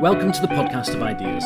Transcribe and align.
Welcome 0.00 0.32
to 0.32 0.40
the 0.40 0.48
podcast 0.48 0.94
of 0.94 1.02
ideas. 1.02 1.44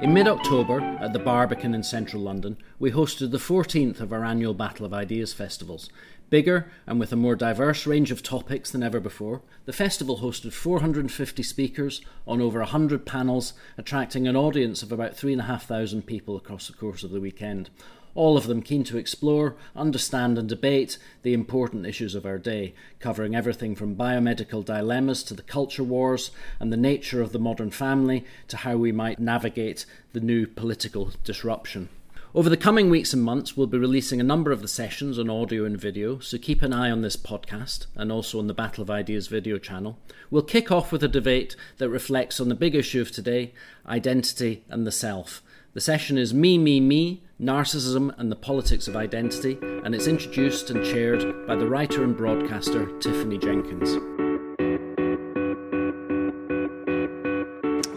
In 0.00 0.14
mid 0.14 0.28
October, 0.28 0.80
at 1.00 1.12
the 1.12 1.18
Barbican 1.18 1.74
in 1.74 1.82
central 1.82 2.22
London, 2.22 2.56
we 2.78 2.92
hosted 2.92 3.32
the 3.32 3.38
14th 3.38 3.98
of 3.98 4.12
our 4.12 4.24
annual 4.24 4.54
Battle 4.54 4.86
of 4.86 4.94
Ideas 4.94 5.32
festivals. 5.32 5.90
Bigger 6.30 6.70
and 6.86 7.00
with 7.00 7.12
a 7.12 7.16
more 7.16 7.34
diverse 7.34 7.84
range 7.84 8.12
of 8.12 8.22
topics 8.22 8.70
than 8.70 8.84
ever 8.84 9.00
before, 9.00 9.42
the 9.64 9.72
festival 9.72 10.18
hosted 10.18 10.52
450 10.52 11.42
speakers 11.42 12.00
on 12.28 12.40
over 12.40 12.60
100 12.60 13.06
panels, 13.06 13.54
attracting 13.76 14.28
an 14.28 14.36
audience 14.36 14.84
of 14.84 14.92
about 14.92 15.16
3,500 15.16 16.06
people 16.06 16.36
across 16.36 16.68
the 16.68 16.74
course 16.74 17.02
of 17.02 17.10
the 17.10 17.20
weekend 17.20 17.70
all 18.16 18.36
of 18.36 18.46
them 18.46 18.62
keen 18.62 18.82
to 18.84 18.98
explore, 18.98 19.54
understand, 19.76 20.38
and 20.38 20.48
debate 20.48 20.98
the 21.22 21.34
important 21.34 21.86
issues 21.86 22.14
of 22.14 22.26
our 22.26 22.38
day, 22.38 22.74
covering 22.98 23.36
everything 23.36 23.76
from 23.76 23.94
biomedical 23.94 24.64
dilemmas 24.64 25.22
to 25.22 25.34
the 25.34 25.42
culture 25.42 25.84
wars 25.84 26.30
and 26.58 26.72
the 26.72 26.76
nature 26.76 27.22
of 27.22 27.32
the 27.32 27.38
modern 27.38 27.70
family 27.70 28.24
to 28.48 28.56
how 28.58 28.76
we 28.76 28.90
might 28.90 29.20
navigate 29.20 29.86
the 30.12 30.20
new 30.20 30.46
political 30.46 31.12
disruption. 31.22 31.88
Over 32.36 32.50
the 32.50 32.58
coming 32.58 32.90
weeks 32.90 33.14
and 33.14 33.22
months, 33.22 33.56
we'll 33.56 33.66
be 33.66 33.78
releasing 33.78 34.20
a 34.20 34.24
number 34.24 34.52
of 34.52 34.60
the 34.60 34.68
sessions 34.68 35.18
on 35.18 35.30
audio 35.30 35.64
and 35.64 35.80
video, 35.80 36.18
so 36.18 36.36
keep 36.36 36.60
an 36.60 36.70
eye 36.70 36.90
on 36.90 37.00
this 37.00 37.16
podcast 37.16 37.86
and 37.94 38.12
also 38.12 38.38
on 38.38 38.46
the 38.46 38.52
Battle 38.52 38.82
of 38.82 38.90
Ideas 38.90 39.28
video 39.28 39.56
channel. 39.56 39.98
We'll 40.30 40.42
kick 40.42 40.70
off 40.70 40.92
with 40.92 41.02
a 41.02 41.08
debate 41.08 41.56
that 41.78 41.88
reflects 41.88 42.38
on 42.38 42.50
the 42.50 42.54
big 42.54 42.74
issue 42.74 43.00
of 43.00 43.10
today 43.10 43.54
identity 43.86 44.64
and 44.68 44.86
the 44.86 44.92
self. 44.92 45.42
The 45.76 45.82
session 45.82 46.16
is 46.16 46.32
Me, 46.32 46.56
Me, 46.56 46.80
Me 46.80 47.20
Narcissism 47.38 48.10
and 48.18 48.32
the 48.32 48.36
Politics 48.36 48.88
of 48.88 48.96
Identity, 48.96 49.58
and 49.84 49.94
it's 49.94 50.06
introduced 50.06 50.70
and 50.70 50.82
chaired 50.82 51.46
by 51.46 51.54
the 51.54 51.66
writer 51.66 52.02
and 52.02 52.16
broadcaster 52.16 52.86
Tiffany 52.98 53.36
Jenkins. 53.36 53.98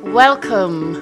Welcome 0.04 1.02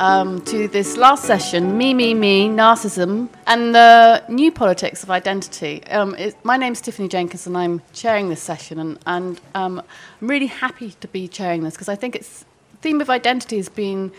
um, 0.00 0.42
to 0.42 0.68
this 0.68 0.98
last 0.98 1.24
session 1.24 1.78
Me, 1.78 1.94
Me, 1.94 2.12
Me, 2.12 2.46
Narcissism, 2.46 3.30
and 3.46 3.74
the 3.74 4.22
New 4.28 4.52
Politics 4.52 5.02
of 5.02 5.10
Identity. 5.10 5.82
Um, 5.86 6.14
it, 6.16 6.36
my 6.44 6.58
name's 6.58 6.82
Tiffany 6.82 7.08
Jenkins, 7.08 7.46
and 7.46 7.56
I'm 7.56 7.80
chairing 7.94 8.28
this 8.28 8.42
session, 8.42 8.78
and, 8.78 8.98
and 9.06 9.40
um, 9.54 9.82
I'm 10.20 10.28
really 10.28 10.48
happy 10.48 10.90
to 10.90 11.08
be 11.08 11.26
chairing 11.26 11.62
this 11.62 11.72
because 11.72 11.88
I 11.88 11.94
think 11.94 12.14
it's 12.14 12.44
the 12.72 12.76
theme 12.82 13.00
of 13.00 13.08
identity 13.08 13.56
has 13.56 13.70
been 13.70 14.12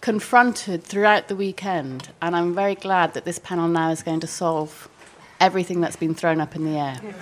confronted 0.00 0.84
throughout 0.84 1.28
the 1.28 1.36
weekend, 1.36 2.10
and 2.22 2.36
I'm 2.36 2.54
very 2.54 2.74
glad 2.74 3.14
that 3.14 3.24
this 3.24 3.38
panel 3.38 3.68
now 3.68 3.90
is 3.90 4.02
going 4.02 4.20
to 4.20 4.26
solve 4.26 4.88
everything 5.40 5.80
that's 5.80 5.96
been 5.96 6.14
thrown 6.14 6.40
up 6.40 6.54
in 6.56 6.64
the 6.64 6.78
air. 6.78 7.00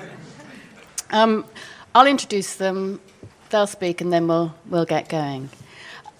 Um, 1.10 1.44
I'll 1.94 2.08
introduce 2.08 2.56
them, 2.56 3.00
they'll 3.50 3.68
speak, 3.68 4.00
and 4.00 4.12
then 4.12 4.26
we'll, 4.26 4.52
we'll 4.68 4.84
get 4.84 5.08
going. 5.08 5.50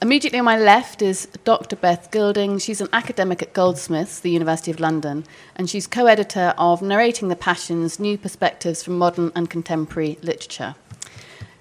Immediately 0.01 0.39
on 0.39 0.45
my 0.45 0.59
left 0.59 1.03
is 1.03 1.27
Dr. 1.43 1.75
Beth 1.75 2.11
Gilding. 2.11 2.59
She's 2.59 2.81
an 2.81 2.89
academic 2.93 3.43
at 3.43 3.53
Goldsmiths, 3.53 4.21
the 4.21 4.31
University 4.31 4.71
of 4.71 4.79
London, 4.79 5.25
and 5.57 5.69
she's 5.69 5.87
co 5.87 6.07
editor 6.07 6.55
of 6.57 6.83
Narrating 6.83 7.29
the 7.29 7.35
Passions 7.37 7.99
New 7.99 8.17
Perspectives 8.17 8.83
from 8.83 8.97
Modern 8.97 9.33
and 9.35 9.51
Contemporary 9.51 10.19
Literature. 10.23 10.77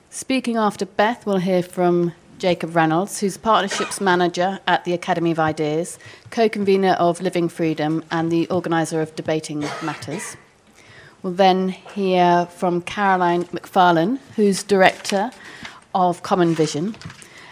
Speaking 0.10 0.56
after 0.58 0.86
Beth, 0.86 1.26
we'll 1.26 1.38
hear 1.38 1.64
from 1.64 2.14
Jacob 2.38 2.76
Reynolds, 2.76 3.20
who's 3.20 3.38
partnerships 3.38 4.02
manager 4.02 4.60
at 4.68 4.84
the 4.84 4.94
Academy 4.94 5.32
of 5.32 5.40
Ideas, 5.40 5.98
co 6.30 6.50
convenor 6.50 6.96
of 6.98 7.22
Living 7.22 7.50
Freedom, 7.50 8.04
and 8.12 8.32
the 8.32 8.48
organiser 8.50 9.02
of 9.02 9.16
Debating 9.16 9.62
Matters. 9.82 10.36
We'll 11.24 11.34
then 11.34 11.70
hear 11.70 12.46
from 12.48 12.82
Caroline 12.82 13.48
Macfarland, 13.52 14.20
who's 14.36 14.64
director 14.64 15.32
of 15.96 16.22
Common 16.24 16.54
Vision. 16.54 16.96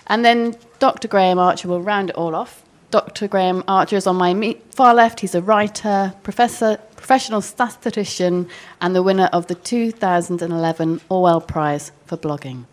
And 0.08 0.24
then 0.24 0.56
Dr. 0.80 1.08
Graeme 1.08 1.40
Archer 1.40 1.68
will 1.68 1.82
round 1.82 2.10
it 2.10 2.16
all 2.16 2.36
off. 2.36 2.62
Dr. 2.92 3.28
Graeme 3.28 3.64
Archer 3.68 3.96
is 3.96 4.06
on 4.06 4.18
my 4.18 4.58
far 4.70 4.94
left. 4.94 5.22
He's 5.22 5.34
a 5.34 5.42
writer, 5.42 6.14
professor, 6.22 6.78
professional 6.96 7.42
statistician, 7.42 8.48
and 8.80 8.96
the 8.96 9.02
winner 9.02 9.30
of 9.34 9.48
the 9.48 9.56
2011 9.56 11.02
Orwell 11.10 11.42
Prize 11.42 11.92
for 12.06 12.18
blogging. 12.18 12.66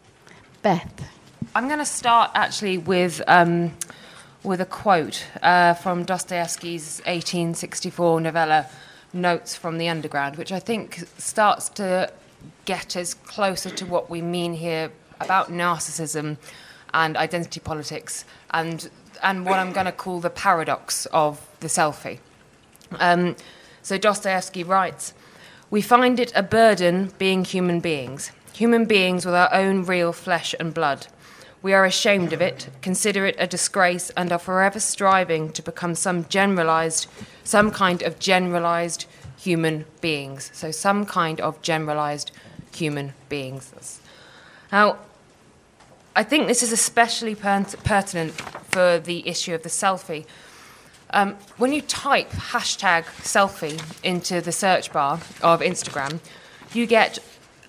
Beth. 0.61 1.20
I'm 1.53 1.67
going 1.67 1.81
to 1.81 1.85
start 1.85 2.31
actually 2.35 2.79
with 2.79 3.21
um, 3.27 3.75
with 4.45 4.61
a 4.61 4.67
quote 4.67 5.27
uh, 5.43 5.75
from 5.75 6.05
Dostoevsky's 6.05 6.99
1864 7.07 8.21
novella 8.21 8.69
Notes 9.13 9.57
from 9.57 9.79
the 9.79 9.89
Underground, 9.89 10.37
which 10.37 10.53
I 10.53 10.61
think 10.61 11.03
starts 11.19 11.69
to 11.71 12.13
get 12.67 12.97
us 12.97 13.15
closer 13.15 13.69
to 13.69 13.85
what 13.85 14.09
we 14.09 14.23
mean 14.23 14.55
here 14.55 14.93
about 15.21 15.51
narcissism 15.51 16.37
and 16.95 17.17
identity 17.17 17.59
politics 17.59 18.25
and 18.53 18.89
and 19.21 19.45
what 19.45 19.59
I'm 19.59 19.73
going 19.73 19.87
to 19.87 19.93
call 19.93 20.21
the 20.21 20.31
paradox 20.31 21.07
of 21.07 21.45
the 21.59 21.67
selfie. 21.67 22.21
Um, 23.01 23.35
so 23.83 23.99
Dostoevsky 23.99 24.63
writes, 24.63 25.15
"We 25.69 25.83
find 25.83 26.21
it 26.21 26.31
a 26.37 26.45
burden 26.45 27.13
being 27.19 27.45
human 27.45 27.81
beings, 27.81 28.31
human 28.53 28.85
beings 28.85 29.27
with 29.27 29.35
our 29.35 29.53
own 29.53 29.85
real 29.85 30.13
flesh 30.13 30.55
and 30.61 30.73
blood." 30.73 31.09
We 31.63 31.75
are 31.75 31.85
ashamed 31.85 32.33
of 32.33 32.41
it, 32.41 32.69
consider 32.81 33.27
it 33.27 33.37
a 33.39 33.47
disgrace, 33.47 34.11
and 34.11 34.33
are 34.33 34.39
forever 34.39 34.81
striving 34.81 35.53
to 35.53 35.63
become 35.63 35.95
some 35.95 36.25
generalized, 36.29 37.07
some 37.45 37.71
kind 37.71 38.03
of 38.03 38.19
generalized 38.19 39.05
human 39.37 39.85
beings. 40.01 40.51
So, 40.55 40.71
some 40.71 41.05
kind 41.05 41.41
of 41.41 41.61
generalized 41.61 42.31
human 42.75 43.13
beings. 43.29 44.01
Now, 44.73 44.99
I 46.17 46.23
think 46.23 46.47
this 46.47 46.63
is 46.63 46.73
especially 46.73 47.35
per- 47.35 47.65
pertinent 47.85 48.33
for 48.33 48.99
the 48.99 49.27
issue 49.29 49.55
of 49.55 49.63
the 49.63 49.69
selfie. 49.69 50.27
Um, 51.13 51.37
when 51.57 51.73
you 51.73 51.83
type 51.83 52.31
hashtag 52.31 53.05
selfie 53.23 53.81
into 54.03 54.41
the 54.41 54.53
search 54.53 54.93
bar 54.93 55.21
of 55.43 55.61
Instagram, 55.61 56.21
you 56.73 56.87
get 56.87 57.19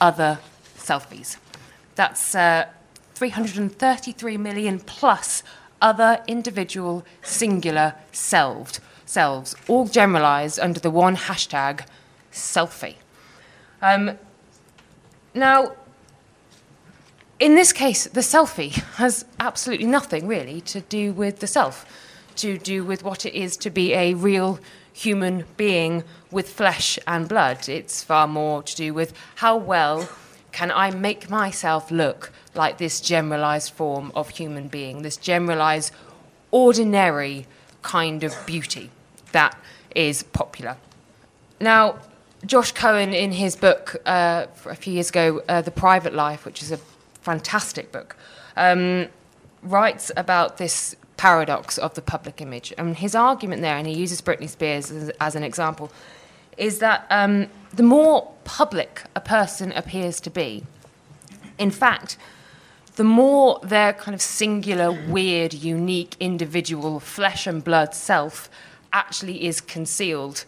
other 0.00 0.38
selfies. 0.78 1.36
That's 1.94 2.34
uh, 2.34 2.68
333 3.14 4.38
million 4.38 4.80
plus 4.80 5.42
other 5.82 6.24
individual 6.26 7.04
singular 7.22 7.94
selved 8.12 8.80
selves, 9.04 9.54
all 9.68 9.86
generalized 9.86 10.58
under 10.58 10.80
the 10.80 10.90
one 10.90 11.16
hashtag 11.16 11.84
selfie. 12.32 12.94
Um, 13.82 14.18
now, 15.34 15.74
in 17.40 17.54
this 17.54 17.72
case, 17.72 18.04
the 18.04 18.20
selfie 18.20 18.72
has 18.96 19.24
absolutely 19.38 19.86
nothing 19.86 20.26
really 20.26 20.60
to 20.62 20.80
do 20.80 21.12
with 21.12 21.38
the 21.38 21.46
self, 21.46 21.86
to 22.36 22.58
do 22.58 22.84
with 22.84 23.04
what 23.04 23.24
it 23.24 23.34
is 23.34 23.56
to 23.58 23.70
be 23.70 23.94
a 23.94 24.14
real 24.14 24.58
human 24.92 25.44
being 25.56 26.02
with 26.30 26.48
flesh 26.48 26.98
and 27.06 27.28
blood. 27.28 27.68
It's 27.68 28.02
far 28.02 28.26
more 28.26 28.62
to 28.64 28.74
do 28.74 28.92
with 28.92 29.12
how 29.36 29.56
well 29.56 30.08
can 30.50 30.72
I 30.72 30.90
make 30.90 31.30
myself 31.30 31.90
look 31.90 32.32
like 32.54 32.78
this 32.78 33.00
generalized 33.00 33.72
form 33.72 34.10
of 34.14 34.30
human 34.30 34.66
being, 34.66 35.02
this 35.02 35.16
generalized, 35.16 35.92
ordinary 36.50 37.46
kind 37.82 38.24
of 38.24 38.34
beauty 38.46 38.90
that 39.30 39.56
is 39.94 40.24
popular. 40.24 40.76
Now, 41.60 41.98
Josh 42.44 42.72
Cohen, 42.72 43.12
in 43.12 43.32
his 43.32 43.54
book 43.54 43.96
uh, 44.06 44.46
a 44.64 44.74
few 44.74 44.94
years 44.94 45.10
ago, 45.10 45.42
uh, 45.48 45.60
The 45.60 45.70
Private 45.70 46.14
Life, 46.14 46.44
which 46.44 46.62
is 46.62 46.72
a 46.72 46.78
fantastic 47.20 47.92
book, 47.92 48.16
um, 48.56 49.08
writes 49.62 50.10
about 50.16 50.58
this 50.58 50.96
paradox 51.16 51.78
of 51.78 51.94
the 51.94 52.02
public 52.02 52.40
image. 52.40 52.72
And 52.78 52.96
his 52.96 53.14
argument 53.14 53.62
there, 53.62 53.76
and 53.76 53.86
he 53.86 53.94
uses 53.94 54.22
Britney 54.22 54.48
Spears 54.48 54.90
as, 54.90 55.10
as 55.20 55.34
an 55.34 55.42
example, 55.42 55.90
is 56.56 56.78
that 56.78 57.06
um, 57.10 57.48
the 57.72 57.82
more 57.82 58.32
public 58.44 59.02
a 59.14 59.20
person 59.20 59.72
appears 59.72 60.20
to 60.20 60.30
be, 60.30 60.64
in 61.58 61.70
fact, 61.70 62.16
the 62.96 63.04
more 63.04 63.60
their 63.62 63.92
kind 63.92 64.14
of 64.14 64.20
singular, 64.20 64.90
weird, 64.90 65.54
unique, 65.54 66.16
individual, 66.18 66.98
flesh 66.98 67.46
and 67.46 67.62
blood 67.62 67.94
self 67.94 68.50
actually 68.92 69.46
is 69.46 69.60
concealed 69.60 70.44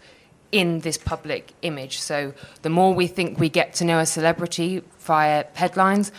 in 0.50 0.80
this 0.80 0.98
public 0.98 1.52
image. 1.62 2.00
So 2.00 2.34
the 2.62 2.70
more 2.70 2.92
we 2.92 3.06
think 3.06 3.38
we 3.38 3.48
get 3.48 3.74
to 3.74 3.84
know 3.84 4.00
a 4.00 4.06
celebrity 4.06 4.82
via 4.98 5.44
headlines, 5.54 6.10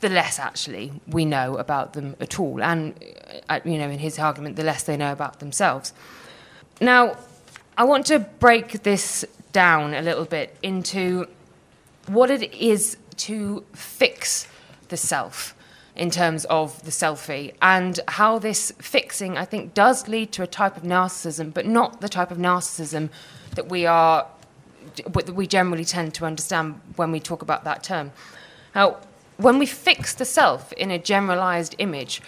the 0.00 0.08
less 0.08 0.38
actually 0.38 0.92
we 1.06 1.24
know 1.24 1.56
about 1.56 1.92
them 1.92 2.16
at 2.20 2.38
all. 2.38 2.62
And, 2.62 2.94
uh, 3.48 3.60
you 3.64 3.78
know, 3.78 3.88
in 3.88 3.98
his 3.98 4.18
argument, 4.18 4.56
the 4.56 4.64
less 4.64 4.84
they 4.84 4.96
know 4.96 5.12
about 5.12 5.40
themselves. 5.40 5.92
Now, 6.80 7.16
I 7.76 7.84
want 7.84 8.06
to 8.06 8.18
break 8.18 8.82
this 8.82 9.24
down 9.52 9.94
a 9.94 10.02
little 10.02 10.24
bit 10.24 10.56
into 10.62 11.26
what 12.06 12.30
it 12.30 12.52
is 12.54 12.96
to 13.16 13.64
fix 13.72 14.48
the 14.88 14.96
self 14.96 15.54
in 15.96 16.10
terms 16.10 16.44
of 16.44 16.82
the 16.84 16.90
selfie 16.90 17.54
and 17.60 17.98
how 18.06 18.38
this 18.38 18.72
fixing, 18.78 19.36
I 19.36 19.44
think, 19.44 19.74
does 19.74 20.06
lead 20.06 20.30
to 20.32 20.42
a 20.44 20.46
type 20.46 20.76
of 20.76 20.84
narcissism, 20.84 21.52
but 21.52 21.66
not 21.66 22.00
the 22.00 22.08
type 22.08 22.30
of 22.30 22.38
narcissism 22.38 23.10
that 23.56 23.68
we 23.68 23.84
are 23.86 24.26
that 25.04 25.34
we 25.34 25.46
generally 25.46 25.84
tend 25.84 26.14
to 26.14 26.24
understand 26.24 26.80
when 26.96 27.12
we 27.12 27.20
talk 27.20 27.42
about 27.42 27.64
that 27.64 27.82
term. 27.82 28.10
Now, 28.74 28.96
when 29.38 29.58
we 29.58 29.66
fix 29.66 30.14
the 30.14 30.24
self 30.24 30.72
in 30.72 30.90
a 30.90 30.98
generalized 30.98 31.74
image 31.78 32.20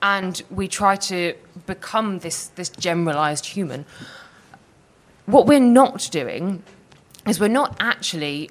and 0.00 0.42
we 0.50 0.66
try 0.66 0.96
to 0.96 1.34
become 1.66 2.20
this, 2.20 2.46
this 2.48 2.70
generalized 2.70 3.46
human, 3.46 3.84
what 5.26 5.46
we're 5.46 5.60
not 5.60 6.08
doing 6.10 6.62
is 7.26 7.38
we're 7.38 7.48
not 7.48 7.76
actually 7.80 8.50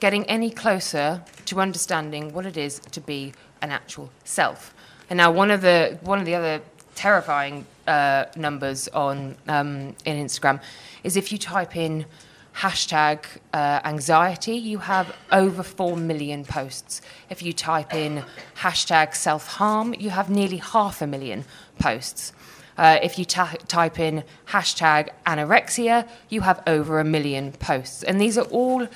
getting 0.00 0.24
any 0.26 0.50
closer 0.50 1.22
to 1.44 1.60
understanding 1.60 2.32
what 2.32 2.46
it 2.46 2.56
is 2.56 2.78
to 2.78 3.00
be 3.00 3.32
an 3.60 3.70
actual 3.70 4.10
self. 4.24 4.74
And 5.10 5.16
now, 5.18 5.30
one 5.30 5.50
of 5.50 5.60
the 5.60 5.98
one 6.02 6.18
of 6.18 6.26
the 6.26 6.34
other 6.34 6.60
terrifying 6.94 7.66
uh, 7.86 8.24
numbers 8.36 8.88
on 8.88 9.36
um, 9.48 9.94
in 10.04 10.26
Instagram 10.26 10.60
is 11.04 11.16
if 11.16 11.30
you 11.30 11.38
type 11.38 11.76
in 11.76 12.06
hashtag 12.56 13.24
uh, 13.52 13.80
anxiety, 13.84 14.56
you 14.56 14.78
have 14.78 15.14
over 15.30 15.62
4 15.62 15.96
million 15.96 16.44
posts. 16.44 17.02
If 17.28 17.42
you 17.42 17.52
type 17.52 17.92
in 17.92 18.24
hashtag 18.60 19.14
self 19.14 19.46
harm, 19.46 19.94
you 19.98 20.10
have 20.10 20.30
nearly 20.30 20.56
half 20.56 21.02
a 21.02 21.06
million 21.06 21.44
posts. 21.78 22.32
Uh, 22.78 22.98
if 23.02 23.18
you 23.18 23.24
ta- 23.24 23.56
type 23.68 23.98
in 23.98 24.24
hashtag 24.48 25.10
anorexia, 25.26 26.08
you 26.28 26.42
have 26.42 26.62
over 26.66 26.98
a 26.98 27.04
million 27.04 27.52
posts. 27.52 28.02
And 28.02 28.20
these 28.20 28.38
are 28.38 28.46
all 28.46 28.86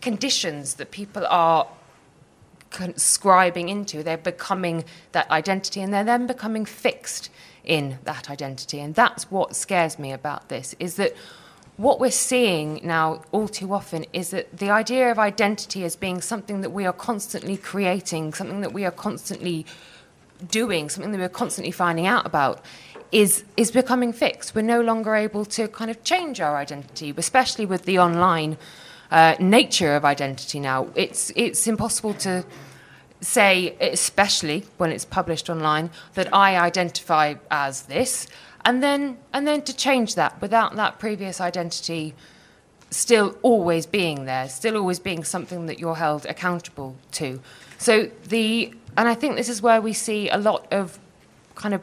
conditions 0.00 0.74
that 0.74 0.90
people 0.90 1.26
are 1.28 1.66
scribing 2.70 3.68
into. 3.68 4.02
They're 4.02 4.16
becoming 4.16 4.84
that 5.12 5.30
identity 5.30 5.80
and 5.80 5.92
they're 5.92 6.04
then 6.04 6.26
becoming 6.26 6.64
fixed 6.64 7.30
in 7.64 7.98
that 8.04 8.30
identity. 8.30 8.80
And 8.80 8.94
that's 8.94 9.30
what 9.30 9.56
scares 9.56 9.98
me 9.98 10.12
about 10.12 10.48
this 10.48 10.74
is 10.78 10.96
that 10.96 11.14
what 11.80 11.98
we're 11.98 12.10
seeing 12.10 12.78
now 12.84 13.22
all 13.32 13.48
too 13.48 13.72
often 13.72 14.04
is 14.12 14.30
that 14.30 14.58
the 14.58 14.68
idea 14.68 15.10
of 15.10 15.18
identity 15.18 15.82
as 15.82 15.96
being 15.96 16.20
something 16.20 16.60
that 16.60 16.68
we 16.68 16.84
are 16.84 16.92
constantly 16.92 17.56
creating, 17.56 18.34
something 18.34 18.60
that 18.60 18.74
we 18.74 18.84
are 18.84 18.90
constantly 18.90 19.64
doing, 20.46 20.90
something 20.90 21.10
that 21.10 21.18
we're 21.18 21.28
constantly 21.30 21.70
finding 21.70 22.06
out 22.06 22.26
about, 22.26 22.62
is 23.12 23.44
is 23.56 23.70
becoming 23.70 24.12
fixed. 24.12 24.54
We're 24.54 24.60
no 24.60 24.82
longer 24.82 25.14
able 25.14 25.46
to 25.46 25.68
kind 25.68 25.90
of 25.90 26.04
change 26.04 26.38
our 26.38 26.54
identity, 26.58 27.14
especially 27.16 27.64
with 27.64 27.84
the 27.84 27.98
online 27.98 28.58
uh, 29.10 29.36
nature 29.40 29.96
of 29.96 30.04
identity 30.04 30.60
now. 30.60 30.88
It's, 30.94 31.32
it's 31.34 31.66
impossible 31.66 32.12
to 32.14 32.44
say, 33.22 33.74
especially 33.80 34.64
when 34.76 34.92
it's 34.92 35.06
published 35.06 35.48
online, 35.48 35.90
that 36.12 36.32
I 36.34 36.56
identify 36.58 37.34
as 37.50 37.82
this, 37.82 38.26
and 38.64 38.82
then, 38.82 39.18
and 39.32 39.46
then 39.46 39.62
to 39.62 39.74
change 39.74 40.14
that 40.14 40.40
without 40.40 40.76
that 40.76 40.98
previous 40.98 41.40
identity 41.40 42.14
still 42.90 43.36
always 43.42 43.86
being 43.86 44.24
there, 44.24 44.48
still 44.48 44.76
always 44.76 44.98
being 44.98 45.24
something 45.24 45.66
that 45.66 45.78
you're 45.78 45.94
held 45.94 46.26
accountable 46.26 46.96
to. 47.12 47.40
So 47.78 48.10
the, 48.28 48.74
and 48.96 49.08
I 49.08 49.14
think 49.14 49.36
this 49.36 49.48
is 49.48 49.62
where 49.62 49.80
we 49.80 49.92
see 49.92 50.28
a 50.28 50.36
lot 50.36 50.66
of 50.72 50.98
kind 51.54 51.74
of 51.74 51.82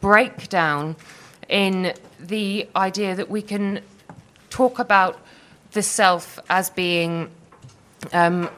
breakdown 0.00 0.96
in 1.48 1.94
the 2.20 2.68
idea 2.76 3.14
that 3.14 3.30
we 3.30 3.42
can 3.42 3.80
talk 4.50 4.78
about 4.78 5.18
the 5.72 5.82
self 5.82 6.38
as 6.48 6.70
being 6.70 7.30
um, 8.12 8.50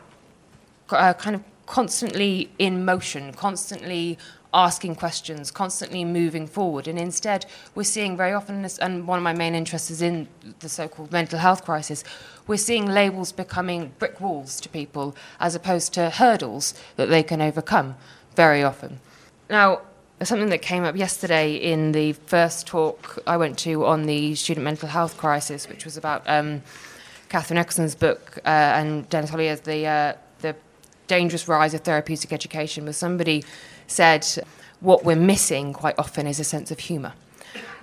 uh, 0.91 1.13
kind 1.15 1.37
of 1.37 1.43
constantly 1.67 2.51
in 2.59 2.85
motion, 2.85 3.33
constantly 3.33 4.19
asking 4.53 4.97
questions, 4.97 5.51
constantly 5.51 6.05
moving 6.05 6.47
forward. 6.47 6.89
And 6.89 6.99
instead, 6.99 7.47
we're 7.75 7.85
seeing 7.85 8.17
very 8.17 8.33
often, 8.33 8.67
and 8.81 9.07
one 9.07 9.19
of 9.19 9.23
my 9.23 9.33
main 9.33 9.55
interests 9.55 9.91
is 9.91 10.03
in 10.03 10.29
the 10.61 10.69
so 10.69 10.89
called 10.89 11.13
mental 11.13 11.39
health 11.39 11.65
crisis, 11.65 12.05
we're 12.47 12.57
seeing 12.57 12.87
labels 12.87 13.33
becoming 13.33 13.93
brick 13.99 14.21
walls 14.21 14.61
to 14.61 14.69
people 14.69 15.15
as 15.39 15.55
opposed 15.55 15.95
to 15.95 16.11
hurdles 16.11 16.75
that 16.97 17.09
they 17.09 17.23
can 17.23 17.41
overcome 17.41 17.97
very 18.35 18.63
often. 18.63 19.01
Now, 19.49 19.83
something 20.23 20.51
that 20.51 20.63
came 20.63 20.85
up 20.85 20.97
yesterday 20.97 21.55
in 21.55 21.93
the 21.93 22.13
first 22.13 22.67
talk 22.67 23.19
I 23.27 23.37
went 23.37 23.59
to 23.61 23.87
on 23.87 24.07
the 24.07 24.35
student 24.35 24.65
mental 24.65 24.89
health 24.89 25.17
crisis, 25.17 25.69
which 25.69 25.85
was 25.85 25.97
about. 25.97 26.23
Um, 26.27 26.63
Kathryn 27.31 27.61
Ecclestone's 27.61 27.95
book 27.95 28.39
uh, 28.45 28.49
and 28.49 29.09
Dennis 29.09 29.31
Hollier's 29.31 29.61
the 29.61 29.87
uh, 29.87 30.13
the 30.41 30.57
dangerous 31.07 31.47
rise 31.47 31.75
of 31.75 31.83
therapeutic 31.83 32.33
education, 32.33 32.85
was 32.85 32.97
somebody 32.97 33.45
said 33.91 34.27
what 34.81 35.05
we're 35.05 35.17
missing 35.17 35.73
quite 35.73 35.99
often 35.99 36.27
is 36.27 36.41
a 36.41 36.45
sense 36.45 36.71
of 36.71 36.79
humour, 36.79 37.13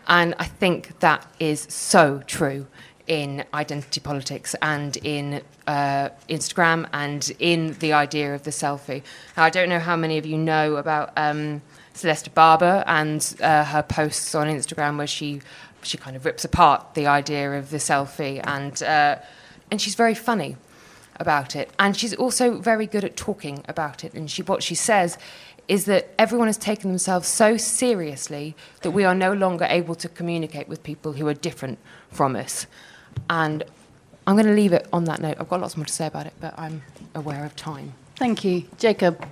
and 0.07 0.33
I 0.39 0.45
think 0.45 0.99
that 0.99 1.25
is 1.39 1.67
so 1.69 2.23
true 2.25 2.67
in 3.07 3.45
identity 3.53 4.01
politics 4.01 4.55
and 4.61 4.97
in 4.97 5.41
uh, 5.65 6.09
Instagram 6.29 6.87
and 6.91 7.31
in 7.39 7.73
the 7.79 7.93
idea 7.93 8.35
of 8.35 8.43
the 8.43 8.51
selfie. 8.51 9.01
Now, 9.35 9.43
I 9.43 9.49
don't 9.49 9.69
know 9.69 9.79
how 9.79 9.95
many 9.95 10.17
of 10.17 10.25
you 10.25 10.37
know 10.37 10.75
about 10.75 11.13
um, 11.15 11.61
Celeste 11.93 12.33
Barber 12.33 12.83
and 12.85 13.35
uh, 13.41 13.63
her 13.63 13.83
posts 13.83 14.35
on 14.35 14.47
Instagram 14.47 14.97
where 14.97 15.07
she 15.07 15.41
she 15.83 15.97
kind 15.97 16.15
of 16.17 16.25
rips 16.25 16.43
apart 16.43 16.95
the 16.95 17.07
idea 17.07 17.57
of 17.57 17.69
the 17.69 17.77
selfie 17.77 18.41
and 18.45 18.83
uh, 18.83 19.17
and 19.71 19.81
she's 19.81 19.95
very 19.95 20.15
funny 20.15 20.57
about 21.19 21.55
it. 21.55 21.71
And 21.79 21.95
she's 21.95 22.13
also 22.13 22.59
very 22.59 22.85
good 22.85 23.03
at 23.03 23.15
talking 23.15 23.63
about 23.67 24.03
it. 24.03 24.13
And 24.13 24.29
she, 24.29 24.43
what 24.43 24.63
she 24.63 24.75
says 24.75 25.17
is 25.67 25.85
that 25.85 26.13
everyone 26.17 26.47
has 26.47 26.57
taken 26.57 26.89
themselves 26.89 27.27
so 27.27 27.57
seriously 27.57 28.55
that 28.81 28.91
we 28.91 29.03
are 29.03 29.15
no 29.15 29.33
longer 29.33 29.65
able 29.69 29.95
to 29.95 30.07
communicate 30.07 30.67
with 30.67 30.81
people 30.83 31.13
who 31.13 31.27
are 31.27 31.33
different 31.33 31.77
from 32.09 32.35
us. 32.35 32.67
And 33.29 33.63
I'm 34.25 34.35
going 34.35 34.45
to 34.45 34.53
leave 34.53 34.73
it 34.73 34.87
on 34.93 35.05
that 35.05 35.21
note. 35.21 35.37
I've 35.39 35.49
got 35.49 35.61
lots 35.61 35.75
more 35.75 35.85
to 35.85 35.93
say 35.93 36.07
about 36.07 36.25
it, 36.25 36.33
but 36.39 36.53
I'm 36.57 36.83
aware 37.13 37.45
of 37.45 37.55
time. 37.55 37.93
Thank 38.17 38.43
you. 38.43 38.63
Jacob 38.77 39.25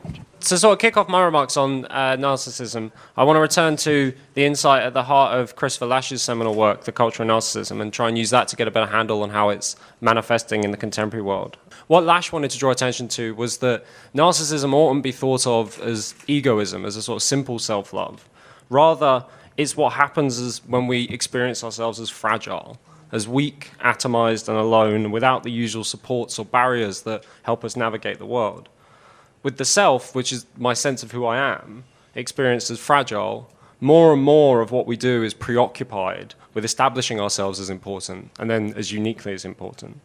to 0.45 0.57
sort 0.59 0.73
of 0.73 0.79
kick 0.79 0.95
off 0.95 1.09
my 1.09 1.23
remarks 1.23 1.57
on 1.57 1.85
uh, 1.85 2.15
narcissism, 2.17 2.91
I 3.17 3.23
want 3.23 3.37
to 3.37 3.41
return 3.41 3.75
to 3.77 4.13
the 4.35 4.45
insight 4.45 4.83
at 4.83 4.93
the 4.93 5.03
heart 5.03 5.39
of 5.39 5.55
Christopher 5.55 5.87
Lasch's 5.87 6.21
seminal 6.21 6.53
work, 6.53 6.83
The 6.83 6.91
Culture 6.91 7.23
of 7.23 7.29
Narcissism, 7.29 7.81
and 7.81 7.91
try 7.91 8.09
and 8.09 8.17
use 8.17 8.29
that 8.29 8.47
to 8.49 8.55
get 8.55 8.67
a 8.67 8.71
better 8.71 8.91
handle 8.91 9.23
on 9.23 9.31
how 9.31 9.49
it's 9.49 9.75
manifesting 10.01 10.63
in 10.63 10.69
the 10.69 10.77
contemporary 10.77 11.23
world. 11.23 11.57
What 11.87 12.03
Lasch 12.03 12.31
wanted 12.31 12.51
to 12.51 12.59
draw 12.59 12.71
attention 12.71 13.07
to 13.09 13.33
was 13.33 13.57
that 13.59 13.85
narcissism 14.13 14.71
oughtn't 14.73 15.03
be 15.03 15.11
thought 15.11 15.47
of 15.47 15.79
as 15.81 16.13
egoism, 16.27 16.85
as 16.85 16.95
a 16.95 17.01
sort 17.01 17.17
of 17.17 17.23
simple 17.23 17.57
self 17.57 17.91
love. 17.91 18.29
Rather, 18.69 19.25
it's 19.57 19.75
what 19.75 19.93
happens 19.93 20.39
as 20.39 20.63
when 20.65 20.85
we 20.85 21.07
experience 21.09 21.63
ourselves 21.63 21.99
as 21.99 22.09
fragile, 22.09 22.77
as 23.11 23.27
weak, 23.27 23.71
atomized, 23.79 24.47
and 24.47 24.57
alone, 24.57 25.09
without 25.09 25.41
the 25.41 25.51
usual 25.51 25.83
supports 25.83 26.37
or 26.37 26.45
barriers 26.45 27.01
that 27.01 27.25
help 27.43 27.65
us 27.65 27.75
navigate 27.75 28.19
the 28.19 28.25
world 28.27 28.69
with 29.45 29.57
the 29.57 29.63
self, 29.63 30.15
which 30.15 30.33
is 30.33 30.47
my 30.57 30.73
sense 30.73 31.03
of 31.03 31.11
who 31.11 31.23
I 31.23 31.37
am, 31.37 31.83
experienced 32.15 32.71
as 32.71 32.79
fragile, 32.79 33.47
more 33.79 34.11
and 34.11 34.23
more 34.23 34.59
of 34.59 34.71
what 34.71 34.87
we 34.87 34.97
do 34.97 35.21
is 35.21 35.35
preoccupied 35.35 36.33
with 36.55 36.65
establishing 36.65 37.19
ourselves 37.21 37.59
as 37.59 37.69
important 37.69 38.31
and 38.39 38.49
then 38.49 38.73
as 38.75 38.91
uniquely 38.91 39.33
as 39.33 39.45
important. 39.45 40.01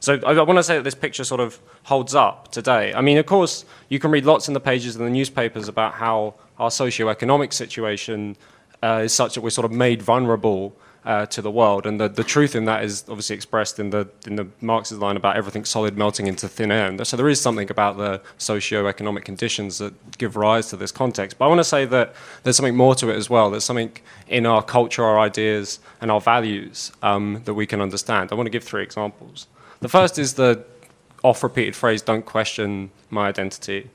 So 0.00 0.20
I, 0.26 0.42
want 0.42 0.58
to 0.58 0.62
say 0.62 0.76
that 0.76 0.84
this 0.84 0.94
picture 0.94 1.24
sort 1.24 1.40
of 1.40 1.58
holds 1.84 2.14
up 2.14 2.52
today. 2.52 2.92
I 2.92 3.00
mean, 3.00 3.16
of 3.16 3.24
course, 3.24 3.64
you 3.88 3.98
can 3.98 4.10
read 4.10 4.26
lots 4.26 4.48
in 4.48 4.54
the 4.54 4.60
pages 4.60 4.96
of 4.96 5.00
the 5.00 5.08
newspapers 5.08 5.66
about 5.66 5.94
how 5.94 6.34
our 6.58 6.70
socio-economic 6.70 7.54
situation 7.54 8.36
uh, 8.82 9.00
is 9.04 9.14
such 9.14 9.34
that 9.34 9.40
we're 9.40 9.48
sort 9.48 9.64
of 9.64 9.72
made 9.72 10.02
vulnerable 10.02 10.76
uh, 11.04 11.26
to 11.26 11.40
the 11.40 11.50
world. 11.50 11.86
And 11.86 12.00
the, 12.00 12.08
the 12.08 12.24
truth 12.24 12.54
in 12.54 12.64
that 12.66 12.84
is 12.84 13.04
obviously 13.08 13.36
expressed 13.36 13.78
in 13.78 13.90
the, 13.90 14.08
in 14.26 14.36
the 14.36 14.46
Marxist 14.60 15.00
line 15.00 15.16
about 15.16 15.36
everything 15.36 15.64
solid 15.64 15.96
melting 15.96 16.26
into 16.26 16.48
thin 16.48 16.70
air. 16.70 16.86
And 16.86 17.06
so 17.06 17.16
there 17.16 17.28
is 17.28 17.40
something 17.40 17.70
about 17.70 17.96
the 17.96 18.20
socio-economic 18.38 19.24
conditions 19.24 19.78
that 19.78 20.18
give 20.18 20.36
rise 20.36 20.68
to 20.70 20.76
this 20.76 20.92
context. 20.92 21.38
But 21.38 21.46
I 21.46 21.48
want 21.48 21.60
to 21.60 21.64
say 21.64 21.84
that 21.86 22.14
there's 22.42 22.56
something 22.56 22.76
more 22.76 22.94
to 22.96 23.10
it 23.10 23.16
as 23.16 23.30
well. 23.30 23.50
There's 23.50 23.64
something 23.64 23.92
in 24.26 24.44
our 24.44 24.62
culture, 24.62 25.04
our 25.04 25.18
ideas, 25.18 25.80
and 26.00 26.10
our 26.10 26.20
values 26.20 26.92
um, 27.02 27.42
that 27.44 27.54
we 27.54 27.66
can 27.66 27.80
understand. 27.80 28.30
I 28.32 28.34
want 28.34 28.46
to 28.46 28.50
give 28.50 28.64
three 28.64 28.82
examples. 28.82 29.46
The 29.80 29.88
first 29.88 30.18
is 30.18 30.34
the 30.34 30.64
oft-repeated 31.22 31.74
phrase, 31.74 32.02
don't 32.02 32.26
question 32.26 32.90
my 33.10 33.28
identity. 33.28 33.90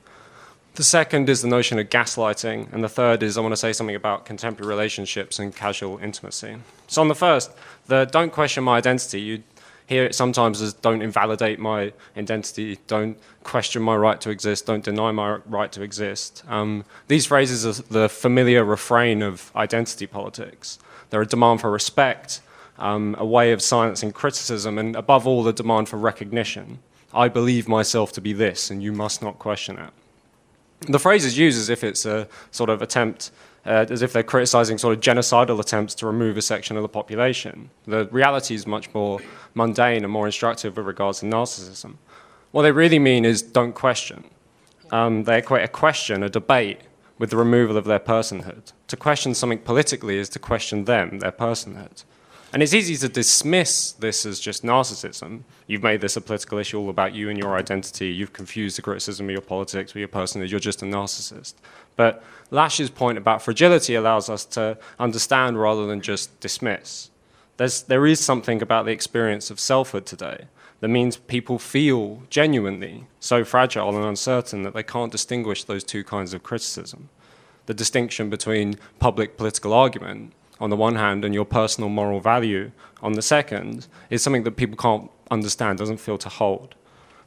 The 0.74 0.82
second 0.82 1.28
is 1.28 1.40
the 1.40 1.46
notion 1.46 1.78
of 1.78 1.88
gaslighting, 1.88 2.72
and 2.72 2.82
the 2.82 2.88
third 2.88 3.22
is 3.22 3.38
I 3.38 3.40
want 3.42 3.52
to 3.52 3.56
say 3.56 3.72
something 3.72 3.94
about 3.94 4.26
contemporary 4.26 4.68
relationships 4.68 5.38
and 5.38 5.54
casual 5.54 5.98
intimacy. 5.98 6.56
So, 6.88 7.00
on 7.00 7.06
the 7.06 7.14
first, 7.14 7.52
the 7.86 8.06
don't 8.06 8.32
question 8.32 8.64
my 8.64 8.78
identity, 8.78 9.20
you 9.20 9.42
hear 9.86 10.04
it 10.04 10.16
sometimes 10.16 10.60
as 10.60 10.72
don't 10.74 11.00
invalidate 11.00 11.60
my 11.60 11.92
identity, 12.16 12.80
don't 12.88 13.16
question 13.44 13.82
my 13.82 13.94
right 13.94 14.20
to 14.22 14.30
exist, 14.30 14.66
don't 14.66 14.84
deny 14.84 15.12
my 15.12 15.38
right 15.46 15.70
to 15.70 15.82
exist. 15.82 16.42
Um, 16.48 16.84
these 17.06 17.26
phrases 17.26 17.64
are 17.64 17.80
the 17.84 18.08
familiar 18.08 18.64
refrain 18.64 19.22
of 19.22 19.52
identity 19.54 20.08
politics. 20.08 20.80
They're 21.10 21.22
a 21.22 21.26
demand 21.26 21.60
for 21.60 21.70
respect, 21.70 22.40
um, 22.80 23.14
a 23.16 23.24
way 23.24 23.52
of 23.52 23.62
silencing 23.62 24.10
criticism, 24.10 24.76
and 24.78 24.96
above 24.96 25.24
all, 25.24 25.44
the 25.44 25.52
demand 25.52 25.88
for 25.88 25.98
recognition. 25.98 26.80
I 27.12 27.28
believe 27.28 27.68
myself 27.68 28.10
to 28.14 28.20
be 28.20 28.32
this, 28.32 28.72
and 28.72 28.82
you 28.82 28.90
must 28.90 29.22
not 29.22 29.38
question 29.38 29.78
it. 29.78 29.90
The 30.86 30.98
phrase 30.98 31.24
is 31.24 31.38
used 31.38 31.58
as 31.58 31.70
if 31.70 31.82
it's 31.82 32.04
a 32.04 32.28
sort 32.50 32.70
of 32.70 32.82
attempt, 32.82 33.30
uh, 33.64 33.86
as 33.88 34.02
if 34.02 34.12
they're 34.12 34.22
criticizing 34.22 34.78
sort 34.78 34.96
of 34.96 35.00
genocidal 35.00 35.58
attempts 35.58 35.94
to 35.96 36.06
remove 36.06 36.36
a 36.36 36.42
section 36.42 36.76
of 36.76 36.82
the 36.82 36.88
population. 36.88 37.70
The 37.86 38.06
reality 38.06 38.54
is 38.54 38.66
much 38.66 38.92
more 38.92 39.20
mundane 39.54 40.04
and 40.04 40.12
more 40.12 40.26
instructive 40.26 40.76
with 40.76 40.86
regards 40.86 41.20
to 41.20 41.26
narcissism. 41.26 41.94
What 42.50 42.62
they 42.62 42.72
really 42.72 42.98
mean 42.98 43.24
is 43.24 43.42
don't 43.42 43.74
question. 43.74 44.24
Um, 44.90 45.24
they 45.24 45.38
equate 45.38 45.64
a 45.64 45.68
question, 45.68 46.22
a 46.22 46.28
debate, 46.28 46.80
with 47.18 47.30
the 47.30 47.36
removal 47.36 47.76
of 47.76 47.84
their 47.84 47.98
personhood. 47.98 48.72
To 48.88 48.96
question 48.96 49.34
something 49.34 49.58
politically 49.58 50.18
is 50.18 50.28
to 50.30 50.38
question 50.38 50.84
them, 50.84 51.20
their 51.20 51.32
personhood. 51.32 52.04
And 52.54 52.62
it's 52.62 52.72
easy 52.72 52.96
to 52.98 53.08
dismiss 53.08 53.90
this 53.90 54.24
as 54.24 54.38
just 54.38 54.62
narcissism. 54.62 55.42
You've 55.66 55.82
made 55.82 56.00
this 56.00 56.16
a 56.16 56.20
political 56.20 56.58
issue 56.58 56.78
all 56.78 56.88
about 56.88 57.12
you 57.12 57.28
and 57.28 57.36
your 57.36 57.56
identity. 57.56 58.10
You've 58.10 58.32
confused 58.32 58.78
the 58.78 58.82
criticism 58.82 59.26
of 59.26 59.32
your 59.32 59.40
politics 59.40 59.92
with 59.92 59.98
your 59.98 60.08
personhood. 60.08 60.50
You're 60.50 60.60
just 60.60 60.80
a 60.80 60.84
narcissist. 60.84 61.54
But 61.96 62.22
Lasch's 62.52 62.90
point 62.90 63.18
about 63.18 63.42
fragility 63.42 63.96
allows 63.96 64.30
us 64.30 64.44
to 64.44 64.78
understand 65.00 65.60
rather 65.60 65.88
than 65.88 66.00
just 66.00 66.38
dismiss. 66.38 67.10
There's, 67.56 67.82
there 67.82 68.06
is 68.06 68.20
something 68.20 68.62
about 68.62 68.84
the 68.86 68.92
experience 68.92 69.50
of 69.50 69.58
selfhood 69.58 70.06
today 70.06 70.44
that 70.78 70.86
means 70.86 71.16
people 71.16 71.58
feel 71.58 72.22
genuinely 72.30 73.08
so 73.18 73.44
fragile 73.44 73.96
and 73.96 74.06
uncertain 74.06 74.62
that 74.62 74.74
they 74.74 74.84
can't 74.84 75.10
distinguish 75.10 75.64
those 75.64 75.82
two 75.82 76.04
kinds 76.04 76.32
of 76.32 76.44
criticism. 76.44 77.08
The 77.66 77.74
distinction 77.74 78.30
between 78.30 78.76
public 79.00 79.36
political 79.36 79.72
argument 79.72 80.34
on 80.60 80.70
the 80.70 80.76
one 80.76 80.94
hand 80.94 81.24
and 81.24 81.34
your 81.34 81.44
personal 81.44 81.90
moral 81.90 82.20
value 82.20 82.70
on 83.02 83.12
the 83.12 83.22
second 83.22 83.86
is 84.10 84.22
something 84.22 84.44
that 84.44 84.52
people 84.52 84.76
can't 84.76 85.10
understand, 85.30 85.78
doesn't 85.78 85.98
feel 85.98 86.18
to 86.18 86.28
hold. 86.28 86.74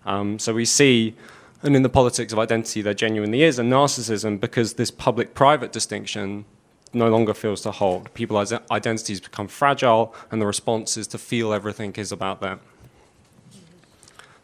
Um, 0.05 0.39
so 0.39 0.53
we 0.53 0.65
see, 0.65 1.15
and 1.61 1.75
in 1.75 1.83
the 1.83 1.89
politics 1.89 2.31
of 2.31 2.39
identity, 2.39 2.81
there 2.81 2.93
genuinely 2.93 3.43
is 3.43 3.59
a 3.59 3.63
narcissism 3.63 4.39
because 4.39 4.73
this 4.75 4.91
public 4.91 5.33
private 5.33 5.71
distinction 5.71 6.45
no 6.93 7.09
longer 7.09 7.33
feels 7.33 7.61
to 7.61 7.71
hold. 7.71 8.13
People's 8.13 8.53
identities 8.71 9.19
become 9.19 9.47
fragile, 9.47 10.15
and 10.31 10.41
the 10.41 10.45
response 10.45 10.95
is 10.95 11.07
to 11.07 11.17
feel 11.17 11.51
everything 11.53 11.93
is 11.95 12.11
about 12.11 12.39
them. 12.39 12.59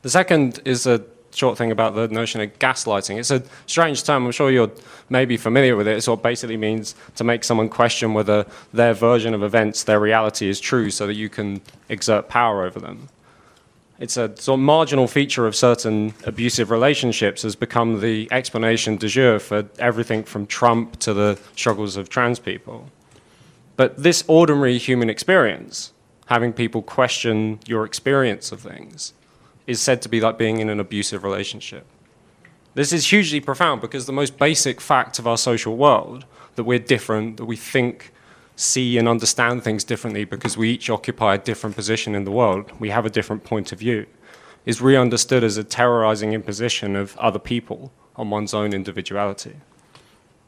The 0.01 0.09
second 0.09 0.61
is 0.65 0.85
a 0.85 1.03
short 1.33 1.57
thing 1.57 1.71
about 1.71 1.95
the 1.95 2.07
notion 2.07 2.41
of 2.41 2.57
gaslighting. 2.59 3.17
It's 3.17 3.31
a 3.31 3.43
strange 3.65 4.03
term. 4.03 4.25
I'm 4.25 4.31
sure 4.31 4.51
you're 4.51 4.71
maybe 5.09 5.37
familiar 5.37 5.75
with 5.75 5.87
it. 5.87 5.97
It 5.97 6.01
sort 6.01 6.19
of 6.19 6.23
basically 6.23 6.57
means 6.57 6.95
to 7.15 7.23
make 7.23 7.43
someone 7.43 7.69
question 7.69 8.13
whether 8.13 8.45
their 8.73 8.93
version 8.93 9.33
of 9.33 9.43
events, 9.43 9.83
their 9.83 9.99
reality 9.99 10.49
is 10.49 10.59
true, 10.59 10.89
so 10.89 11.07
that 11.07 11.15
you 11.15 11.29
can 11.29 11.61
exert 11.89 12.29
power 12.29 12.63
over 12.63 12.79
them. 12.79 13.09
It's 13.99 14.17
a 14.17 14.35
sort 14.35 14.59
of 14.59 14.63
marginal 14.65 15.07
feature 15.07 15.47
of 15.47 15.55
certain 15.55 16.13
abusive 16.25 16.71
relationships 16.71 17.43
has 17.43 17.55
become 17.55 18.01
the 18.01 18.27
explanation 18.31 18.97
de 18.97 19.07
jour 19.07 19.39
for 19.39 19.69
everything 19.79 20.23
from 20.23 20.45
Trump 20.45 20.99
to 20.99 21.13
the 21.13 21.39
struggles 21.55 21.95
of 21.95 22.09
trans 22.09 22.39
people. 22.39 22.89
But 23.75 24.01
this 24.01 24.23
ordinary 24.27 24.77
human 24.77 25.09
experience, 25.09 25.93
having 26.25 26.53
people 26.53 26.81
question 26.81 27.59
your 27.65 27.85
experience 27.85 28.51
of 28.51 28.61
things, 28.61 29.13
is 29.67 29.81
said 29.81 30.01
to 30.01 30.09
be 30.09 30.19
like 30.19 30.37
being 30.37 30.59
in 30.59 30.69
an 30.69 30.79
abusive 30.79 31.23
relationship. 31.23 31.85
This 32.75 32.91
is 32.91 33.11
hugely 33.11 33.39
profound 33.39 33.81
because 33.81 34.05
the 34.05 34.13
most 34.13 34.37
basic 34.37 34.81
fact 34.81 35.19
of 35.19 35.27
our 35.27 35.37
social 35.37 35.77
world, 35.77 36.25
that 36.55 36.63
we're 36.63 36.79
different, 36.79 37.37
that 37.37 37.45
we 37.45 37.55
think, 37.55 38.11
see, 38.55 38.97
and 38.97 39.07
understand 39.07 39.63
things 39.63 39.83
differently 39.83 40.25
because 40.25 40.57
we 40.57 40.71
each 40.71 40.89
occupy 40.89 41.35
a 41.35 41.37
different 41.37 41.75
position 41.75 42.15
in 42.15 42.23
the 42.23 42.31
world, 42.31 42.71
we 42.79 42.89
have 42.89 43.05
a 43.05 43.09
different 43.09 43.43
point 43.43 43.71
of 43.71 43.79
view, 43.79 44.05
is 44.65 44.81
re 44.81 44.95
understood 44.95 45.43
as 45.43 45.57
a 45.57 45.63
terrorizing 45.63 46.33
imposition 46.33 46.95
of 46.95 47.17
other 47.17 47.39
people 47.39 47.91
on 48.15 48.29
one's 48.29 48.53
own 48.53 48.73
individuality. 48.73 49.55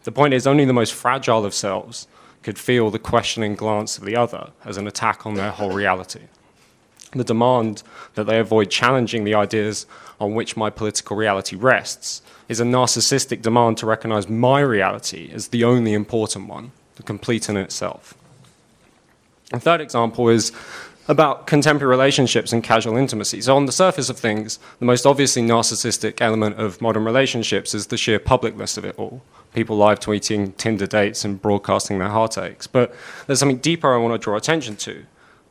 The 0.04 0.12
point 0.12 0.34
is, 0.34 0.46
only 0.46 0.66
the 0.66 0.74
most 0.74 0.94
fragile 0.94 1.46
of 1.46 1.54
selves 1.54 2.08
could 2.44 2.60
feel 2.60 2.92
the 2.92 3.00
questioning 3.00 3.56
glance 3.56 3.98
of 3.98 4.06
the 4.06 4.16
other 4.16 4.52
as 4.64 4.78
an 4.78 4.88
attack 4.88 5.26
on 5.26 5.34
their 5.34 5.52
whole 5.52 5.72
reality 5.72 6.22
the 7.12 7.24
demand 7.24 7.84
that 8.16 8.26
they 8.26 8.40
avoid 8.40 8.70
challenging 8.70 9.24
the 9.24 9.34
ideas 9.34 9.86
on 10.20 10.34
which 10.34 10.58
my 10.58 10.70
political 10.70 11.16
reality 11.16 11.56
rests 11.56 12.22
is 12.48 12.60
a 12.60 12.64
narcissistic 12.64 13.42
demand 13.42 13.78
to 13.78 13.86
recognize 13.86 14.30
my 14.30 14.60
reality 14.60 15.30
as 15.34 15.50
the 15.50 15.64
only 15.64 15.94
important 15.94 16.48
one, 16.48 16.72
the 16.96 17.04
complete 17.04 17.50
in 17.50 17.58
itself. 17.58 18.14
A 19.54 19.60
third 19.60 19.82
example 19.82 20.30
is 20.30 20.52
about 21.08 21.46
contemporary 21.46 21.90
relationships 21.90 22.52
and 22.52 22.64
casual 22.64 22.98
intimacy. 22.98 23.40
So, 23.42 23.56
on 23.56 23.68
the 23.68 23.72
surface 23.72 24.10
of 24.10 24.18
things, 24.18 24.58
the 24.80 24.86
most 24.86 25.06
obviously 25.06 25.44
narcissistic 25.44 26.20
element 26.20 26.60
of 26.60 26.82
modern 26.82 27.06
relationships 27.06 27.76
is 27.76 27.88
the 27.88 27.98
sheer 27.98 28.20
publicness 28.20 28.78
of 28.78 28.86
it 28.86 28.96
all. 28.98 29.22
People 29.54 29.78
live 29.78 30.00
tweeting 30.00 30.58
Tinder 30.58 30.88
dates 30.88 31.24
and 31.24 31.42
broadcasting 31.42 32.00
their 32.00 32.10
heartaches. 32.10 32.68
But 32.68 32.94
there's 33.28 33.40
something 33.40 33.60
deeper 33.60 33.94
I 33.94 33.98
want 33.98 34.14
to 34.14 34.24
draw 34.24 34.36
attention 34.36 34.76
to 34.78 35.06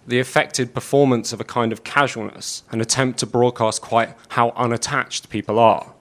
the 0.07 0.21
affected 0.21 0.75
performance 0.75 1.33
of 1.33 1.41
a 1.41 1.45
kind 1.45 1.73
of 1.73 1.85
casualness, 1.85 2.63
an 2.71 2.81
attempt 2.81 3.19
to 3.21 3.27
broadcast 3.27 3.81
quite 3.81 4.15
how 4.29 4.51
unattached 4.51 5.31
people 5.31 5.59
are. 5.59 5.93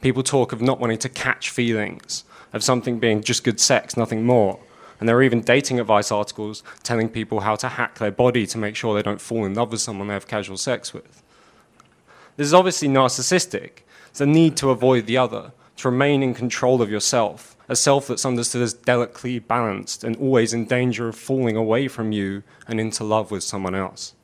People 0.00 0.22
talk 0.22 0.52
of 0.52 0.60
not 0.60 0.80
wanting 0.80 0.98
to 0.98 1.08
catch 1.08 1.50
feelings, 1.50 2.24
of 2.52 2.64
something 2.64 2.98
being 2.98 3.22
just 3.22 3.44
good 3.44 3.60
sex, 3.60 3.96
nothing 3.96 4.24
more. 4.24 4.58
And 4.98 5.08
there 5.08 5.16
are 5.16 5.22
even 5.22 5.40
dating 5.40 5.80
advice 5.80 6.12
articles 6.12 6.62
telling 6.82 7.08
people 7.08 7.40
how 7.40 7.56
to 7.56 7.68
hack 7.68 7.98
their 7.98 8.10
body 8.10 8.46
to 8.46 8.58
make 8.58 8.76
sure 8.76 8.94
they 8.94 9.02
don't 9.02 9.20
fall 9.20 9.44
in 9.44 9.54
love 9.54 9.72
with 9.72 9.80
someone 9.80 10.08
they 10.08 10.14
have 10.14 10.28
casual 10.28 10.56
sex 10.56 10.92
with. 10.92 11.22
This 12.36 12.46
is 12.46 12.54
obviously 12.54 12.88
narcissistic. 12.88 13.82
It's 14.10 14.20
a 14.20 14.26
need 14.26 14.56
to 14.58 14.70
avoid 14.70 15.06
the 15.06 15.16
other, 15.18 15.52
to 15.76 15.88
remain 15.88 16.22
in 16.22 16.34
control 16.34 16.82
of 16.82 16.90
yourself, 16.90 17.51
a 17.72 17.76
self 17.76 18.06
that's 18.06 18.26
understood 18.26 18.60
as 18.60 18.74
delicately 18.74 19.38
balanced 19.38 20.04
and 20.04 20.14
always 20.16 20.52
in 20.52 20.66
danger 20.66 21.08
of 21.08 21.16
falling 21.16 21.56
away 21.56 21.88
from 21.88 22.12
you 22.12 22.42
and 22.68 22.78
into 22.78 23.02
love 23.02 23.30
with 23.30 23.42
someone 23.42 23.74
else. 23.74 24.14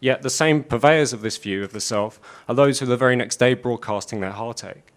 Yet 0.00 0.22
the 0.22 0.30
same 0.30 0.64
purveyors 0.64 1.12
of 1.12 1.22
this 1.22 1.36
view 1.36 1.62
of 1.62 1.72
the 1.72 1.80
self 1.80 2.20
are 2.48 2.54
those 2.56 2.80
who 2.80 2.86
the 2.86 2.96
very 2.96 3.14
next 3.14 3.36
day 3.36 3.54
broadcasting 3.54 4.20
their 4.20 4.32
heartache. 4.32 4.92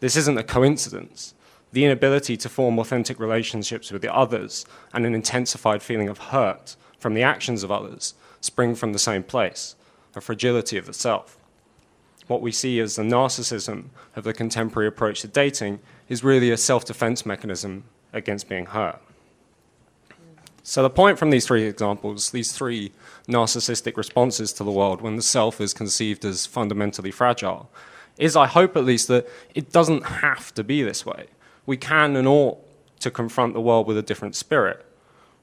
This 0.00 0.16
isn't 0.16 0.38
a 0.38 0.42
coincidence. 0.42 1.34
The 1.72 1.84
inability 1.84 2.36
to 2.38 2.48
form 2.48 2.78
authentic 2.80 3.20
relationships 3.20 3.92
with 3.92 4.02
the 4.02 4.14
others 4.14 4.66
and 4.92 5.06
an 5.06 5.14
intensified 5.14 5.82
feeling 5.82 6.08
of 6.08 6.18
hurt 6.18 6.74
from 6.98 7.14
the 7.14 7.22
actions 7.22 7.62
of 7.62 7.70
others 7.70 8.14
spring 8.40 8.74
from 8.74 8.92
the 8.92 8.98
same 8.98 9.22
place, 9.22 9.76
a 10.16 10.20
fragility 10.20 10.76
of 10.76 10.86
the 10.86 10.92
self 10.92 11.37
what 12.28 12.40
we 12.40 12.52
see 12.52 12.78
as 12.78 12.96
the 12.96 13.02
narcissism 13.02 13.86
of 14.14 14.24
the 14.24 14.32
contemporary 14.32 14.86
approach 14.86 15.22
to 15.22 15.28
dating 15.28 15.80
is 16.08 16.22
really 16.22 16.50
a 16.50 16.56
self 16.56 16.84
defense 16.84 17.26
mechanism 17.26 17.84
against 18.12 18.48
being 18.48 18.66
hurt. 18.66 19.00
So, 20.62 20.82
the 20.82 20.90
point 20.90 21.18
from 21.18 21.30
these 21.30 21.46
three 21.46 21.64
examples, 21.64 22.30
these 22.30 22.52
three 22.52 22.92
narcissistic 23.26 23.96
responses 23.96 24.52
to 24.52 24.64
the 24.64 24.70
world 24.70 25.00
when 25.00 25.16
the 25.16 25.22
self 25.22 25.60
is 25.60 25.72
conceived 25.72 26.24
as 26.24 26.44
fundamentally 26.44 27.10
fragile, 27.10 27.70
is 28.18 28.36
I 28.36 28.46
hope 28.46 28.76
at 28.76 28.84
least 28.84 29.08
that 29.08 29.26
it 29.54 29.72
doesn't 29.72 30.04
have 30.04 30.52
to 30.54 30.62
be 30.62 30.82
this 30.82 31.06
way. 31.06 31.26
We 31.64 31.78
can 31.78 32.16
and 32.16 32.28
ought 32.28 32.58
to 33.00 33.10
confront 33.10 33.54
the 33.54 33.60
world 33.60 33.86
with 33.86 33.96
a 33.96 34.02
different 34.02 34.36
spirit. 34.36 34.84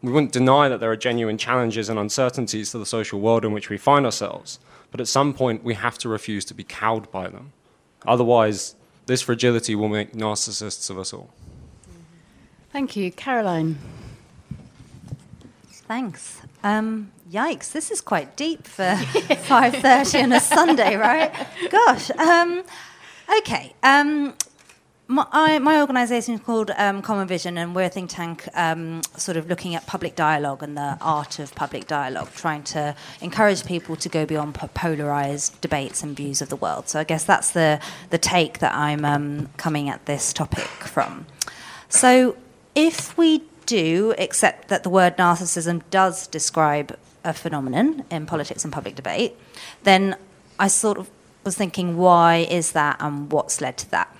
We 0.01 0.11
wouldn't 0.11 0.31
deny 0.33 0.69
that 0.69 0.79
there 0.79 0.91
are 0.91 0.97
genuine 0.97 1.37
challenges 1.37 1.89
and 1.89 1.97
uncertainties 1.97 2.71
to 2.71 2.77
the 2.77 2.85
social 2.85 3.19
world 3.19 3.43
in 3.45 3.51
which 3.51 3.69
we 3.69 3.77
find 3.77 4.05
ourselves. 4.05 4.59
But 4.95 5.01
at 5.01 5.09
some 5.09 5.33
point, 5.33 5.61
we 5.61 5.73
have 5.73 5.97
to 5.97 6.07
refuse 6.07 6.45
to 6.45 6.53
be 6.53 6.63
cowed 6.63 7.11
by 7.11 7.27
them. 7.27 7.51
Otherwise, 8.07 8.75
this 9.07 9.21
fragility 9.21 9.75
will 9.75 9.89
make 9.89 10.13
narcissists 10.13 10.89
of 10.89 10.97
us 10.97 11.11
all. 11.11 11.33
Thank 12.71 12.95
you. 12.95 13.11
Caroline. 13.11 13.77
Thanks. 15.69 16.39
Um, 16.63 17.11
yikes, 17.29 17.73
this 17.73 17.91
is 17.91 17.99
quite 17.99 18.37
deep 18.37 18.65
for 18.65 18.83
5.30 18.83 20.23
on 20.23 20.31
a 20.31 20.39
Sunday, 20.39 20.95
right? 20.95 21.29
Gosh. 21.69 22.09
Um, 22.11 22.63
okay. 23.39 23.73
Um, 23.83 24.33
my, 25.07 25.59
my 25.59 25.81
organisation 25.81 26.35
is 26.35 26.41
called 26.41 26.71
um, 26.77 27.01
Common 27.01 27.27
Vision, 27.27 27.57
and 27.57 27.75
we're 27.75 27.85
a 27.85 27.89
think 27.89 28.09
tank 28.09 28.47
um, 28.55 29.01
sort 29.17 29.37
of 29.37 29.47
looking 29.47 29.75
at 29.75 29.85
public 29.85 30.15
dialogue 30.15 30.63
and 30.63 30.75
the 30.75 30.97
art 30.99 31.37
of 31.39 31.53
public 31.53 31.87
dialogue, 31.87 32.29
trying 32.33 32.63
to 32.63 32.95
encourage 33.21 33.65
people 33.65 33.95
to 33.97 34.09
go 34.09 34.25
beyond 34.25 34.55
polarised 34.55 35.59
debates 35.61 36.01
and 36.01 36.15
views 36.15 36.41
of 36.41 36.49
the 36.49 36.55
world. 36.55 36.89
So 36.89 36.99
I 36.99 37.03
guess 37.03 37.23
that's 37.23 37.51
the, 37.51 37.79
the 38.09 38.17
take 38.17 38.59
that 38.59 38.73
I'm 38.73 39.05
um, 39.05 39.49
coming 39.57 39.89
at 39.89 40.05
this 40.05 40.33
topic 40.33 40.65
from. 40.65 41.27
So 41.87 42.35
if 42.73 43.15
we 43.17 43.43
do 43.65 44.15
accept 44.17 44.69
that 44.69 44.83
the 44.83 44.89
word 44.89 45.17
narcissism 45.17 45.81
does 45.91 46.27
describe 46.27 46.97
a 47.23 47.33
phenomenon 47.33 48.05
in 48.09 48.25
politics 48.25 48.63
and 48.63 48.73
public 48.73 48.95
debate, 48.95 49.35
then 49.83 50.15
I 50.59 50.67
sort 50.67 50.97
of 50.97 51.09
was 51.43 51.55
thinking, 51.55 51.97
why 51.97 52.37
is 52.49 52.71
that 52.71 52.97
and 52.99 53.31
what's 53.31 53.61
led 53.61 53.77
to 53.77 53.91
that? 53.91 54.14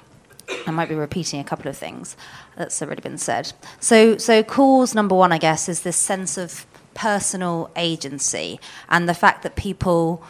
I 0.67 0.71
might 0.71 0.89
be 0.89 0.95
repeating 0.95 1.39
a 1.39 1.43
couple 1.43 1.69
of 1.69 1.77
things 1.77 2.15
that's 2.55 2.81
already 2.81 3.01
been 3.01 3.17
said. 3.17 3.53
So, 3.79 4.17
so 4.17 4.43
cause 4.43 4.95
number 4.95 5.15
one, 5.15 5.31
I 5.31 5.37
guess, 5.37 5.69
is 5.69 5.81
this 5.81 5.97
sense 5.97 6.37
of 6.37 6.65
personal 6.93 7.69
agency 7.75 8.59
and 8.89 9.07
the 9.07 9.13
fact 9.13 9.43
that 9.43 9.55
people 9.55 10.23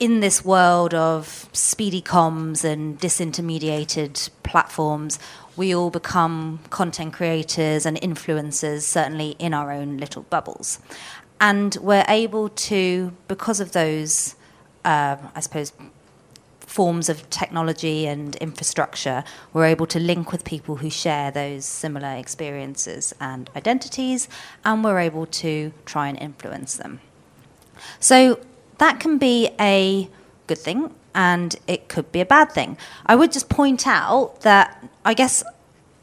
in 0.00 0.18
this 0.18 0.44
world 0.44 0.92
of 0.94 1.48
speedy 1.52 2.02
comms 2.02 2.64
and 2.64 2.98
disintermediated 2.98 4.30
platforms, 4.42 5.18
we 5.56 5.72
all 5.72 5.90
become 5.90 6.58
content 6.70 7.12
creators 7.12 7.86
and 7.86 7.96
influencers, 8.00 8.82
certainly 8.82 9.36
in 9.38 9.54
our 9.54 9.70
own 9.70 9.98
little 9.98 10.22
bubbles. 10.24 10.80
And 11.40 11.76
we're 11.80 12.04
able 12.08 12.48
to, 12.48 13.12
because 13.28 13.60
of 13.60 13.72
those, 13.72 14.34
uh, 14.84 15.16
I 15.36 15.40
suppose, 15.40 15.72
forms 16.72 17.08
of 17.08 17.28
technology 17.28 18.06
and 18.06 18.34
infrastructure, 18.36 19.22
we're 19.52 19.66
able 19.66 19.86
to 19.86 20.00
link 20.00 20.32
with 20.32 20.42
people 20.44 20.76
who 20.76 20.88
share 20.88 21.30
those 21.30 21.66
similar 21.66 22.12
experiences 22.14 23.14
and 23.20 23.50
identities, 23.54 24.28
and 24.64 24.82
we're 24.82 24.98
able 24.98 25.26
to 25.26 25.72
try 25.84 26.08
and 26.08 26.18
influence 26.18 26.76
them. 26.76 27.00
So 28.00 28.40
that 28.78 29.00
can 29.00 29.18
be 29.18 29.50
a 29.60 30.08
good 30.46 30.58
thing 30.58 30.94
and 31.14 31.56
it 31.66 31.88
could 31.88 32.10
be 32.10 32.20
a 32.20 32.26
bad 32.26 32.50
thing. 32.52 32.78
I 33.04 33.16
would 33.16 33.32
just 33.32 33.48
point 33.48 33.86
out 33.86 34.40
that 34.40 34.82
I 35.04 35.14
guess 35.14 35.44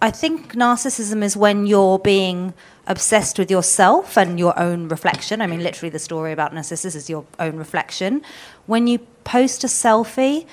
I 0.02 0.12
think 0.12 0.54
narcissism 0.54 1.24
is 1.24 1.36
when 1.36 1.66
you're 1.66 2.00
being 2.00 2.54
obsessed 2.90 3.40
with 3.40 3.50
yourself 3.50 4.18
and 4.18 4.38
your 4.38 4.58
own 4.60 4.90
reflection. 4.90 5.42
I 5.42 5.48
mean, 5.48 5.64
literally, 5.64 5.90
the 5.90 6.00
story 6.00 6.34
about 6.34 6.54
Narcissus 6.54 6.96
is 6.96 7.10
your 7.10 7.24
own 7.40 7.56
reflection. 7.56 8.24
When 8.66 8.88
you 8.88 9.00
post 9.24 9.64
a 9.64 9.68
selfie, 9.68 10.46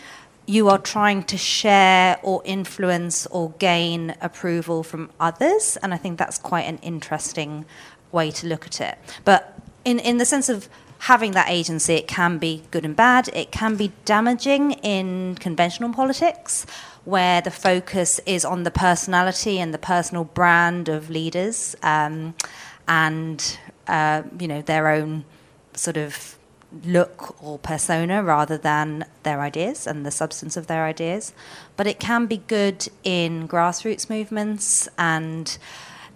you 0.46 0.68
are 0.68 0.78
trying 0.78 1.24
to 1.24 1.36
share 1.36 2.20
or 2.22 2.42
influence 2.44 3.26
or 3.26 3.50
gain 3.58 4.14
approval 4.20 4.84
from 4.84 5.10
others. 5.18 5.76
And 5.82 5.92
I 5.92 5.96
think 5.96 6.18
that's 6.18 6.38
quite 6.38 6.66
an 6.66 6.78
interesting 6.78 7.64
way 8.12 8.30
to 8.30 8.46
look 8.46 8.66
at 8.66 8.80
it. 8.80 8.98
But 9.24 9.58
in, 9.84 9.98
in 9.98 10.18
the 10.18 10.24
sense 10.24 10.48
of 10.48 10.68
having 11.00 11.32
that 11.32 11.48
agency, 11.48 11.94
it 11.94 12.08
can 12.08 12.38
be 12.38 12.62
good 12.70 12.84
and 12.84 12.96
bad. 12.96 13.28
It 13.34 13.50
can 13.50 13.76
be 13.76 13.92
damaging 14.04 14.72
in 14.72 15.36
conventional 15.36 15.92
politics, 15.92 16.66
where 17.04 17.40
the 17.40 17.50
focus 17.50 18.20
is 18.26 18.44
on 18.44 18.64
the 18.64 18.70
personality 18.70 19.58
and 19.58 19.72
the 19.72 19.78
personal 19.78 20.24
brand 20.24 20.88
of 20.88 21.10
leaders, 21.10 21.76
um, 21.82 22.34
and 22.88 23.58
uh, 23.86 24.22
you 24.38 24.48
know 24.48 24.62
their 24.62 24.88
own 24.88 25.24
sort 25.74 25.96
of 25.96 26.36
look 26.84 27.42
or 27.42 27.58
persona 27.58 28.22
rather 28.22 28.58
than 28.58 29.04
their 29.22 29.40
ideas 29.40 29.86
and 29.86 30.04
the 30.04 30.10
substance 30.10 30.56
of 30.56 30.66
their 30.66 30.84
ideas. 30.84 31.32
But 31.76 31.86
it 31.86 32.00
can 32.00 32.26
be 32.26 32.38
good 32.38 32.88
in 33.04 33.48
grassroots 33.48 34.10
movements 34.10 34.88
and 34.98 35.56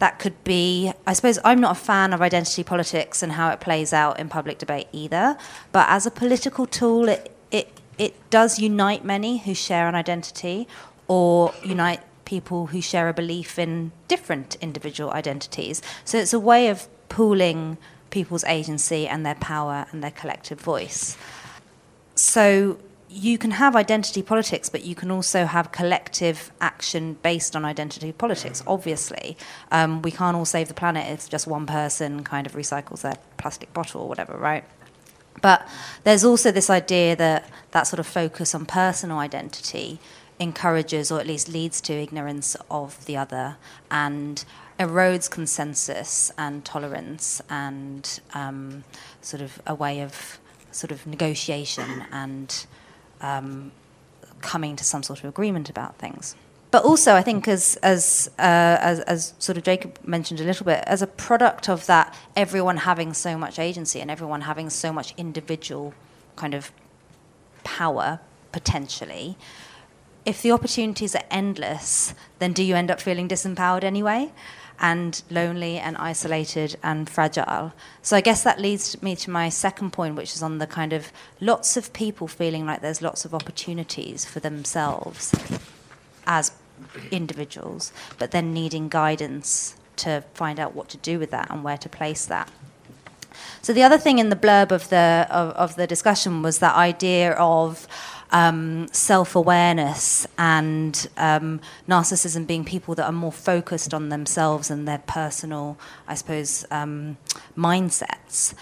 that 0.00 0.18
could 0.18 0.42
be, 0.44 0.92
I 1.06 1.12
suppose, 1.12 1.38
I'm 1.44 1.60
not 1.60 1.72
a 1.72 1.80
fan 1.80 2.12
of 2.12 2.22
identity 2.22 2.64
politics 2.64 3.22
and 3.22 3.32
how 3.32 3.50
it 3.50 3.60
plays 3.60 3.92
out 3.92 4.18
in 4.18 4.28
public 4.30 4.58
debate 4.58 4.88
either. 4.92 5.36
But 5.72 5.88
as 5.90 6.06
a 6.06 6.10
political 6.10 6.66
tool, 6.66 7.08
it, 7.08 7.36
it, 7.50 7.80
it 7.98 8.30
does 8.30 8.58
unite 8.58 9.04
many 9.04 9.38
who 9.38 9.54
share 9.54 9.88
an 9.88 9.94
identity 9.94 10.66
or 11.06 11.52
unite 11.62 12.00
people 12.24 12.68
who 12.68 12.80
share 12.80 13.10
a 13.10 13.12
belief 13.12 13.58
in 13.58 13.92
different 14.08 14.56
individual 14.62 15.10
identities. 15.10 15.82
So 16.06 16.16
it's 16.16 16.32
a 16.32 16.40
way 16.40 16.68
of 16.68 16.88
pooling 17.10 17.76
people's 18.08 18.44
agency 18.44 19.06
and 19.06 19.26
their 19.26 19.34
power 19.34 19.86
and 19.92 20.02
their 20.02 20.10
collective 20.10 20.60
voice. 20.60 21.18
So 22.14 22.78
you 23.12 23.38
can 23.38 23.50
have 23.50 23.74
identity 23.74 24.22
politics, 24.22 24.68
but 24.68 24.84
you 24.84 24.94
can 24.94 25.10
also 25.10 25.44
have 25.44 25.72
collective 25.72 26.52
action 26.60 27.14
based 27.22 27.56
on 27.56 27.64
identity 27.64 28.12
politics. 28.12 28.62
Obviously, 28.68 29.36
um, 29.72 30.00
we 30.02 30.12
can't 30.12 30.36
all 30.36 30.44
save 30.44 30.68
the 30.68 30.74
planet 30.74 31.08
if 31.08 31.28
just 31.28 31.46
one 31.48 31.66
person 31.66 32.22
kind 32.22 32.46
of 32.46 32.52
recycles 32.52 33.02
their 33.02 33.16
plastic 33.36 33.72
bottle 33.74 34.02
or 34.02 34.08
whatever, 34.08 34.36
right? 34.36 34.64
But 35.42 35.66
there's 36.04 36.22
also 36.22 36.52
this 36.52 36.70
idea 36.70 37.16
that 37.16 37.50
that 37.72 37.84
sort 37.84 37.98
of 37.98 38.06
focus 38.06 38.54
on 38.54 38.64
personal 38.64 39.18
identity 39.18 39.98
encourages 40.38 41.10
or 41.10 41.18
at 41.18 41.26
least 41.26 41.48
leads 41.48 41.80
to 41.82 41.92
ignorance 41.92 42.56
of 42.70 43.04
the 43.06 43.16
other 43.16 43.56
and 43.90 44.44
erodes 44.78 45.28
consensus 45.28 46.30
and 46.38 46.64
tolerance 46.64 47.42
and 47.50 48.20
um, 48.34 48.84
sort 49.20 49.42
of 49.42 49.60
a 49.66 49.74
way 49.74 50.00
of 50.00 50.38
sort 50.70 50.92
of 50.92 51.06
negotiation 51.06 52.04
and 52.12 52.66
um, 53.20 53.72
coming 54.40 54.76
to 54.76 54.84
some 54.84 55.02
sort 55.02 55.20
of 55.20 55.26
agreement 55.26 55.68
about 55.68 55.96
things. 55.96 56.34
But 56.70 56.84
also, 56.84 57.14
I 57.14 57.22
think, 57.22 57.48
as 57.48 57.76
as, 57.82 58.30
uh, 58.38 58.78
as 58.80 59.00
as 59.00 59.34
sort 59.38 59.58
of 59.58 59.64
Jacob 59.64 59.98
mentioned 60.04 60.40
a 60.40 60.44
little 60.44 60.64
bit, 60.64 60.84
as 60.86 61.02
a 61.02 61.06
product 61.06 61.68
of 61.68 61.86
that, 61.86 62.16
everyone 62.36 62.76
having 62.78 63.12
so 63.12 63.36
much 63.36 63.58
agency 63.58 64.00
and 64.00 64.10
everyone 64.10 64.42
having 64.42 64.70
so 64.70 64.92
much 64.92 65.12
individual 65.16 65.94
kind 66.36 66.54
of 66.54 66.70
power 67.64 68.20
potentially, 68.52 69.36
if 70.24 70.42
the 70.42 70.52
opportunities 70.52 71.14
are 71.14 71.24
endless, 71.30 72.14
then 72.38 72.52
do 72.52 72.62
you 72.62 72.76
end 72.76 72.90
up 72.90 73.00
feeling 73.00 73.28
disempowered 73.28 73.84
anyway? 73.84 74.32
And 74.80 75.22
lonely 75.30 75.78
and 75.78 75.96
isolated 75.98 76.76
and 76.82 77.08
fragile. 77.08 77.72
So 78.02 78.16
I 78.16 78.20
guess 78.20 78.42
that 78.42 78.58
leads 78.58 79.00
me 79.02 79.14
to 79.16 79.30
my 79.30 79.50
second 79.50 79.92
point, 79.92 80.16
which 80.16 80.34
is 80.34 80.42
on 80.42 80.58
the 80.58 80.66
kind 80.66 80.92
of 80.92 81.12
lots 81.40 81.76
of 81.76 81.92
people 81.92 82.26
feeling 82.26 82.66
like 82.66 82.80
there's 82.80 83.02
lots 83.02 83.24
of 83.24 83.34
opportunities 83.34 84.24
for 84.24 84.40
themselves 84.40 85.32
as 86.26 86.52
individuals, 87.10 87.92
but 88.18 88.30
then 88.30 88.54
needing 88.54 88.88
guidance 88.88 89.76
to 89.96 90.24
find 90.32 90.58
out 90.58 90.74
what 90.74 90.88
to 90.88 90.96
do 90.96 91.18
with 91.18 91.30
that 91.30 91.50
and 91.50 91.62
where 91.62 91.76
to 91.76 91.88
place 91.88 92.24
that. 92.26 92.50
So 93.62 93.72
the 93.72 93.82
other 93.82 93.98
thing 93.98 94.18
in 94.18 94.30
the 94.30 94.36
blurb 94.36 94.72
of 94.72 94.88
the 94.88 95.26
of, 95.30 95.50
of 95.50 95.76
the 95.76 95.86
discussion 95.86 96.42
was 96.42 96.58
that 96.58 96.74
idea 96.74 97.32
of 97.32 97.86
um, 98.32 98.88
self 98.92 99.34
awareness 99.34 100.26
and 100.38 101.08
um, 101.16 101.60
narcissism 101.88 102.46
being 102.46 102.64
people 102.64 102.94
that 102.94 103.04
are 103.04 103.12
more 103.12 103.32
focused 103.32 103.92
on 103.92 104.08
themselves 104.08 104.70
and 104.70 104.86
their 104.86 105.02
personal, 105.06 105.78
I 106.06 106.14
suppose, 106.14 106.64
um, 106.70 107.18
mindsets. 107.56 108.54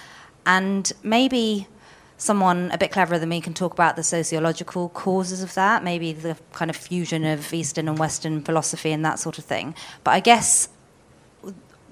And 0.47 0.91
maybe 1.03 1.69
someone 2.17 2.71
a 2.73 2.79
bit 2.79 2.91
cleverer 2.91 3.19
than 3.19 3.29
me 3.29 3.41
can 3.41 3.55
talk 3.55 3.73
about 3.73 3.97
the 3.97 4.03
sociological 4.03 4.89
causes 4.91 5.43
of 5.43 5.55
that, 5.55 5.85
maybe 5.85 6.13
the 6.13 6.37
kind 6.53 6.71
of 6.71 6.77
fusion 6.77 7.25
of 7.25 7.53
Eastern 7.55 7.89
and 7.89 7.99
Western 7.99 8.43
philosophy 8.43 8.91
and 8.91 9.05
that 9.05 9.19
sort 9.19 9.39
of 9.39 9.45
thing. 9.45 9.75
But 10.05 10.13
I 10.13 10.21
guess 10.21 10.69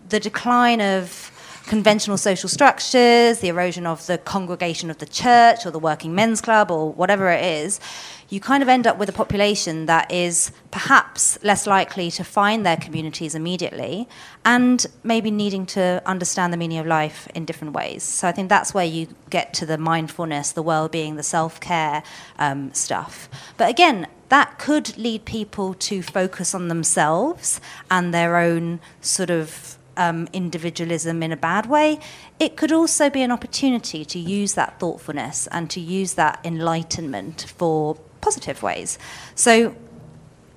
the 0.09 0.21
decline 0.21 0.81
of 0.81 1.31
conventional 1.67 2.17
social 2.17 2.49
structures, 2.49 3.41
the 3.41 3.49
erosion 3.49 3.87
of 3.87 4.07
the 4.07 4.19
congregation 4.19 4.91
of 4.91 4.99
the 4.99 5.07
church 5.07 5.67
or 5.67 5.71
the 5.71 5.79
working 5.79 6.15
men's 6.15 6.41
club 6.41 6.71
or 6.71 6.93
whatever 6.93 7.31
it 7.31 7.45
is, 7.45 7.81
you 8.29 8.41
kind 8.41 8.63
of 8.63 8.69
end 8.69 8.87
up 8.87 8.99
with 8.99 9.09
a 9.09 9.13
population 9.13 9.87
that 9.87 10.11
is 10.11 10.51
perhaps 10.71 11.39
less 11.45 11.67
likely 11.67 12.11
to 12.11 12.25
find 12.25 12.65
their 12.65 12.77
communities 12.77 13.35
immediately 13.35 14.09
and 14.45 14.87
maybe 15.05 15.31
needing 15.31 15.67
to 15.67 16.03
understand 16.07 16.53
the 16.53 16.57
meaning 16.57 16.79
of 16.79 16.87
life 16.87 17.29
in 17.35 17.45
different 17.45 17.73
ways. 17.73 18.03
So 18.03 18.27
I 18.27 18.33
think 18.33 18.49
that's 18.49 18.75
where 18.75 18.85
you 18.85 19.09
get 19.31 19.55
to 19.55 19.67
the 19.67 19.79
mindfulness, 19.79 20.53
the 20.53 20.63
well 20.63 20.89
being, 20.89 21.17
the 21.17 21.23
self 21.23 21.61
care 21.61 22.03
um, 22.39 22.73
stuff. 22.75 23.29
But 23.57 23.71
again, 23.71 24.09
that 24.29 24.59
could 24.59 24.97
lead 24.99 25.25
people 25.25 25.75
to 25.75 26.03
focus 26.03 26.55
on 26.55 26.67
themselves 26.69 27.61
and 27.91 28.13
their 28.13 28.37
own 28.37 28.81
sort 29.01 29.31
of 29.31 29.76
um, 29.97 30.29
individualism 30.33 31.23
in 31.23 31.33
a 31.33 31.37
bad 31.37 31.67
way, 31.67 31.99
it 32.39 32.57
could 32.57 32.73
also 32.73 33.11
be 33.11 33.23
an 33.23 33.31
opportunity 33.31 34.05
to 34.05 34.19
use 34.19 34.55
that 34.55 34.79
thoughtfulness 34.79 35.47
and 35.49 35.71
to 35.71 35.81
use 35.81 36.15
that 36.15 36.41
enlightenment 36.45 37.47
for 37.57 37.97
positive 38.21 38.63
ways. 38.63 38.99
So 39.35 39.75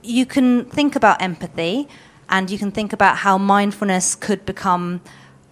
you 0.02 0.26
can 0.26 0.66
think 0.66 0.96
about 0.96 1.22
empathy 1.22 1.88
and 2.30 2.50
you 2.50 2.58
can 2.58 2.72
think 2.72 2.94
about 2.94 3.18
how 3.18 3.38
mindfulness 3.38 4.16
could 4.16 4.46
become 4.46 5.02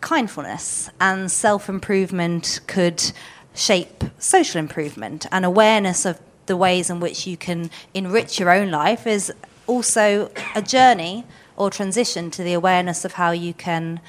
kindfulness 0.01 0.89
and 1.01 1.31
self 1.31 1.69
improvement 1.69 2.59
could 2.67 3.11
shape 3.53 4.03
social 4.19 4.59
improvement 4.59 5.25
and 5.31 5.43
awareness 5.43 6.05
of 6.05 6.19
the 6.45 6.55
ways 6.55 6.89
in 6.89 6.99
which 6.99 7.27
you 7.27 7.35
can 7.35 7.69
enrich 7.93 8.39
your 8.39 8.51
own 8.51 8.71
life 8.71 9.05
is 9.07 9.33
also 9.65 10.31
a 10.55 10.61
journey 10.61 11.25
or 11.57 11.69
transition 11.69 12.31
to 12.31 12.43
the 12.43 12.53
awareness 12.53 13.03
of 13.03 13.13
how 13.13 13.31
you 13.31 13.53
can 13.53 13.99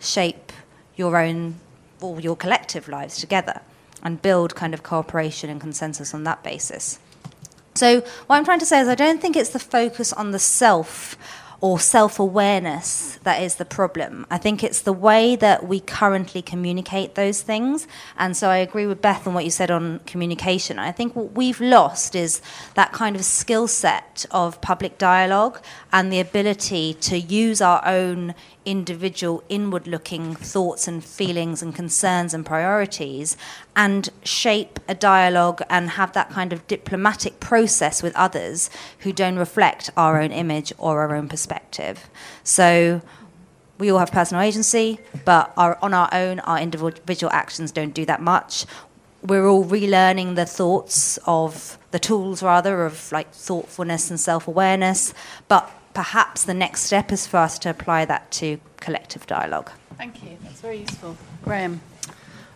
shape 0.00 0.52
your 0.96 1.16
own 1.16 1.54
or 2.00 2.20
your 2.20 2.36
collective 2.36 2.88
lives 2.88 3.18
together 3.18 3.60
and 4.02 4.20
build 4.20 4.54
kind 4.54 4.74
of 4.74 4.82
cooperation 4.82 5.48
and 5.48 5.60
consensus 5.60 6.12
on 6.12 6.24
that 6.24 6.42
basis. 6.42 6.98
So, 7.74 8.00
what 8.26 8.36
I'm 8.36 8.44
trying 8.44 8.60
to 8.60 8.66
say 8.66 8.80
is, 8.80 8.88
I 8.88 8.94
don't 8.94 9.20
think 9.20 9.36
it's 9.36 9.50
the 9.50 9.58
focus 9.58 10.12
on 10.12 10.30
the 10.30 10.38
self 10.38 11.16
or 11.60 11.78
self 11.78 12.18
awareness 12.18 13.18
that 13.24 13.42
is 13.42 13.56
the 13.56 13.64
problem. 13.64 14.26
I 14.30 14.38
think 14.38 14.62
it's 14.62 14.82
the 14.82 14.92
way 14.92 15.36
that 15.36 15.66
we 15.66 15.80
currently 15.80 16.42
communicate 16.42 17.14
those 17.14 17.42
things. 17.42 17.86
And 18.18 18.36
so 18.36 18.48
I 18.48 18.58
agree 18.58 18.86
with 18.86 19.00
Beth 19.00 19.26
on 19.26 19.34
what 19.34 19.44
you 19.44 19.50
said 19.50 19.70
on 19.70 20.00
communication. 20.00 20.78
I 20.78 20.92
think 20.92 21.16
what 21.16 21.32
we've 21.32 21.60
lost 21.60 22.14
is 22.14 22.42
that 22.74 22.92
kind 22.92 23.16
of 23.16 23.24
skill 23.24 23.66
set 23.66 24.26
of 24.30 24.60
public 24.60 24.98
dialogue 24.98 25.60
and 25.92 26.12
the 26.12 26.20
ability 26.20 26.94
to 26.94 27.18
use 27.18 27.60
our 27.60 27.82
own 27.86 28.34
individual 28.64 29.42
inward 29.48 29.86
looking 29.86 30.34
thoughts 30.34 30.88
and 30.88 31.04
feelings 31.04 31.62
and 31.62 31.74
concerns 31.74 32.34
and 32.34 32.44
priorities 32.46 33.36
and 33.76 34.10
shape 34.22 34.80
a 34.88 34.94
dialogue 34.94 35.62
and 35.68 35.90
have 35.90 36.12
that 36.12 36.30
kind 36.30 36.52
of 36.52 36.66
diplomatic 36.66 37.40
process 37.40 38.02
with 38.02 38.14
others 38.16 38.70
who 39.00 39.12
don't 39.12 39.36
reflect 39.36 39.90
our 39.96 40.20
own 40.20 40.32
image 40.32 40.72
or 40.78 41.00
our 41.00 41.14
own 41.14 41.28
perspective. 41.28 42.08
So 42.42 43.02
we 43.78 43.90
all 43.90 43.98
have 43.98 44.12
personal 44.12 44.42
agency, 44.42 44.98
but 45.24 45.52
our, 45.56 45.78
on 45.82 45.94
our 45.94 46.08
own, 46.12 46.40
our 46.40 46.58
individual 46.58 47.32
actions 47.32 47.72
don't 47.72 47.94
do 47.94 48.04
that 48.06 48.20
much. 48.20 48.66
We're 49.22 49.46
all 49.46 49.64
relearning 49.64 50.36
the 50.36 50.46
thoughts 50.46 51.18
of 51.26 51.78
the 51.90 51.98
tools, 51.98 52.42
rather, 52.42 52.84
of 52.84 53.10
like 53.10 53.32
thoughtfulness 53.32 54.10
and 54.10 54.20
self 54.20 54.46
awareness, 54.46 55.14
but 55.48 55.70
perhaps 55.94 56.44
the 56.44 56.54
next 56.54 56.82
step 56.82 57.12
is 57.12 57.26
for 57.26 57.38
us 57.38 57.58
to 57.60 57.70
apply 57.70 58.04
that 58.04 58.30
to 58.32 58.60
collective 58.80 59.26
dialogue. 59.26 59.70
Thank 59.96 60.22
you. 60.22 60.36
That's 60.42 60.60
very 60.60 60.78
useful. 60.78 61.16
Graeme. 61.42 61.80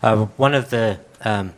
Uh, 0.03 0.27
one 0.37 0.55
of 0.55 0.71
the 0.71 1.01
um, 1.23 1.55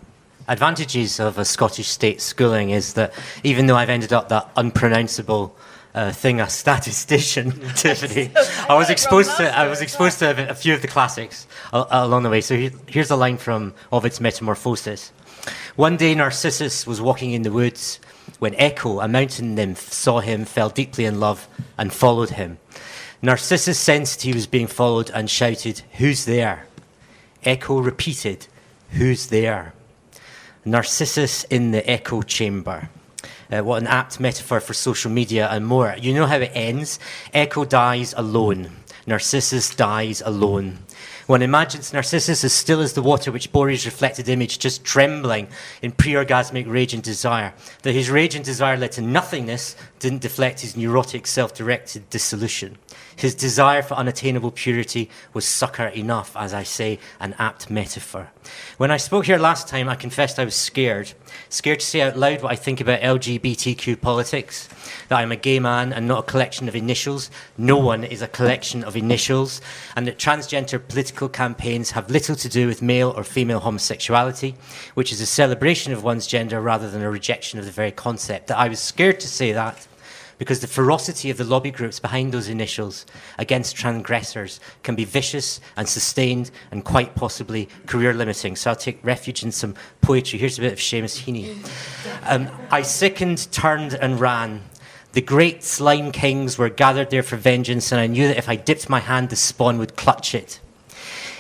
advantages 0.47 1.21
of 1.21 1.39
a 1.39 1.45
Scottish 1.45 1.89
state 1.89 2.21
schooling 2.21 2.71
is 2.71 2.95
that 2.95 3.13
even 3.43 3.67
though 3.67 3.77
I've 3.77 3.91
ended 3.91 4.13
up 4.13 4.29
that 4.29 4.51
unpronounceable 4.57 5.57
uh, 5.95 6.13
thing, 6.13 6.41
a 6.41 6.49
statistician, 6.49 7.51
Tiffany, 7.75 8.31
I 8.69 8.75
was 8.75 8.91
exposed 8.91 9.37
to 9.39 9.57
I 9.57 9.67
was 9.69 9.81
exposed 9.81 10.19
to 10.21 10.51
a, 10.51 10.55
few 10.55 10.75
of 10.75 10.83
the 10.83 10.89
classics 10.89 11.47
along 11.73 12.23
the 12.23 12.31
way. 12.31 12.41
So 12.41 12.57
here's 12.87 13.11
a 13.11 13.17
line 13.17 13.39
from 13.39 13.75
Ovid's 13.93 14.21
Metamorphosis. 14.21 15.13
One 15.77 15.97
day 15.97 16.15
Narcissus 16.15 16.87
was 16.87 17.01
walking 17.01 17.33
in 17.33 17.43
the 17.43 17.53
woods 17.53 17.99
when 18.39 18.55
Echo, 18.55 19.01
a 19.01 19.09
mountain 19.09 19.55
nymph, 19.55 19.93
saw 19.93 20.21
him, 20.21 20.45
fell 20.45 20.71
deeply 20.71 21.05
in 21.05 21.21
love, 21.21 21.49
and 21.77 21.93
followed 21.93 22.31
him. 22.31 22.59
Narcissus 23.23 23.79
sensed 23.79 24.23
he 24.23 24.33
was 24.33 24.47
being 24.47 24.67
followed 24.67 25.11
and 25.11 25.29
shouted, 25.29 25.83
Who's 25.99 26.25
there? 26.25 26.67
Echo 27.45 27.81
repeated, 27.81 28.47
Who's 28.93 29.27
there? 29.27 29.75
Narcissus 30.65 31.45
in 31.45 31.71
the 31.71 31.89
echo 31.89 32.23
chamber. 32.23 32.89
Uh, 33.51 33.63
what 33.63 33.83
an 33.83 33.89
apt 33.89 34.21
metaphor 34.21 34.61
for 34.61 34.75
social 34.75 35.11
media 35.11 35.49
and 35.51 35.67
more. 35.67 35.95
You 35.99 36.15
know 36.15 36.27
how 36.27 36.37
it 36.37 36.53
ends? 36.55 37.01
Echo 37.35 37.65
dies 37.65 38.15
alone. 38.17 38.71
Narcissus 39.07 39.75
dies 39.75 40.23
alone. 40.25 40.79
One 41.31 41.43
imagines 41.43 41.93
Narcissus 41.93 42.43
as 42.43 42.53
still 42.53 42.81
as 42.81 42.95
the 42.95 43.03
water 43.03 43.31
which 43.31 43.53
bore 43.53 43.69
his 43.69 43.87
reflected 43.87 44.29
image, 44.29 44.59
just 44.59 44.83
trembling 44.83 45.47
in 45.81 45.93
pre 45.93 46.15
orgasmic 46.15 46.69
rage 46.69 46.93
and 46.93 47.05
desire. 47.05 47.55
That 47.83 47.93
his 47.93 48.11
rage 48.11 48.35
and 48.35 48.45
desire 48.45 48.77
led 48.77 48.91
to 48.93 49.01
nothingness 49.01 49.77
didn't 50.01 50.23
deflect 50.23 50.61
his 50.61 50.77
neurotic, 50.77 51.27
self 51.27 51.55
directed 51.55 52.11
dissolution. 52.11 52.79
His 53.15 53.35
desire 53.35 53.83
for 53.83 53.95
unattainable 53.95 54.51
purity 54.51 55.11
was 55.35 55.45
succor 55.45 55.89
enough, 55.89 56.35
as 56.37 56.55
I 56.55 56.63
say, 56.63 56.99
an 57.21 57.35
apt 57.39 57.71
metaphor. 57.71 58.31
When 58.79 58.91
I 58.91 58.97
spoke 58.97 59.27
here 59.27 59.37
last 59.37 59.69
time, 59.69 59.91
I 59.91 59.95
confessed 59.95 60.39
I 60.39 60.45
was 60.47 60.55
scared. 60.55 61.13
Scared 61.51 61.81
to 61.81 61.87
say 61.87 62.01
out 62.01 62.17
loud 62.17 62.43
what 62.43 62.51
I 62.51 62.57
think 62.57 62.81
about 62.81 63.03
LGBTQ 63.03 64.01
politics, 64.01 64.69
that 65.09 65.19
I'm 65.19 65.33
a 65.33 65.37
gay 65.37 65.61
man 65.61 65.93
and 65.93 66.09
not 66.09 66.21
a 66.21 66.31
collection 66.31 66.67
of 66.67 66.75
initials. 66.75 67.31
No 67.59 67.77
one 67.77 68.03
is 68.03 68.23
a 68.23 68.29
collection 68.29 68.83
of 68.83 68.97
initials, 68.97 69.61
and 69.97 70.07
that 70.07 70.19
transgender 70.19 70.81
political 70.89 71.29
campaigns 71.29 71.91
have 71.91 72.11
little 72.11 72.37
to 72.37 72.49
do 72.49 72.67
with 72.67 72.81
male 72.81 73.13
or 73.15 73.23
female 73.23 73.61
homosexuality, 73.61 74.55
which 74.95 75.13
is 75.13 75.21
a 75.21 75.27
celebration 75.27 75.93
of 75.93 76.03
one's 76.03 76.27
gender 76.27 76.61
rather 76.61 76.91
than 76.91 77.03
a 77.03 77.11
rejection 77.11 77.59
of 77.59 77.67
the 77.67 77.71
very 77.71 77.93
concept. 77.93 78.47
That 78.47 78.59
I 78.59 78.69
was 78.69 78.81
scared 78.81 79.21
to 79.21 79.29
say 79.29 79.53
that 79.53 79.87
because 80.41 80.61
the 80.61 80.67
ferocity 80.67 81.29
of 81.29 81.37
the 81.37 81.45
lobby 81.45 81.71
groups 81.71 82.01
behind 82.01 82.33
those 82.33 82.49
initials 82.49 83.05
against 83.37 83.77
transgressors 83.77 84.59
can 84.83 84.95
be 84.95 85.05
vicious 85.05 85.61
and 85.77 85.87
sustained 85.87 86.51
and 86.71 86.83
quite 86.83 87.15
possibly 87.15 87.69
career 87.85 88.15
limiting. 88.15 88.57
So 88.57 88.71
I'll 88.71 88.77
take 88.77 89.05
refuge 89.05 89.43
in 89.43 89.53
some 89.53 89.75
poetry. 90.01 90.39
Here's 90.39 90.57
a 90.57 90.63
bit 90.63 90.73
of 90.73 90.79
Seamus 90.79 91.25
Heaney. 91.25 91.55
Um, 92.23 92.49
I 92.71 92.81
sickened, 92.81 93.53
turned, 93.53 93.93
and 93.93 94.19
ran. 94.19 94.63
The 95.13 95.21
great 95.21 95.63
slime 95.63 96.11
kings 96.11 96.57
were 96.57 96.71
gathered 96.71 97.11
there 97.11 97.23
for 97.23 97.37
vengeance, 97.37 97.93
and 97.93 98.01
I 98.01 98.07
knew 98.07 98.27
that 98.29 98.39
if 98.39 98.49
I 98.49 98.57
dipped 98.57 98.89
my 98.89 99.01
hand, 99.01 99.29
the 99.29 99.37
spawn 99.37 99.77
would 99.77 99.95
clutch 99.95 100.35
it. 100.35 100.59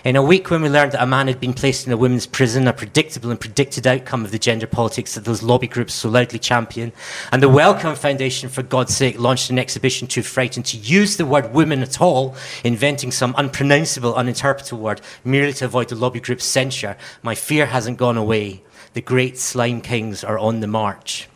In 0.02 0.16
a 0.16 0.22
week 0.22 0.50
when 0.50 0.62
we 0.62 0.70
learned 0.70 0.92
that 0.92 1.02
a 1.02 1.06
man 1.06 1.26
had 1.26 1.40
been 1.40 1.52
placed 1.52 1.86
in 1.86 1.92
a 1.92 1.96
women's 1.96 2.26
prison, 2.26 2.66
a 2.66 2.72
predictable 2.72 3.30
and 3.30 3.38
predicted 3.38 3.86
outcome 3.86 4.24
of 4.24 4.30
the 4.30 4.38
gender 4.38 4.66
politics 4.66 5.14
that 5.14 5.26
those 5.26 5.42
lobby 5.42 5.66
groups 5.66 5.92
so 5.92 6.08
loudly 6.08 6.38
champion, 6.38 6.92
and 7.30 7.42
the 7.42 7.50
Wellcome 7.50 7.94
Foundation, 7.94 8.48
for 8.48 8.62
God's 8.62 8.96
sake, 8.96 9.18
launched 9.18 9.50
an 9.50 9.58
exhibition 9.58 10.08
too 10.08 10.22
frightened 10.22 10.64
to 10.66 10.78
use 10.78 11.18
the 11.18 11.26
word 11.26 11.52
women 11.52 11.82
at 11.82 12.00
all, 12.00 12.34
inventing 12.64 13.10
some 13.10 13.34
unpronounceable, 13.36 14.14
uninterpretable 14.14 14.78
word 14.78 15.02
merely 15.22 15.52
to 15.52 15.66
avoid 15.66 15.90
the 15.90 15.96
lobby 15.96 16.20
group's 16.20 16.46
censure, 16.46 16.96
my 17.22 17.34
fear 17.34 17.66
hasn't 17.66 17.98
gone 17.98 18.16
away. 18.16 18.62
The 18.94 19.02
great 19.02 19.36
slime 19.36 19.82
kings 19.82 20.24
are 20.24 20.38
on 20.38 20.60
the 20.60 20.66
march. 20.66 21.29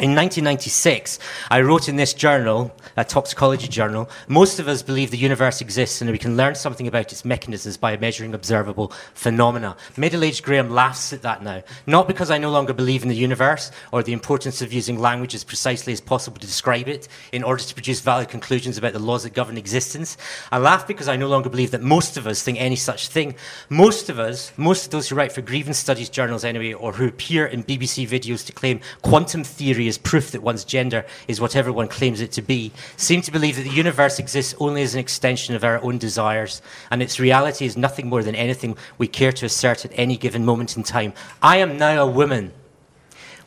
In 0.00 0.14
1996, 0.14 1.18
I 1.50 1.60
wrote 1.60 1.88
in 1.88 1.96
this 1.96 2.14
journal, 2.14 2.72
a 2.96 3.04
toxicology 3.04 3.66
journal, 3.66 4.08
most 4.28 4.60
of 4.60 4.68
us 4.68 4.80
believe 4.80 5.10
the 5.10 5.18
universe 5.18 5.60
exists 5.60 6.00
and 6.00 6.08
we 6.08 6.18
can 6.18 6.36
learn 6.36 6.54
something 6.54 6.86
about 6.86 7.10
its 7.10 7.24
mechanisms 7.24 7.76
by 7.76 7.96
measuring 7.96 8.32
observable 8.32 8.92
phenomena. 9.14 9.76
Middle 9.96 10.22
aged 10.22 10.44
Graeme 10.44 10.70
laughs 10.70 11.12
at 11.12 11.22
that 11.22 11.42
now. 11.42 11.64
Not 11.84 12.06
because 12.06 12.30
I 12.30 12.38
no 12.38 12.48
longer 12.48 12.72
believe 12.72 13.02
in 13.02 13.08
the 13.08 13.16
universe 13.16 13.72
or 13.90 14.04
the 14.04 14.12
importance 14.12 14.62
of 14.62 14.72
using 14.72 15.00
language 15.00 15.34
as 15.34 15.42
precisely 15.42 15.92
as 15.92 16.00
possible 16.00 16.38
to 16.38 16.46
describe 16.46 16.86
it 16.86 17.08
in 17.32 17.42
order 17.42 17.64
to 17.64 17.74
produce 17.74 17.98
valid 17.98 18.28
conclusions 18.28 18.78
about 18.78 18.92
the 18.92 19.00
laws 19.00 19.24
that 19.24 19.34
govern 19.34 19.58
existence. 19.58 20.16
I 20.52 20.58
laugh 20.58 20.86
because 20.86 21.08
I 21.08 21.16
no 21.16 21.26
longer 21.26 21.50
believe 21.50 21.72
that 21.72 21.82
most 21.82 22.16
of 22.16 22.28
us 22.28 22.40
think 22.40 22.60
any 22.60 22.76
such 22.76 23.08
thing. 23.08 23.34
Most 23.68 24.08
of 24.08 24.20
us, 24.20 24.52
most 24.56 24.84
of 24.84 24.92
those 24.92 25.08
who 25.08 25.16
write 25.16 25.32
for 25.32 25.42
grievance 25.42 25.78
studies 25.78 26.08
journals 26.08 26.44
anyway, 26.44 26.72
or 26.72 26.92
who 26.92 27.08
appear 27.08 27.46
in 27.46 27.64
BBC 27.64 28.06
videos 28.06 28.46
to 28.46 28.52
claim 28.52 28.78
quantum 29.02 29.42
theory 29.42 29.87
as 29.88 29.98
proof 29.98 30.30
that 30.30 30.42
one's 30.42 30.64
gender 30.64 31.04
is 31.26 31.40
whatever 31.40 31.72
one 31.72 31.88
claims 31.88 32.20
it 32.20 32.32
to 32.32 32.42
be, 32.42 32.72
seem 32.96 33.22
to 33.22 33.32
believe 33.32 33.56
that 33.56 33.62
the 33.62 33.70
universe 33.70 34.18
exists 34.18 34.54
only 34.58 34.82
as 34.82 34.94
an 34.94 35.00
extension 35.00 35.54
of 35.54 35.64
our 35.64 35.82
own 35.82 35.98
desires, 35.98 36.62
and 36.90 37.02
its 37.02 37.18
reality 37.18 37.64
is 37.64 37.76
nothing 37.76 38.08
more 38.08 38.22
than 38.22 38.34
anything 38.34 38.76
we 38.98 39.08
care 39.08 39.32
to 39.32 39.46
assert 39.46 39.84
at 39.84 39.92
any 39.94 40.16
given 40.16 40.44
moment 40.44 40.76
in 40.76 40.82
time. 40.82 41.12
I 41.42 41.56
am 41.56 41.78
now 41.78 42.02
a 42.02 42.06
woman. 42.06 42.52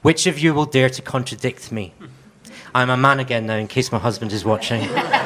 Which 0.02 0.26
of 0.26 0.40
you 0.40 0.54
will 0.54 0.66
dare 0.66 0.90
to 0.90 1.02
contradict 1.02 1.72
me? 1.72 1.94
I'm 2.74 2.90
a 2.90 2.98
man 2.98 3.20
again 3.20 3.46
now, 3.46 3.56
in 3.56 3.68
case 3.68 3.92
my 3.92 4.00
husband 4.00 4.34
is 4.34 4.44
watching. 4.44 4.90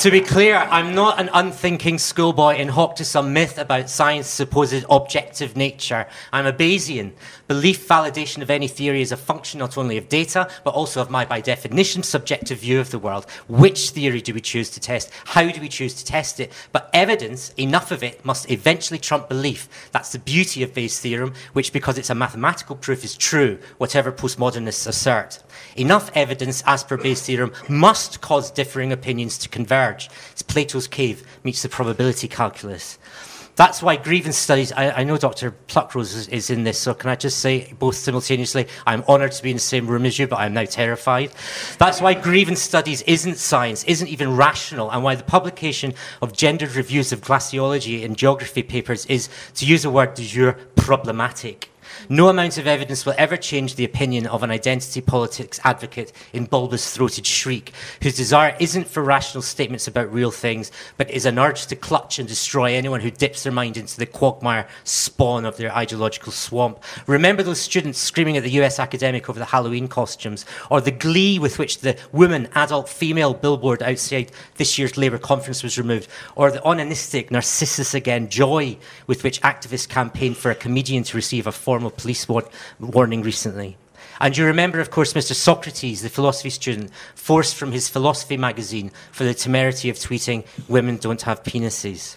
To 0.00 0.10
be 0.10 0.20
clear, 0.20 0.56
I'm 0.56 0.94
not 0.94 1.18
an 1.18 1.30
unthinking 1.32 1.98
schoolboy 1.98 2.56
in 2.56 2.68
hock 2.68 2.96
to 2.96 3.04
some 3.04 3.32
myth 3.32 3.56
about 3.56 3.88
science's 3.88 4.30
supposed 4.30 4.84
objective 4.90 5.56
nature. 5.56 6.06
I'm 6.34 6.44
a 6.44 6.52
Bayesian. 6.52 7.12
Belief 7.48 7.86
validation 7.86 8.42
of 8.42 8.50
any 8.50 8.66
theory 8.66 9.02
is 9.02 9.12
a 9.12 9.16
function 9.16 9.60
not 9.60 9.78
only 9.78 9.96
of 9.96 10.08
data, 10.08 10.48
but 10.64 10.74
also 10.74 11.00
of 11.00 11.10
my, 11.10 11.24
by 11.24 11.40
definition, 11.40 12.02
subjective 12.02 12.58
view 12.58 12.80
of 12.80 12.90
the 12.90 12.98
world. 12.98 13.24
Which 13.46 13.90
theory 13.90 14.20
do 14.20 14.34
we 14.34 14.40
choose 14.40 14.68
to 14.70 14.80
test? 14.80 15.12
How 15.26 15.48
do 15.48 15.60
we 15.60 15.68
choose 15.68 15.94
to 15.94 16.04
test 16.04 16.40
it? 16.40 16.52
But 16.72 16.90
evidence, 16.92 17.50
enough 17.50 17.92
of 17.92 18.02
it, 18.02 18.24
must 18.24 18.50
eventually 18.50 18.98
trump 18.98 19.28
belief. 19.28 19.68
That's 19.92 20.10
the 20.10 20.18
beauty 20.18 20.64
of 20.64 20.74
Bayes' 20.74 20.98
theorem, 20.98 21.34
which, 21.52 21.72
because 21.72 21.98
it's 21.98 22.10
a 22.10 22.16
mathematical 22.16 22.74
proof, 22.74 23.04
is 23.04 23.16
true, 23.16 23.58
whatever 23.78 24.10
postmodernists 24.10 24.86
assert. 24.88 25.38
Enough 25.76 26.10
evidence, 26.16 26.64
as 26.66 26.82
per 26.82 26.96
Bayes' 26.96 27.22
theorem, 27.22 27.52
must 27.68 28.20
cause 28.20 28.50
differing 28.50 28.92
opinions 28.92 29.38
to 29.38 29.48
converge. 29.48 30.10
It's 30.32 30.42
Plato's 30.42 30.88
cave 30.88 31.24
meets 31.44 31.62
the 31.62 31.68
probability 31.68 32.26
calculus. 32.26 32.98
That's 33.56 33.82
why 33.82 33.96
grievance 33.96 34.36
studies, 34.36 34.70
I, 34.70 34.90
I 34.90 35.04
know 35.04 35.16
Dr. 35.16 35.52
Pluckrose 35.66 36.14
is, 36.14 36.28
is, 36.28 36.50
in 36.50 36.64
this, 36.64 36.78
so 36.78 36.92
can 36.92 37.08
I 37.08 37.16
just 37.16 37.38
say 37.38 37.72
both 37.78 37.96
simultaneously, 37.96 38.68
I'm 38.86 39.02
honoured 39.04 39.32
to 39.32 39.42
be 39.42 39.50
in 39.50 39.56
the 39.56 39.62
same 39.62 39.86
room 39.86 40.04
as 40.04 40.18
you, 40.18 40.26
but 40.26 40.36
I'm 40.36 40.52
now 40.52 40.66
terrified. 40.66 41.32
That's 41.78 42.02
why 42.02 42.12
grievance 42.12 42.60
studies 42.60 43.00
isn't 43.02 43.38
science, 43.38 43.82
isn't 43.84 44.08
even 44.08 44.36
rational, 44.36 44.90
and 44.90 45.02
why 45.02 45.14
the 45.14 45.24
publication 45.24 45.94
of 46.20 46.34
gendered 46.34 46.76
reviews 46.76 47.12
of 47.12 47.22
glaciology 47.22 48.04
and 48.04 48.14
geography 48.14 48.62
papers 48.62 49.06
is, 49.06 49.30
to 49.54 49.64
use 49.64 49.86
a 49.86 49.90
word 49.90 50.12
du 50.12 50.22
jour, 50.22 50.58
problematic. 50.76 51.70
No 52.08 52.28
amount 52.28 52.56
of 52.56 52.68
evidence 52.68 53.04
will 53.04 53.14
ever 53.18 53.36
change 53.36 53.74
the 53.74 53.84
opinion 53.84 54.28
of 54.28 54.44
an 54.44 54.50
identity 54.52 55.00
politics 55.00 55.58
advocate 55.64 56.12
in 56.32 56.44
bulbous 56.44 56.94
throated 56.94 57.26
shriek, 57.26 57.72
whose 58.00 58.16
desire 58.16 58.56
isn't 58.60 58.86
for 58.86 59.02
rational 59.02 59.42
statements 59.42 59.88
about 59.88 60.12
real 60.12 60.30
things, 60.30 60.70
but 60.96 61.10
is 61.10 61.26
an 61.26 61.36
urge 61.36 61.66
to 61.66 61.74
clutch 61.74 62.20
and 62.20 62.28
destroy 62.28 62.74
anyone 62.74 63.00
who 63.00 63.10
dips 63.10 63.42
their 63.42 63.52
mind 63.52 63.76
into 63.76 63.96
the 63.98 64.06
quagmire 64.06 64.68
spawn 64.84 65.44
of 65.44 65.56
their 65.56 65.74
ideological 65.74 66.30
swamp. 66.30 66.80
Remember 67.08 67.42
those 67.42 67.60
students 67.60 67.98
screaming 67.98 68.36
at 68.36 68.44
the 68.44 68.60
US 68.62 68.78
academic 68.78 69.28
over 69.28 69.40
the 69.40 69.44
Halloween 69.44 69.88
costumes, 69.88 70.44
or 70.70 70.80
the 70.80 70.92
glee 70.92 71.40
with 71.40 71.58
which 71.58 71.80
the 71.80 71.98
woman, 72.12 72.48
adult, 72.54 72.88
female 72.88 73.34
billboard 73.34 73.82
outside 73.82 74.30
this 74.58 74.78
year's 74.78 74.96
Labour 74.96 75.18
conference 75.18 75.64
was 75.64 75.76
removed, 75.76 76.08
or 76.36 76.52
the 76.52 76.60
onanistic, 76.60 77.32
narcissus 77.32 77.94
again 77.94 78.28
joy 78.28 78.76
with 79.08 79.24
which 79.24 79.40
activists 79.42 79.88
campaigned 79.88 80.36
for 80.36 80.52
a 80.52 80.54
comedian 80.54 81.02
to 81.02 81.16
receive 81.16 81.48
a 81.48 81.52
formal 81.52 81.90
police 81.96 82.28
war- 82.28 82.48
warning 82.78 83.22
recently. 83.22 83.76
And 84.20 84.36
you 84.36 84.46
remember, 84.46 84.80
of 84.80 84.90
course, 84.90 85.12
Mr. 85.12 85.34
Socrates, 85.34 86.02
the 86.02 86.08
philosophy 86.08 86.50
student, 86.50 86.90
forced 87.14 87.54
from 87.54 87.72
his 87.72 87.88
philosophy 87.88 88.36
magazine 88.36 88.90
for 89.12 89.24
the 89.24 89.34
temerity 89.34 89.90
of 89.90 89.96
tweeting, 89.96 90.44
Women 90.68 90.96
don't 90.96 91.22
have 91.22 91.42
penises. 91.42 92.16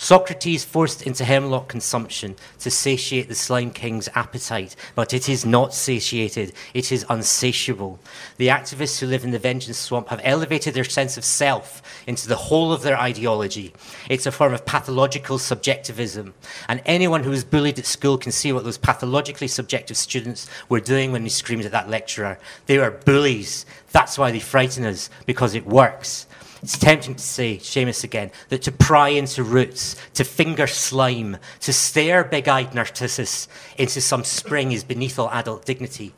Socrates 0.00 0.64
forced 0.64 1.02
into 1.02 1.24
hemlock 1.24 1.68
consumption 1.68 2.36
to 2.60 2.70
satiate 2.70 3.28
the 3.28 3.34
slime 3.34 3.72
king's 3.72 4.08
appetite, 4.14 4.76
but 4.94 5.12
it 5.12 5.28
is 5.28 5.44
not 5.44 5.74
satiated, 5.74 6.52
it 6.72 6.92
is 6.92 7.04
unsatiable. 7.08 7.98
The 8.36 8.46
activists 8.46 9.00
who 9.00 9.08
live 9.08 9.24
in 9.24 9.32
the 9.32 9.40
vengeance 9.40 9.76
swamp 9.76 10.10
have 10.10 10.20
elevated 10.22 10.72
their 10.72 10.84
sense 10.84 11.16
of 11.16 11.24
self 11.24 11.82
into 12.06 12.28
the 12.28 12.36
whole 12.36 12.72
of 12.72 12.82
their 12.82 12.96
ideology. 12.96 13.74
It's 14.08 14.24
a 14.24 14.30
form 14.30 14.54
of 14.54 14.64
pathological 14.64 15.36
subjectivism, 15.36 16.32
and 16.68 16.80
anyone 16.86 17.24
who 17.24 17.30
was 17.30 17.42
bullied 17.42 17.80
at 17.80 17.84
school 17.84 18.18
can 18.18 18.30
see 18.30 18.52
what 18.52 18.62
those 18.62 18.78
pathologically 18.78 19.48
subjective 19.48 19.96
students 19.96 20.48
were 20.68 20.80
doing 20.80 21.10
when 21.10 21.24
they 21.24 21.28
screamed 21.28 21.64
at 21.64 21.72
that 21.72 21.90
lecturer. 21.90 22.38
They 22.66 22.78
were 22.78 22.92
bullies. 22.92 23.66
That's 23.90 24.16
why 24.16 24.30
they 24.30 24.38
frighten 24.38 24.84
us, 24.84 25.10
because 25.26 25.56
it 25.56 25.66
works. 25.66 26.27
It's 26.62 26.76
tempting 26.76 27.14
to 27.14 27.22
say, 27.22 27.58
Seamus 27.58 28.02
again, 28.02 28.30
that 28.48 28.62
to 28.62 28.72
pry 28.72 29.10
into 29.10 29.44
roots, 29.44 29.96
to 30.14 30.24
finger 30.24 30.66
slime, 30.66 31.36
to 31.60 31.72
stare 31.72 32.24
big 32.24 32.48
eyed 32.48 32.74
Narcissus 32.74 33.48
into 33.76 34.00
some 34.00 34.24
spring 34.24 34.72
is 34.72 34.82
beneath 34.82 35.18
all 35.18 35.30
adult 35.30 35.64
dignity. 35.64 36.14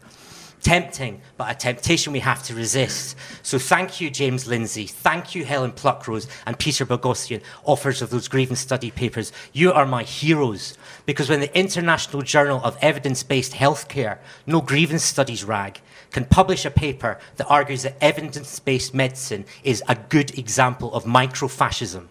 Tempting, 0.63 1.23
but 1.39 1.51
a 1.51 1.55
temptation 1.59 2.13
we 2.13 2.19
have 2.21 2.43
to 2.43 2.55
resist. 2.55 3.17
So 3.43 3.59
thank 3.59 4.01
you, 4.01 4.11
James 4.11 4.47
Lindsay. 4.47 4.87
Thank 4.87 5.35
you, 5.35 5.47
Helen 5.47 5.73
Pluckrose 5.73 6.29
and 6.47 6.59
Peter 6.59 6.85
Boghossian, 6.85 7.43
authors 7.65 8.03
of 8.03 8.11
those 8.11 8.29
grievance 8.29 8.61
study 8.61 8.91
papers. 8.91 9.33
You 9.55 9.73
are 9.73 9.87
my 9.87 10.03
heroes. 10.03 10.77
Because 11.07 11.31
when 11.31 11.41
the 11.41 11.59
International 11.59 12.21
Journal 12.21 12.61
of 12.63 12.77
Evidence 12.83 13.23
Based 13.23 13.53
Healthcare, 13.53 14.19
no 14.47 14.61
grievance 14.61 15.03
studies 15.03 15.45
rag, 15.45 15.81
can 16.11 16.25
publish 16.25 16.65
a 16.65 16.71
paper 16.71 17.19
that 17.37 17.47
argues 17.47 17.83
that 17.83 17.97
evidence 18.01 18.59
based 18.59 18.95
medicine 18.95 19.45
is 19.63 19.83
a 19.89 19.95
good 19.95 20.39
example 20.39 20.93
of 20.95 21.05
microfascism, 21.05 22.07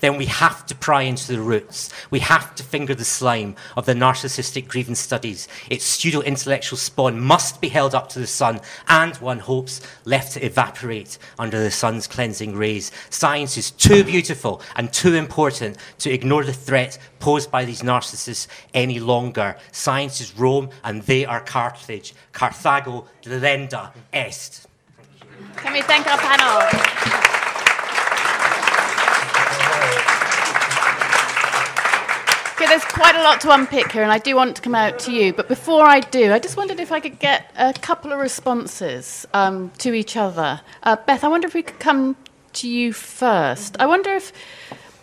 then 0.00 0.16
we 0.16 0.26
have 0.26 0.66
to 0.66 0.74
pry 0.74 1.02
into 1.02 1.32
the 1.32 1.40
roots. 1.40 1.90
We 2.10 2.20
have 2.20 2.54
to 2.56 2.62
finger 2.62 2.94
the 2.94 3.04
slime 3.04 3.56
of 3.76 3.86
the 3.86 3.94
narcissistic 3.94 4.68
grievance 4.68 4.98
studies. 4.98 5.48
Its 5.70 5.84
pseudo 5.84 6.20
intellectual 6.20 6.76
spawn 6.76 7.20
must 7.20 7.60
be 7.60 7.68
held 7.68 7.94
up 7.94 8.08
to 8.10 8.18
the 8.18 8.26
sun 8.26 8.60
and, 8.88 9.16
one 9.16 9.38
hopes, 9.38 9.80
left 10.04 10.32
to 10.32 10.44
evaporate 10.44 11.18
under 11.38 11.58
the 11.58 11.70
sun's 11.70 12.06
cleansing 12.06 12.56
rays. 12.56 12.92
Science 13.10 13.56
is 13.56 13.70
too 13.70 14.04
beautiful 14.04 14.60
and 14.76 14.92
too 14.92 15.14
important 15.14 15.76
to 15.98 16.10
ignore 16.10 16.44
the 16.44 16.52
threat 16.52 16.98
posed 17.18 17.50
by 17.50 17.64
these 17.64 17.82
narcissists 17.82 18.46
any 18.74 19.00
longer. 19.00 19.56
Science 19.72 20.20
is 20.20 20.38
Rome 20.38 20.70
and 20.84 21.02
they 21.02 21.24
are 21.24 21.40
Carthage. 21.40 22.14
Carthago 22.32 23.06
delenda 23.22 23.92
est. 24.12 24.66
Can 25.56 25.72
we 25.72 25.82
thank 25.82 26.06
our 26.06 26.18
panel? 26.18 27.45
Okay, 32.56 32.68
there's 32.68 32.86
quite 32.86 33.14
a 33.14 33.22
lot 33.22 33.42
to 33.42 33.50
unpick 33.50 33.92
here, 33.92 34.02
and 34.02 34.10
I 34.10 34.16
do 34.16 34.34
want 34.34 34.56
to 34.56 34.62
come 34.62 34.74
out 34.74 34.98
to 35.00 35.12
you. 35.12 35.34
But 35.34 35.46
before 35.46 35.84
I 35.84 36.00
do, 36.00 36.32
I 36.32 36.38
just 36.38 36.56
wondered 36.56 36.80
if 36.80 36.90
I 36.90 37.00
could 37.00 37.18
get 37.18 37.52
a 37.54 37.74
couple 37.74 38.14
of 38.14 38.18
responses 38.18 39.26
um, 39.34 39.72
to 39.76 39.92
each 39.92 40.16
other. 40.16 40.62
Uh, 40.82 40.96
Beth, 40.96 41.22
I 41.22 41.28
wonder 41.28 41.46
if 41.46 41.52
we 41.52 41.62
could 41.62 41.78
come 41.78 42.16
to 42.54 42.66
you 42.66 42.94
first. 42.94 43.76
I 43.78 43.84
wonder 43.84 44.10
if 44.10 44.32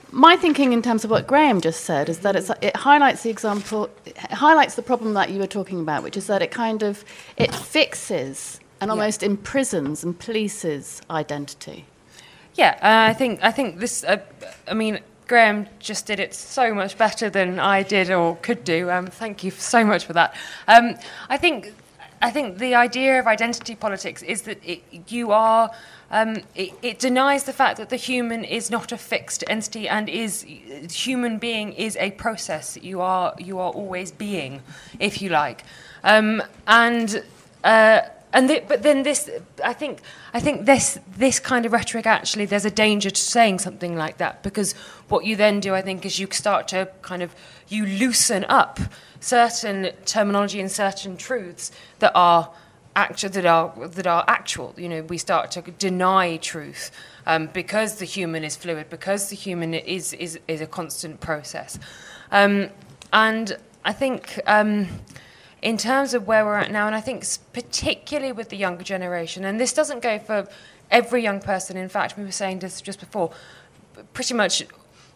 my 0.09 0.35
thinking 0.35 0.73
in 0.73 0.81
terms 0.81 1.03
of 1.03 1.11
what 1.11 1.27
Graeme 1.27 1.61
just 1.61 1.81
said 1.83 2.09
is 2.09 2.21
that 2.21 2.35
it 2.63 2.75
highlights 2.75 3.21
the 3.21 3.29
example, 3.29 3.87
it 4.03 4.17
highlights 4.17 4.73
the 4.73 4.81
problem 4.81 5.13
that 5.13 5.29
you 5.29 5.37
were 5.37 5.45
talking 5.45 5.79
about, 5.79 6.01
which 6.01 6.17
is 6.17 6.25
that 6.25 6.41
it 6.41 6.49
kind 6.49 6.81
of 6.81 7.05
it 7.37 7.53
fixes 7.53 8.59
and 8.81 8.89
almost 8.89 9.21
yeah. 9.21 9.27
imprisons 9.27 10.03
and 10.03 10.17
polices 10.17 11.01
identity. 11.07 11.85
Yeah, 12.55 12.79
uh, 12.81 13.11
I 13.11 13.13
think 13.13 13.43
I 13.43 13.51
think 13.51 13.77
this. 13.77 14.03
Uh, 14.03 14.21
I 14.67 14.73
mean, 14.73 15.01
Graeme 15.27 15.67
just 15.79 16.05
did 16.05 16.19
it 16.19 16.33
so 16.33 16.73
much 16.73 16.97
better 16.97 17.29
than 17.29 17.59
I 17.59 17.83
did 17.83 18.11
or 18.11 18.35
could 18.37 18.63
do. 18.63 18.89
Um, 18.89 19.07
thank 19.07 19.43
you 19.43 19.51
so 19.51 19.83
much 19.85 20.05
for 20.05 20.13
that. 20.13 20.35
Um, 20.67 20.95
I 21.29 21.37
think 21.37 21.73
I 22.21 22.31
think 22.31 22.57
the 22.57 22.73
idea 22.75 23.19
of 23.19 23.27
identity 23.27 23.75
politics 23.75 24.21
is 24.23 24.43
that 24.43 24.57
it, 24.63 24.81
you 25.09 25.31
are. 25.31 25.71
Um, 26.09 26.37
it, 26.53 26.73
it, 26.83 26.99
denies 26.99 27.45
the 27.45 27.53
fact 27.53 27.77
that 27.77 27.89
the 27.89 27.95
human 27.95 28.43
is 28.43 28.69
not 28.69 28.91
a 28.91 28.97
fixed 28.97 29.43
entity 29.47 29.89
and 29.89 30.07
is 30.07 30.43
human 30.43 31.39
being 31.39 31.73
is 31.73 31.97
a 31.97 32.11
process. 32.11 32.77
You 32.79 33.01
are 33.01 33.33
you 33.39 33.57
are 33.57 33.71
always 33.71 34.11
being, 34.11 34.61
if 34.99 35.21
you 35.21 35.29
like, 35.29 35.63
um, 36.03 36.43
and. 36.67 37.23
Uh, 37.63 38.01
and 38.33 38.49
the, 38.49 38.63
but 38.67 38.81
then 38.81 39.03
this, 39.03 39.29
I 39.63 39.73
think, 39.73 39.99
I 40.33 40.39
think 40.39 40.65
this 40.65 40.99
this 41.15 41.39
kind 41.39 41.67
of 41.67 41.71
rhetoric 41.71 42.07
actually, 42.07 42.45
there's 42.45 42.65
a 42.65 42.71
danger 42.71 43.11
to 43.11 43.21
saying 43.21 43.59
something 43.59 43.95
like 43.95 44.17
that 44.17 44.41
because 44.41 44.73
what 45.07 45.23
you 45.23 45.35
then 45.35 45.59
do, 45.59 45.75
I 45.75 45.83
think, 45.83 46.03
is 46.03 46.17
you 46.17 46.27
start 46.31 46.67
to 46.69 46.89
kind 47.03 47.21
of 47.21 47.35
you 47.67 47.85
loosen 47.85 48.43
up 48.45 48.79
certain 49.19 49.91
terminology 50.05 50.59
and 50.59 50.71
certain 50.71 51.15
truths 51.15 51.71
that 51.99 52.11
are 52.15 52.49
actual 52.95 53.29
that 53.29 53.45
are 53.45 53.87
that 53.87 54.07
are 54.07 54.25
actual. 54.27 54.73
You 54.77 54.89
know, 54.89 55.03
we 55.03 55.19
start 55.19 55.51
to 55.51 55.61
deny 55.61 56.37
truth 56.37 56.89
um, 57.27 57.47
because 57.53 57.97
the 57.97 58.05
human 58.05 58.43
is 58.43 58.55
fluid, 58.55 58.89
because 58.89 59.29
the 59.29 59.35
human 59.35 59.75
is 59.75 60.11
is 60.13 60.39
is 60.47 60.59
a 60.59 60.67
constant 60.67 61.19
process, 61.19 61.77
um, 62.31 62.69
and 63.11 63.57
I 63.85 63.93
think. 63.93 64.39
Um, 64.47 64.87
in 65.63 65.77
terms 65.77 66.13
of 66.13 66.27
where 66.27 66.43
we're 66.43 66.57
at 66.57 66.71
now, 66.71 66.87
and 66.87 66.95
I 66.95 66.99
think 66.99 67.25
particularly 67.53 68.33
with 68.33 68.49
the 68.49 68.57
younger 68.57 68.83
generation, 68.83 69.45
and 69.45 69.59
this 69.59 69.71
doesn't 69.71 70.01
go 70.01 70.19
for 70.19 70.47
every 70.91 71.23
young 71.23 71.39
person. 71.39 71.77
In 71.77 71.87
fact, 71.87 72.17
we 72.17 72.25
were 72.25 72.31
saying 72.31 72.59
this 72.59 72.81
just 72.81 72.99
before. 72.99 73.31
Pretty 74.13 74.33
much 74.33 74.65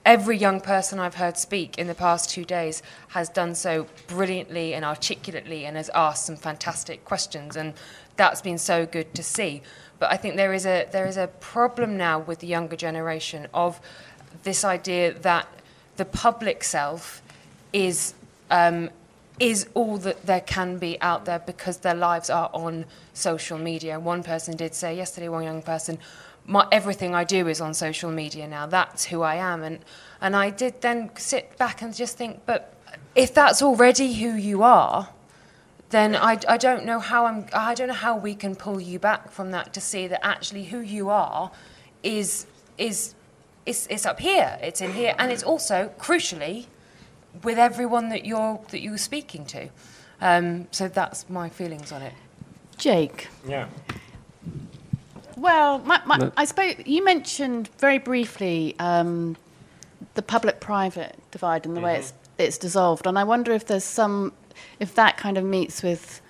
every 0.05 0.37
young 0.37 0.61
person 0.61 0.99
I've 0.99 1.15
heard 1.15 1.37
speak 1.37 1.77
in 1.77 1.87
the 1.87 1.93
past 1.93 2.29
two 2.29 2.45
days 2.45 2.81
has 3.09 3.27
done 3.27 3.55
so 3.55 3.87
brilliantly 4.07 4.73
and 4.73 4.85
articulately 4.85 5.65
and 5.65 5.75
has 5.75 5.89
asked 5.93 6.25
some 6.25 6.37
fantastic 6.37 7.03
questions, 7.03 7.57
and 7.57 7.73
that's 8.15 8.41
been 8.41 8.57
so 8.57 8.85
good 8.85 9.13
to 9.15 9.23
see. 9.23 9.61
But 9.99 10.13
I 10.13 10.15
think 10.15 10.37
there 10.37 10.53
is 10.53 10.65
a 10.65 10.87
there 10.93 11.07
is 11.07 11.17
a 11.17 11.27
problem 11.27 11.97
now 11.97 12.19
with 12.19 12.39
the 12.39 12.47
younger 12.47 12.77
generation 12.77 13.47
of 13.53 13.81
this 14.43 14.63
idea 14.63 15.13
that 15.19 15.45
the 15.97 16.05
public 16.05 16.63
self 16.63 17.21
is 17.73 18.13
um, 18.49 18.89
is 19.39 19.67
all 19.73 19.97
that 19.97 20.25
there 20.25 20.41
can 20.41 20.77
be 20.77 20.99
out 21.01 21.25
there 21.25 21.39
because 21.39 21.77
their 21.77 21.93
lives 21.95 22.29
are 22.29 22.49
on 22.53 22.85
social 23.13 23.57
media. 23.57 23.99
One 23.99 24.23
person 24.23 24.55
did 24.55 24.73
say 24.73 24.95
yesterday, 24.95 25.29
one 25.29 25.43
young 25.43 25.61
person, 25.61 25.99
my, 26.45 26.67
everything 26.71 27.13
I 27.13 27.23
do 27.23 27.47
is 27.47 27.61
on 27.61 27.73
social 27.73 28.09
media 28.09 28.47
now. 28.47 28.65
That's 28.65 29.05
who 29.05 29.21
I 29.21 29.35
am. 29.35 29.63
And, 29.63 29.79
and 30.21 30.35
I 30.35 30.49
did 30.49 30.81
then 30.81 31.11
sit 31.17 31.57
back 31.57 31.81
and 31.81 31.95
just 31.95 32.17
think, 32.17 32.41
but 32.45 32.73
if 33.15 33.33
that's 33.33 33.61
already 33.61 34.13
who 34.13 34.33
you 34.33 34.63
are, 34.63 35.09
then 35.89 36.15
I, 36.15 36.39
I 36.47 36.57
don't 36.57 36.85
know 36.85 36.99
how 36.99 37.25
I'm, 37.25 37.45
I 37.53 37.73
don't 37.73 37.87
know 37.87 37.93
how 37.93 38.17
we 38.17 38.35
can 38.35 38.55
pull 38.55 38.81
you 38.81 38.99
back 38.99 39.31
from 39.31 39.51
that 39.51 39.73
to 39.73 39.81
see 39.81 40.07
that 40.07 40.25
actually 40.25 40.65
who 40.65 40.79
you 40.79 41.09
are 41.09 41.51
is, 42.03 42.47
is, 42.77 43.13
is, 43.65 43.87
is 43.87 44.05
up 44.05 44.19
here. 44.19 44.57
It's 44.61 44.81
in 44.81 44.93
here. 44.93 45.15
And 45.17 45.31
it's 45.31 45.43
also, 45.43 45.91
crucially, 45.99 46.65
with 47.43 47.57
everyone 47.57 48.09
that 48.09 48.25
you're 48.25 48.59
that 48.69 48.81
you're 48.81 48.97
speaking 48.97 49.45
to. 49.45 49.69
Um, 50.21 50.67
so 50.71 50.87
that's 50.87 51.29
my 51.29 51.49
feelings 51.49 51.91
on 51.91 52.01
it. 52.01 52.13
Jake. 52.77 53.27
Yeah. 53.47 53.67
Well, 55.35 55.79
my, 55.79 56.01
my, 56.05 56.31
I 56.35 56.45
suppose 56.45 56.75
you 56.85 57.03
mentioned 57.03 57.69
very 57.77 57.99
briefly 57.99 58.75
um, 58.79 59.37
the 60.15 60.23
public-private 60.23 61.15
divide 61.29 61.65
and 61.65 61.75
the 61.75 61.79
mm-hmm. 61.79 61.85
way 61.85 61.97
it's 61.97 62.13
it's 62.39 62.57
dissolved, 62.57 63.05
and 63.07 63.17
I 63.17 63.23
wonder 63.23 63.51
if 63.51 63.65
there's 63.65 63.83
some 63.83 64.33
if 64.79 64.95
that 64.95 65.17
kind 65.17 65.37
of 65.37 65.43
meets 65.43 65.83
with 65.83 66.21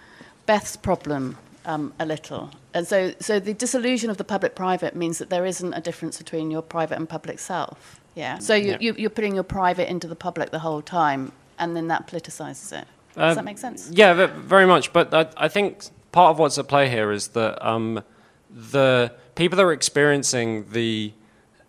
Beth's 0.45 0.75
problem 0.75 1.37
um, 1.65 1.93
a 1.99 2.05
little. 2.05 2.49
And 2.73 2.87
so, 2.87 3.13
so 3.19 3.39
the 3.39 3.53
dissolution 3.53 4.09
of 4.09 4.17
the 4.17 4.23
public-private 4.23 4.95
means 4.95 5.17
that 5.19 5.29
there 5.29 5.45
isn't 5.45 5.73
a 5.73 5.81
difference 5.81 6.17
between 6.17 6.51
your 6.51 6.61
private 6.61 6.95
and 6.95 7.07
public 7.07 7.39
self. 7.39 7.99
Yeah. 8.17 8.39
So 8.39 8.55
you, 8.55 8.77
yeah. 8.81 8.93
you, 8.97 9.05
are 9.05 9.11
putting 9.11 9.35
your 9.35 9.43
private 9.43 9.89
into 9.89 10.07
the 10.07 10.15
public 10.15 10.49
the 10.49 10.59
whole 10.59 10.81
time, 10.81 11.31
and 11.59 11.75
then 11.75 11.87
that 11.89 12.07
politicizes 12.07 12.81
it. 12.81 12.87
Does 13.13 13.31
uh, 13.31 13.35
that 13.35 13.45
make 13.45 13.59
sense? 13.59 13.91
Yeah, 13.91 14.25
very 14.25 14.65
much. 14.65 14.91
But 14.91 15.13
I, 15.13 15.27
I, 15.37 15.47
think 15.47 15.85
part 16.11 16.31
of 16.31 16.39
what's 16.39 16.57
at 16.57 16.67
play 16.67 16.89
here 16.89 17.11
is 17.11 17.29
that 17.29 17.63
um, 17.65 18.03
the 18.49 19.13
people 19.35 19.55
that 19.57 19.63
are 19.63 19.71
experiencing 19.71 20.65
the 20.71 21.13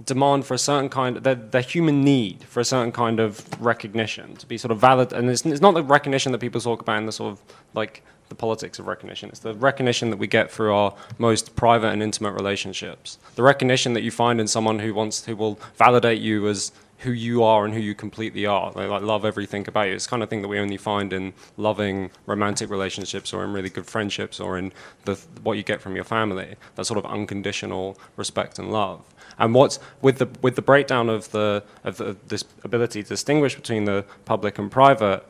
demand 0.03 0.47
for 0.47 0.55
a 0.55 0.59
certain 0.59 0.89
kind 0.89 1.19
of 1.19 1.23
the, 1.23 1.35
the 1.35 1.61
human 1.61 2.03
need 2.03 2.45
for 2.45 2.61
a 2.61 2.65
certain 2.65 2.93
kind 2.93 3.21
of 3.21 3.47
recognition 3.61 4.37
to 4.37 4.47
be 4.47 4.57
sort 4.57 4.71
of 4.71 4.79
valid 4.79 5.13
and 5.13 5.29
it's, 5.29 5.45
it's 5.45 5.61
not 5.61 5.75
the 5.75 5.83
recognition 5.83 6.31
that 6.31 6.39
people 6.39 6.61
talk 6.61 6.81
about 6.81 6.99
in 6.99 7.07
the 7.07 7.11
sort 7.11 7.33
of 7.33 7.43
like 7.75 8.05
the 8.29 8.35
politics 8.35 8.79
of 8.79 8.87
recognition. 8.87 9.29
It's 9.29 9.41
the 9.41 9.55
recognition 9.55 10.11
that 10.11 10.17
we 10.17 10.27
get 10.27 10.51
through 10.51 10.75
our 10.75 10.95
most 11.19 11.57
private 11.57 11.89
and 11.89 12.03
intimate 12.03 12.33
relationships. 12.33 13.19
The 13.35 13.43
recognition 13.43 13.95
that 13.95 14.03
you 14.03 14.11
find 14.11 14.41
in 14.41 14.49
someone 14.49 14.79
who 14.81 14.95
wants 14.95 15.25
who 15.25 15.37
will 15.37 15.59
validate 15.77 16.21
you 16.21 16.49
as 16.49 16.73
who 16.99 17.13
you 17.13 17.45
are 17.45 17.65
and 17.65 17.75
who 17.75 17.81
you 17.81 17.95
completely 17.95 18.45
are. 18.45 18.73
They 18.73 18.87
like 18.87 19.03
love 19.03 19.25
everything 19.25 19.69
about 19.69 19.87
you. 19.87 19.95
It's 19.95 20.07
kind 20.07 20.23
of 20.23 20.29
thing 20.29 20.43
that 20.43 20.49
we 20.49 20.59
only 20.59 20.77
find 20.77 21.13
in 21.13 21.33
loving 21.57 22.11
romantic 22.27 22.71
relationships 22.71 23.33
or 23.33 23.45
in 23.45 23.53
really 23.53 23.71
good 23.71 23.87
friendships 23.87 24.41
or 24.41 24.59
in 24.59 24.73
the, 25.05 25.15
what 25.43 25.57
you 25.57 25.63
get 25.63 25.81
from 25.81 25.95
your 25.95 26.05
family. 26.05 26.57
That 26.75 26.87
sort 26.87 26.99
of 26.99 27.07
unconditional 27.07 27.97
respect 28.17 28.59
and 28.59 28.73
love. 28.73 29.03
And 29.39 29.55
what's 29.55 29.79
with 30.03 30.19
the 30.19 30.29
with 30.43 30.57
the 30.57 30.63
breakdown 30.63 31.09
of 31.09 31.31
the 31.31 31.63
of 31.85 31.99
the, 31.99 32.17
this 32.27 32.45
ability 32.65 33.05
to 33.05 33.09
distinguish 33.09 33.55
between 33.55 33.85
the 33.85 34.05
public 34.25 34.59
and 34.59 34.69
private, 34.69 35.25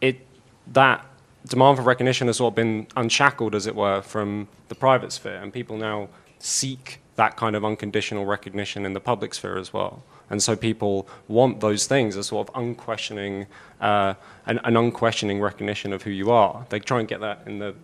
it 0.00 0.26
that 0.72 1.04
demand 1.46 1.78
for 1.78 1.82
recognition 1.82 2.26
has 2.26 2.36
sort 2.36 2.52
of 2.52 2.56
been 2.56 2.86
unshackled, 2.96 3.54
as 3.54 3.66
it 3.66 3.74
were, 3.74 4.02
from 4.02 4.48
the 4.68 4.74
private 4.74 5.12
sphere, 5.12 5.36
and 5.36 5.52
people 5.52 5.76
now 5.76 6.08
seek 6.38 7.00
that 7.16 7.36
kind 7.36 7.54
of 7.54 7.64
unconditional 7.64 8.24
recognition 8.24 8.86
in 8.86 8.92
the 8.94 9.00
public 9.00 9.34
sphere 9.34 9.58
as 9.58 9.72
well. 9.72 10.02
And 10.30 10.42
so 10.42 10.54
people 10.54 11.08
want 11.28 11.60
those 11.60 11.86
things, 11.86 12.16
a 12.16 12.22
sort 12.22 12.48
of 12.48 12.56
unquestioning, 12.56 13.46
uh, 13.80 14.14
an, 14.46 14.60
an, 14.64 14.76
unquestioning 14.76 15.40
recognition 15.40 15.92
of 15.92 16.02
who 16.02 16.10
you 16.10 16.30
are. 16.30 16.66
They 16.70 16.78
try 16.78 17.00
and 17.00 17.08
get 17.08 17.20
that 17.20 17.42
in 17.46 17.58
the, 17.58 17.74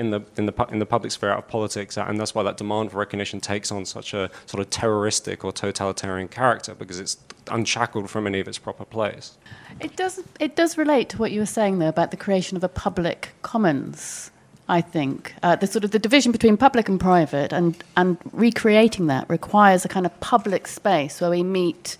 in 0.00 0.10
the, 0.10 0.22
in 0.38 0.46
the, 0.46 0.66
in 0.70 0.78
the 0.78 0.86
public 0.86 1.12
sphere 1.12 1.30
out 1.30 1.38
of 1.38 1.48
politics, 1.48 1.98
and 1.98 2.18
that's 2.18 2.34
why 2.34 2.42
that 2.42 2.56
demand 2.56 2.90
for 2.90 2.98
recognition 2.98 3.38
takes 3.38 3.70
on 3.70 3.84
such 3.84 4.14
a 4.14 4.30
sort 4.46 4.60
of 4.62 4.70
terroristic 4.70 5.44
or 5.44 5.52
totalitarian 5.52 6.26
character, 6.26 6.74
because 6.74 6.98
it's 6.98 7.18
unshackled 7.50 8.08
from 8.08 8.26
any 8.26 8.40
of 8.40 8.48
its 8.48 8.58
proper 8.58 8.86
place. 8.86 9.36
It 9.78 9.96
does, 9.96 10.18
it 10.40 10.56
does 10.56 10.78
relate 10.78 11.10
to 11.10 11.18
what 11.18 11.32
you 11.32 11.40
were 11.40 11.46
saying, 11.46 11.78
though, 11.80 11.88
about 11.88 12.12
the 12.12 12.16
creation 12.16 12.56
of 12.56 12.64
a 12.64 12.68
public 12.68 13.30
commons 13.42 14.30
I 14.70 14.80
think. 14.80 15.34
Uh, 15.42 15.56
the 15.56 15.66
sort 15.66 15.82
of 15.82 15.90
the 15.90 15.98
division 15.98 16.30
between 16.30 16.56
public 16.56 16.88
and 16.88 17.00
private 17.00 17.52
and, 17.52 17.82
and 17.96 18.16
recreating 18.30 19.08
that 19.08 19.28
requires 19.28 19.84
a 19.84 19.88
kind 19.88 20.06
of 20.06 20.20
public 20.20 20.68
space 20.68 21.20
where 21.20 21.28
we 21.28 21.42
meet 21.42 21.96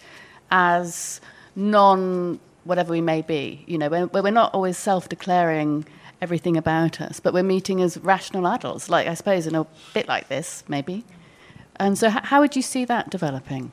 as 0.53 1.21
non 1.57 2.39
whatever 2.63 2.93
we 2.93 3.01
may 3.01 3.23
be, 3.23 3.65
you 3.67 3.77
know, 3.77 3.89
where 3.89 4.23
we're 4.23 4.31
not 4.31 4.55
always 4.55 4.77
self 4.79 5.09
declaring 5.09 5.85
everything 6.21 6.57
about 6.57 7.01
us, 7.01 7.21
but 7.21 7.33
we're 7.33 7.43
meeting 7.43 7.81
as 7.81 7.99
rational 7.99 8.47
adults, 8.47 8.89
like 8.89 9.07
I 9.07 9.15
suppose 9.15 9.47
in 9.47 9.55
a 9.55 9.67
bit 9.95 10.09
like 10.09 10.29
this, 10.29 10.65
maybe. 10.69 11.05
And 11.77 11.97
so, 11.97 12.09
h- 12.09 12.25
how 12.25 12.41
would 12.41 12.57
you 12.57 12.63
see 12.63 12.85
that 12.85 13.11
developing? 13.11 13.73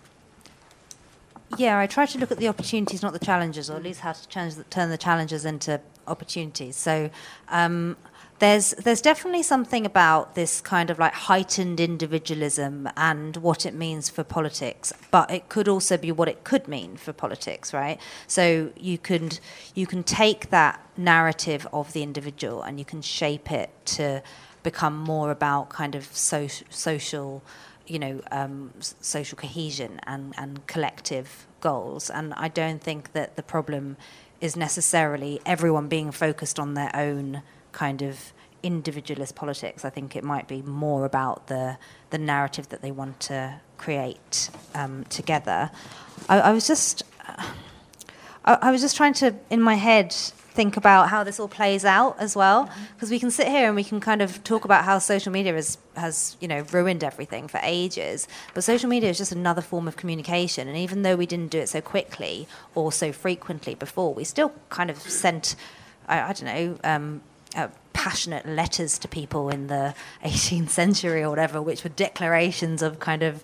Yeah, 1.57 1.79
I 1.79 1.87
try 1.87 2.05
to 2.05 2.17
look 2.17 2.31
at 2.31 2.37
the 2.37 2.47
opportunities, 2.47 3.01
not 3.01 3.13
the 3.13 3.19
challenges, 3.19 3.69
or 3.69 3.75
at 3.77 3.83
least 3.83 4.01
how 4.01 4.13
to 4.13 4.27
turn 4.69 4.89
the 4.89 4.97
challenges 4.97 5.45
into 5.45 5.79
opportunities. 6.07 6.75
So, 6.75 7.09
um, 7.49 7.95
there's 8.39 8.71
there's 8.71 9.01
definitely 9.01 9.41
something 9.43 9.85
about 9.85 10.35
this 10.35 10.61
kind 10.61 10.89
of 10.89 10.99
like 10.99 11.13
heightened 11.13 11.79
individualism 11.79 12.87
and 12.95 13.37
what 13.37 13.65
it 13.65 13.73
means 13.73 14.09
for 14.09 14.23
politics, 14.23 14.93
but 15.09 15.31
it 15.31 15.49
could 15.49 15.67
also 15.67 15.97
be 15.97 16.11
what 16.11 16.27
it 16.27 16.43
could 16.43 16.67
mean 16.67 16.97
for 16.97 17.13
politics, 17.13 17.73
right? 17.73 17.99
So 18.27 18.71
you 18.77 18.97
can 18.97 19.31
you 19.73 19.87
can 19.87 20.03
take 20.03 20.49
that 20.51 20.79
narrative 20.95 21.67
of 21.73 21.93
the 21.93 22.03
individual 22.03 22.61
and 22.61 22.77
you 22.77 22.85
can 22.85 23.01
shape 23.01 23.51
it 23.51 23.71
to 23.85 24.21
become 24.61 24.97
more 24.97 25.31
about 25.31 25.69
kind 25.69 25.95
of 25.95 26.05
so, 26.15 26.47
social, 26.69 27.41
you 27.87 27.97
know, 27.97 28.21
um, 28.31 28.71
social 29.01 29.35
cohesion 29.35 29.99
and 30.05 30.35
and 30.37 30.67
collective 30.67 31.47
goals. 31.59 32.09
And 32.09 32.33
I 32.35 32.49
don't 32.49 32.81
think 32.83 33.13
that 33.13 33.35
the 33.35 33.43
problem 33.43 33.97
is 34.39 34.55
necessarily 34.55 35.41
everyone 35.45 35.87
being 35.87 36.11
focused 36.11 36.59
on 36.59 36.75
their 36.75 36.95
own 36.95 37.41
kind 37.71 38.01
of 38.01 38.33
individualist 38.63 39.35
politics. 39.35 39.85
I 39.85 39.89
think 39.89 40.15
it 40.15 40.23
might 40.23 40.47
be 40.47 40.61
more 40.61 41.05
about 41.05 41.47
the 41.47 41.77
the 42.09 42.17
narrative 42.17 42.69
that 42.69 42.81
they 42.81 42.91
want 42.91 43.19
to 43.21 43.61
create 43.77 44.49
um, 44.73 45.03
together. 45.05 45.71
I, 46.29 46.39
I, 46.39 46.51
was 46.51 46.67
just 46.67 47.03
I, 48.45 48.57
I, 48.61 48.71
was 48.71 48.81
just 48.81 48.95
trying 48.95 49.13
to 49.15 49.35
in 49.49 49.61
my 49.61 49.75
head 49.75 50.13
think 50.13 50.75
about 50.75 51.09
how 51.09 51.23
this 51.23 51.39
all 51.39 51.47
plays 51.47 51.85
out 51.85 52.15
as 52.19 52.35
well 52.35 52.63
because 52.63 53.09
mm-hmm. 53.09 53.11
we 53.11 53.19
can 53.19 53.29
sit 53.29 53.47
here 53.47 53.67
and 53.67 53.75
we 53.75 53.83
can 53.83 53.99
kind 53.99 54.23
of 54.23 54.43
talk 54.43 54.65
about 54.65 54.83
how 54.83 54.97
social 54.97 55.31
media 55.31 55.53
has 55.53 55.77
has 55.95 56.35
you 56.39 56.47
know 56.47 56.61
ruined 56.71 57.03
everything 57.03 57.47
for 57.47 57.59
ages 57.61 58.27
but 58.55 58.63
social 58.63 58.89
media 58.89 59.07
is 59.07 59.19
just 59.19 59.31
another 59.31 59.61
form 59.61 59.87
of 59.87 59.95
communication 59.97 60.67
and 60.67 60.75
even 60.75 61.03
though 61.03 61.15
we 61.15 61.27
didn't 61.27 61.51
do 61.51 61.59
it 61.59 61.69
so 61.69 61.79
quickly 61.79 62.47
or 62.73 62.91
so 62.91 63.11
frequently 63.11 63.75
before 63.75 64.15
we 64.15 64.23
still 64.23 64.51
kind 64.69 64.89
of 64.89 64.97
sent 64.97 65.55
I, 66.07 66.21
I 66.21 66.33
don't 66.33 66.45
know 66.45 66.79
um, 66.83 67.21
uh, 67.55 67.67
passionate 67.93 68.45
letters 68.45 68.99
to 68.99 69.07
people 69.07 69.49
in 69.49 69.67
the 69.67 69.95
18th 70.23 70.69
century 70.69 71.23
or 71.23 71.29
whatever, 71.29 71.61
which 71.61 71.83
were 71.83 71.89
declarations 71.89 72.81
of 72.81 72.99
kind 72.99 73.23
of 73.23 73.43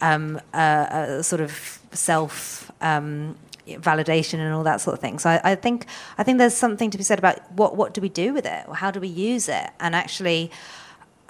um, 0.00 0.40
uh, 0.52 0.56
uh, 0.56 1.22
sort 1.22 1.40
of 1.40 1.78
self. 1.92 2.70
Um, 2.80 3.36
validation 3.66 4.40
and 4.40 4.52
all 4.52 4.62
that 4.62 4.78
sort 4.78 4.92
of 4.92 5.00
thing. 5.00 5.18
So 5.18 5.30
I, 5.30 5.40
I, 5.42 5.54
think 5.54 5.86
I 6.18 6.22
think 6.22 6.36
there's 6.36 6.52
something 6.52 6.90
to 6.90 6.98
be 6.98 7.02
said 7.02 7.18
about 7.18 7.50
what 7.52 7.74
what 7.74 7.94
do 7.94 8.02
we 8.02 8.10
do 8.10 8.34
with 8.34 8.44
it, 8.44 8.68
or 8.68 8.74
how 8.74 8.90
do 8.90 9.00
we 9.00 9.08
use 9.08 9.48
it, 9.48 9.70
and 9.80 9.94
actually, 9.94 10.50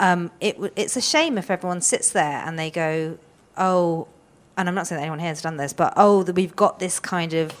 um, 0.01 0.31
it 0.41 0.57
it's 0.75 0.97
a 0.97 1.01
shame 1.01 1.37
if 1.37 1.49
everyone 1.49 1.79
sits 1.79 2.11
there 2.11 2.43
and 2.45 2.59
they 2.59 2.69
go, 2.69 3.17
oh, 3.57 4.09
and 4.57 4.67
I'm 4.67 4.75
not 4.75 4.87
saying 4.87 4.97
that 4.97 5.03
anyone 5.03 5.19
here 5.19 5.29
has 5.29 5.41
done 5.41 5.57
this, 5.57 5.73
but 5.73 5.93
oh, 5.95 6.23
that 6.23 6.35
we've 6.35 6.55
got 6.55 6.79
this 6.79 6.99
kind 6.99 7.33
of 7.33 7.57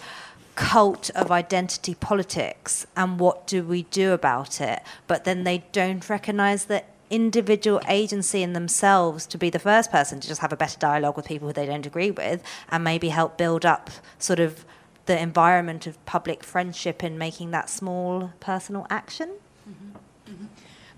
cult 0.55 1.09
of 1.11 1.31
identity 1.31 1.95
politics 1.95 2.87
and 2.95 3.19
what 3.19 3.45
do 3.47 3.63
we 3.63 3.83
do 3.83 4.13
about 4.13 4.61
it? 4.61 4.81
But 5.07 5.23
then 5.25 5.43
they 5.43 5.65
don't 5.71 6.07
recognize 6.09 6.65
the 6.65 6.83
individual 7.09 7.81
agency 7.87 8.41
in 8.41 8.53
themselves 8.53 9.25
to 9.27 9.37
be 9.37 9.49
the 9.49 9.59
first 9.59 9.91
person 9.91 10.19
to 10.19 10.27
just 10.27 10.41
have 10.41 10.51
a 10.51 10.57
better 10.57 10.79
dialogue 10.79 11.15
with 11.15 11.27
people 11.27 11.47
who 11.47 11.53
they 11.53 11.65
don't 11.65 11.85
agree 11.85 12.11
with 12.11 12.43
and 12.69 12.83
maybe 12.83 13.09
help 13.09 13.37
build 13.37 13.65
up 13.65 13.89
sort 14.17 14.39
of 14.39 14.65
the 15.05 15.19
environment 15.19 15.85
of 15.85 16.03
public 16.05 16.43
friendship 16.43 17.03
in 17.03 17.17
making 17.17 17.51
that 17.51 17.69
small 17.69 18.33
personal 18.39 18.87
action. 18.89 19.29
Mm-hmm. 19.69 20.31
Mm-hmm. 20.31 20.45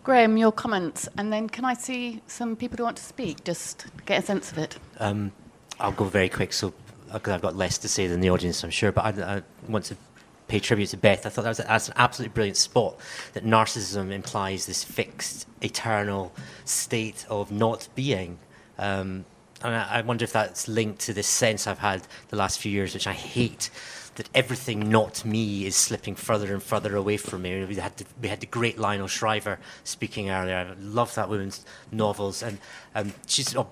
Graeme, 0.03 0.37
your 0.37 0.53
comments, 0.53 1.09
and 1.17 1.33
then 1.33 1.49
can 1.49 1.65
I 1.65 1.73
see 1.73 2.21
some 2.27 2.55
people 2.55 2.77
who 2.77 2.85
want 2.85 2.95
to 2.95 3.03
speak? 3.03 3.43
Just 3.43 3.87
get 4.05 4.23
a 4.23 4.25
sense 4.25 4.53
of 4.53 4.57
it. 4.57 4.79
Um, 4.99 5.33
I'll 5.81 5.91
go 5.91 6.05
very 6.05 6.29
quick. 6.29 6.53
So 6.53 6.73
because 7.11 7.33
I've 7.33 7.41
got 7.41 7.55
less 7.55 7.77
to 7.79 7.87
say 7.87 8.07
than 8.07 8.21
the 8.21 8.29
audience, 8.29 8.63
I'm 8.63 8.69
sure, 8.69 8.91
but 8.91 9.19
I, 9.19 9.37
I 9.37 9.41
want 9.67 9.85
to 9.85 9.97
pay 10.47 10.59
tribute 10.59 10.87
to 10.87 10.97
Beth. 10.97 11.25
I 11.25 11.29
thought 11.29 11.43
that 11.43 11.49
was 11.49 11.57
that's 11.57 11.89
an 11.89 11.93
absolutely 11.97 12.33
brilliant 12.33 12.57
spot. 12.57 12.97
That 13.33 13.45
narcissism 13.45 14.11
implies 14.11 14.65
this 14.65 14.83
fixed, 14.83 15.47
eternal 15.61 16.33
state 16.65 17.25
of 17.29 17.51
not 17.51 17.87
being. 17.95 18.39
Um, 18.77 19.25
and 19.63 19.75
I, 19.75 19.97
I, 19.97 20.01
wonder 20.01 20.23
if 20.23 20.31
that's 20.31 20.67
linked 20.67 20.99
to 21.01 21.13
this 21.13 21.27
sense 21.27 21.65
I've 21.65 21.79
had 21.79 22.03
the 22.29 22.35
last 22.35 22.59
few 22.59 22.71
years, 22.71 22.93
which 22.93 23.07
I 23.07 23.13
hate, 23.13 23.71
that 24.15 24.29
everything 24.35 24.89
not 24.89 25.25
me 25.25 25.65
is 25.65 25.75
slipping 25.75 26.15
further 26.15 26.53
and 26.53 26.61
further 26.61 26.95
away 26.95 27.17
from 27.17 27.41
me. 27.41 27.65
We 27.65 27.75
had 27.75 27.97
the, 27.97 28.05
we 28.21 28.27
had 28.27 28.39
the 28.39 28.45
great 28.45 28.77
Lionel 28.77 29.07
Shriver 29.07 29.59
speaking 29.83 30.29
earlier. 30.29 30.55
I 30.57 30.81
love 30.81 31.15
that 31.15 31.29
woman's 31.29 31.65
novels, 31.91 32.43
and 32.43 32.59
um, 32.93 33.13
she's. 33.25 33.55
Oh, 33.55 33.67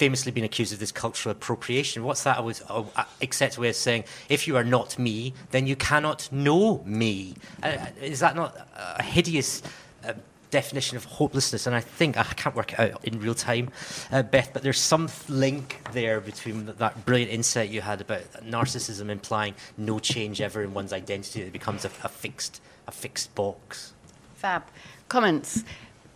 famously 0.00 0.32
been 0.32 0.44
accused 0.44 0.72
of 0.72 0.78
this 0.78 0.92
cultural 0.92 1.30
appropriation. 1.30 2.04
What's 2.04 2.24
that? 2.24 2.42
Was 2.42 2.62
uh, 2.70 3.04
accept 3.20 3.58
way 3.58 3.68
of 3.68 3.76
saying, 3.76 4.04
if 4.30 4.48
you 4.48 4.56
are 4.56 4.64
not 4.64 4.98
me, 4.98 5.34
then 5.50 5.66
you 5.66 5.76
cannot 5.76 6.32
know 6.32 6.82
me. 6.86 7.34
Uh, 7.62 7.76
is 8.00 8.20
that 8.20 8.34
not 8.34 8.56
a 8.74 9.02
hideous 9.02 9.62
uh, 10.02 10.14
definition 10.50 10.96
of 10.96 11.04
hopelessness? 11.04 11.66
And 11.66 11.76
I 11.76 11.80
think 11.80 12.16
I 12.16 12.22
can't 12.22 12.56
work 12.56 12.72
it 12.72 12.80
out 12.80 13.04
in 13.04 13.20
real 13.20 13.34
time, 13.34 13.68
uh, 14.10 14.22
Beth, 14.22 14.50
but 14.54 14.62
there's 14.62 14.78
some 14.78 15.10
link 15.28 15.86
there 15.92 16.18
between 16.22 16.64
that 16.64 17.04
brilliant 17.04 17.30
insight 17.30 17.68
you 17.68 17.82
had 17.82 18.00
about 18.00 18.22
narcissism 18.42 19.10
implying 19.10 19.54
no 19.76 19.98
change 19.98 20.40
ever 20.40 20.62
in 20.62 20.72
one's 20.72 20.94
identity. 20.94 21.42
It 21.42 21.52
becomes 21.52 21.84
a, 21.84 21.90
a 22.02 22.08
fixed 22.08 22.62
a 22.88 22.90
fixed 22.90 23.34
box. 23.34 23.92
Fab. 24.36 24.62
Comments. 25.08 25.62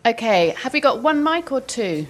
Okay, 0.07 0.55
have 0.57 0.73
we 0.73 0.81
got 0.81 1.03
one 1.03 1.23
mic 1.23 1.53
or 1.53 1.61
two? 1.61 2.07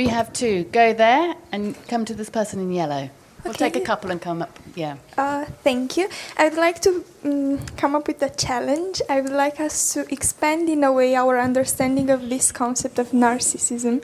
We 0.00 0.08
have 0.08 0.32
two. 0.32 0.64
Go 0.64 0.94
there 0.94 1.34
and 1.52 1.76
come 1.86 2.06
to 2.06 2.14
this 2.14 2.30
person 2.30 2.58
in 2.58 2.72
yellow. 2.72 3.10
We'll 3.44 3.52
take 3.52 3.76
a 3.76 3.82
couple 3.82 4.10
and 4.10 4.18
come 4.18 4.40
up. 4.40 4.58
Yeah. 4.74 4.96
Uh, 5.18 5.44
thank 5.62 5.98
you. 5.98 6.08
I 6.38 6.48
would 6.48 6.56
like 6.56 6.80
to 6.86 7.04
um, 7.22 7.58
come 7.76 7.94
up 7.94 8.06
with 8.08 8.22
a 8.22 8.30
challenge. 8.30 9.02
I 9.10 9.20
would 9.20 9.36
like 9.44 9.60
us 9.60 9.92
to 9.92 10.10
expand 10.10 10.70
in 10.70 10.84
a 10.84 10.90
way 10.90 11.14
our 11.14 11.38
understanding 11.38 12.08
of 12.08 12.30
this 12.30 12.50
concept 12.50 12.98
of 12.98 13.10
narcissism, 13.10 14.02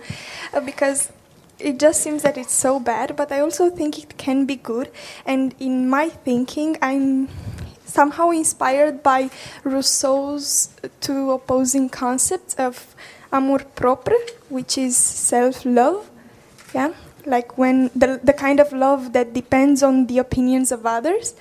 uh, 0.52 0.60
because 0.60 1.10
it 1.58 1.78
just 1.78 2.02
seems 2.02 2.24
that 2.24 2.36
it's 2.36 2.52
so 2.52 2.78
bad. 2.78 3.16
But 3.16 3.32
I 3.32 3.40
also 3.40 3.70
think 3.70 3.98
it 3.98 4.18
can 4.18 4.44
be 4.44 4.56
good. 4.56 4.90
And 5.24 5.54
in 5.58 5.88
my 5.88 6.10
thinking, 6.10 6.76
I'm 6.82 7.30
somehow 7.86 8.28
inspired 8.32 9.02
by 9.02 9.30
Rousseau's 9.64 10.68
two 11.00 11.30
opposing 11.30 11.88
concepts 11.88 12.52
of 12.56 12.94
amour 13.32 13.60
propre, 13.74 14.16
which 14.48 14.78
is 14.78 14.96
self-love. 14.96 16.10
Yeah, 16.74 16.92
like 17.24 17.56
when 17.56 17.90
the 17.94 18.20
the 18.22 18.32
kind 18.32 18.60
of 18.60 18.72
love 18.72 19.12
that 19.12 19.32
depends 19.32 19.82
on 19.82 20.06
the 20.06 20.18
opinions 20.18 20.72
of 20.72 20.86
others, 20.86 21.34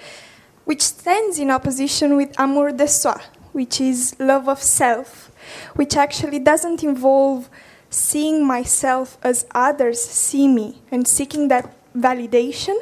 which 0.66 0.82
stands 0.82 1.40
in 1.40 1.52
opposition 1.52 2.16
with 2.16 2.34
amour 2.40 2.72
de 2.72 2.88
soi, 2.88 3.20
which 3.54 3.80
is 3.82 4.16
love 4.20 4.48
of 4.48 4.62
self, 4.62 5.32
which 5.76 5.96
actually 5.96 6.40
doesn't 6.40 6.84
involve 6.84 7.50
seeing 7.90 8.46
myself 8.46 9.18
as 9.24 9.46
others 9.56 10.04
see 10.04 10.48
me 10.48 10.82
and 10.92 11.08
seeking 11.08 11.48
that 11.48 11.74
validation, 11.96 12.76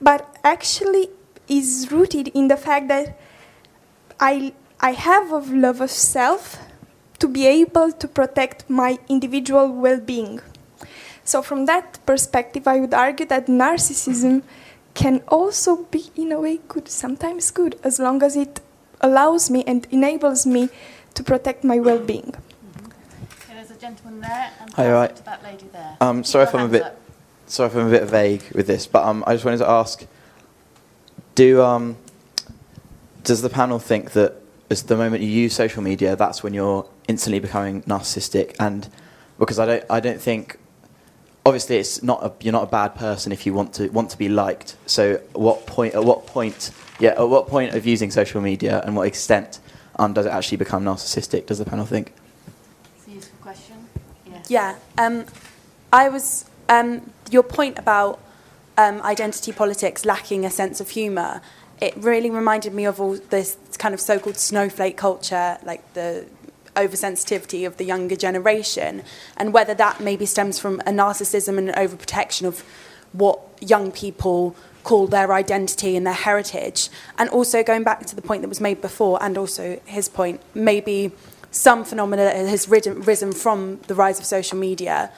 but 0.00 0.36
actually 0.42 1.10
is 1.48 1.88
rooted 1.90 2.28
in 2.28 2.48
the 2.48 2.56
fact 2.56 2.88
that 2.88 3.18
I, 4.18 4.54
I 4.80 4.92
have 4.92 5.30
a 5.30 5.38
love 5.38 5.80
of 5.80 5.90
self 5.90 6.58
to 7.18 7.28
be 7.28 7.46
able 7.46 7.92
to 7.92 8.08
protect 8.08 8.68
my 8.68 8.98
individual 9.08 9.72
well 9.72 10.00
being. 10.00 10.40
So, 11.24 11.40
from 11.42 11.66
that 11.66 11.98
perspective, 12.04 12.68
I 12.68 12.80
would 12.80 12.92
argue 12.92 13.26
that 13.26 13.46
narcissism 13.46 14.42
can 14.92 15.22
also 15.28 15.84
be, 15.84 16.10
in 16.16 16.32
a 16.32 16.40
way, 16.40 16.60
good, 16.68 16.88
sometimes 16.88 17.50
good, 17.50 17.78
as 17.82 17.98
long 17.98 18.22
as 18.22 18.36
it 18.36 18.60
allows 19.00 19.50
me 19.50 19.64
and 19.66 19.86
enables 19.90 20.46
me 20.46 20.68
to 21.14 21.22
protect 21.22 21.64
my 21.64 21.78
well 21.78 21.98
being. 21.98 22.32
Mm-hmm. 22.32 22.86
Okay, 23.42 23.54
there's 23.54 23.70
a 23.70 23.76
gentleman 23.76 24.20
there, 24.20 24.50
and 24.60 24.72
Hi, 24.74 24.92
right. 24.92 25.16
to 25.16 25.24
that 25.24 25.42
lady 25.42 25.66
there. 25.72 25.96
Um, 26.00 26.24
sorry 26.24 26.44
if 26.44 26.54
I'm 26.54 26.66
a 26.66 26.68
bit 26.68 26.82
up. 26.82 27.00
sorry 27.46 27.70
if 27.70 27.76
I'm 27.76 27.86
a 27.86 27.90
bit 27.90 28.04
vague 28.04 28.42
with 28.54 28.66
this, 28.66 28.86
but 28.86 29.04
um, 29.04 29.24
I 29.26 29.34
just 29.34 29.44
wanted 29.44 29.58
to 29.58 29.68
ask: 29.68 30.06
Do 31.34 31.62
um, 31.62 31.96
does 33.22 33.42
the 33.42 33.50
panel 33.50 33.78
think 33.78 34.12
that 34.12 34.43
as 34.70 34.84
the 34.84 34.96
moment 34.96 35.22
you 35.22 35.28
use 35.28 35.54
social 35.54 35.82
media, 35.82 36.16
that's 36.16 36.42
when 36.42 36.54
you're 36.54 36.88
instantly 37.08 37.40
becoming 37.40 37.82
narcissistic? 37.82 38.56
And 38.58 38.88
because 39.38 39.58
I 39.58 39.66
don't, 39.66 39.84
I 39.90 40.00
don't 40.00 40.20
think. 40.20 40.58
Obviously, 41.46 41.76
it's 41.76 42.02
not 42.02 42.24
a, 42.24 42.32
you're 42.40 42.52
not 42.52 42.62
a 42.62 42.70
bad 42.70 42.94
person 42.94 43.30
if 43.30 43.44
you 43.44 43.52
want 43.52 43.74
to 43.74 43.88
want 43.88 44.08
to 44.10 44.18
be 44.18 44.30
liked. 44.30 44.76
So, 44.86 45.20
what 45.34 45.66
point? 45.66 45.94
At 45.94 46.04
what 46.04 46.26
point? 46.26 46.70
Yeah, 46.98 47.10
at 47.10 47.28
what 47.28 47.48
point 47.48 47.74
of 47.74 47.86
using 47.86 48.10
social 48.10 48.40
media 48.40 48.82
and 48.86 48.96
what 48.96 49.06
extent 49.06 49.60
um, 49.96 50.14
does 50.14 50.26
it 50.26 50.30
actually 50.30 50.56
become 50.56 50.84
narcissistic? 50.84 51.46
Does 51.46 51.58
the 51.58 51.64
panel 51.64 51.84
think? 51.84 52.12
It's 52.96 53.08
a 53.08 53.10
useful 53.10 53.38
question. 53.42 53.76
Yes. 54.26 54.50
Yeah, 54.50 54.76
um, 54.96 55.26
I 55.92 56.08
was 56.08 56.48
um, 56.68 57.10
your 57.30 57.42
point 57.42 57.78
about 57.78 58.20
um, 58.76 59.00
identity 59.02 59.52
politics 59.52 60.04
lacking 60.04 60.44
a 60.44 60.50
sense 60.50 60.80
of 60.80 60.90
humour. 60.90 61.40
It 61.80 61.94
really 61.96 62.30
reminded 62.30 62.72
me 62.72 62.84
of 62.84 63.00
all 63.00 63.16
this 63.30 63.56
kind 63.78 63.94
of 63.94 64.00
so-called 64.00 64.36
snowflake 64.36 64.96
culture, 64.96 65.58
like 65.64 65.92
the 65.94 66.26
oversensitivity 66.76 67.66
of 67.66 67.76
the 67.76 67.84
younger 67.84 68.16
generation, 68.16 69.02
and 69.36 69.52
whether 69.52 69.74
that 69.74 70.00
maybe 70.00 70.26
stems 70.26 70.58
from 70.58 70.80
a 70.80 70.90
narcissism 70.90 71.58
and 71.58 71.70
an 71.70 71.74
overprotection 71.74 72.46
of 72.46 72.64
what 73.12 73.40
young 73.60 73.92
people 73.92 74.56
call 74.82 75.06
their 75.06 75.32
identity 75.32 75.96
and 75.96 76.06
their 76.06 76.14
heritage. 76.14 76.90
And 77.16 77.30
also 77.30 77.62
going 77.62 77.84
back 77.84 78.04
to 78.06 78.16
the 78.16 78.22
point 78.22 78.42
that 78.42 78.48
was 78.48 78.60
made 78.60 78.80
before, 78.80 79.22
and 79.22 79.38
also 79.38 79.80
his 79.84 80.08
point, 80.08 80.40
maybe 80.54 81.12
some 81.50 81.84
phenomena 81.84 82.24
that 82.24 82.48
has 82.48 82.68
risen, 82.68 83.00
risen 83.02 83.32
from 83.32 83.80
the 83.86 83.94
rise 83.94 84.18
of 84.18 84.26
social 84.26 84.58
media, 84.58 85.10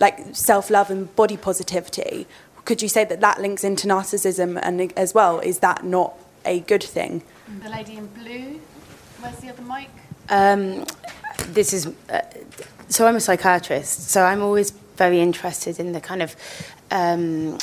like 0.00 0.18
self-love 0.32 0.90
and 0.90 1.14
body 1.14 1.36
positivity. 1.36 2.26
Could 2.64 2.80
you 2.80 2.88
say 2.88 3.04
that 3.04 3.20
that 3.20 3.40
links 3.40 3.64
into 3.64 3.86
narcissism 3.86 4.58
and 4.62 4.92
as 4.96 5.14
well? 5.14 5.38
Is 5.40 5.58
that 5.58 5.84
not 5.84 6.14
a 6.44 6.60
good 6.60 6.82
thing? 6.82 7.22
The 7.62 7.68
lady 7.68 7.96
in 7.96 8.06
blue. 8.06 8.60
Where's 9.20 9.36
the 9.36 9.50
other 9.50 9.62
mic? 9.62 9.90
Um, 10.28 10.84
this 11.48 11.72
is 11.72 11.86
uh, 12.08 12.20
so 12.88 13.06
I'm 13.06 13.16
a 13.16 13.20
psychiatrist, 13.20 14.10
so 14.10 14.22
I'm 14.22 14.42
always 14.42 14.70
very 14.96 15.20
interested 15.20 15.80
in 15.80 15.92
the 15.92 16.00
kind 16.00 16.22
of 16.22 16.36
um, 16.90 17.58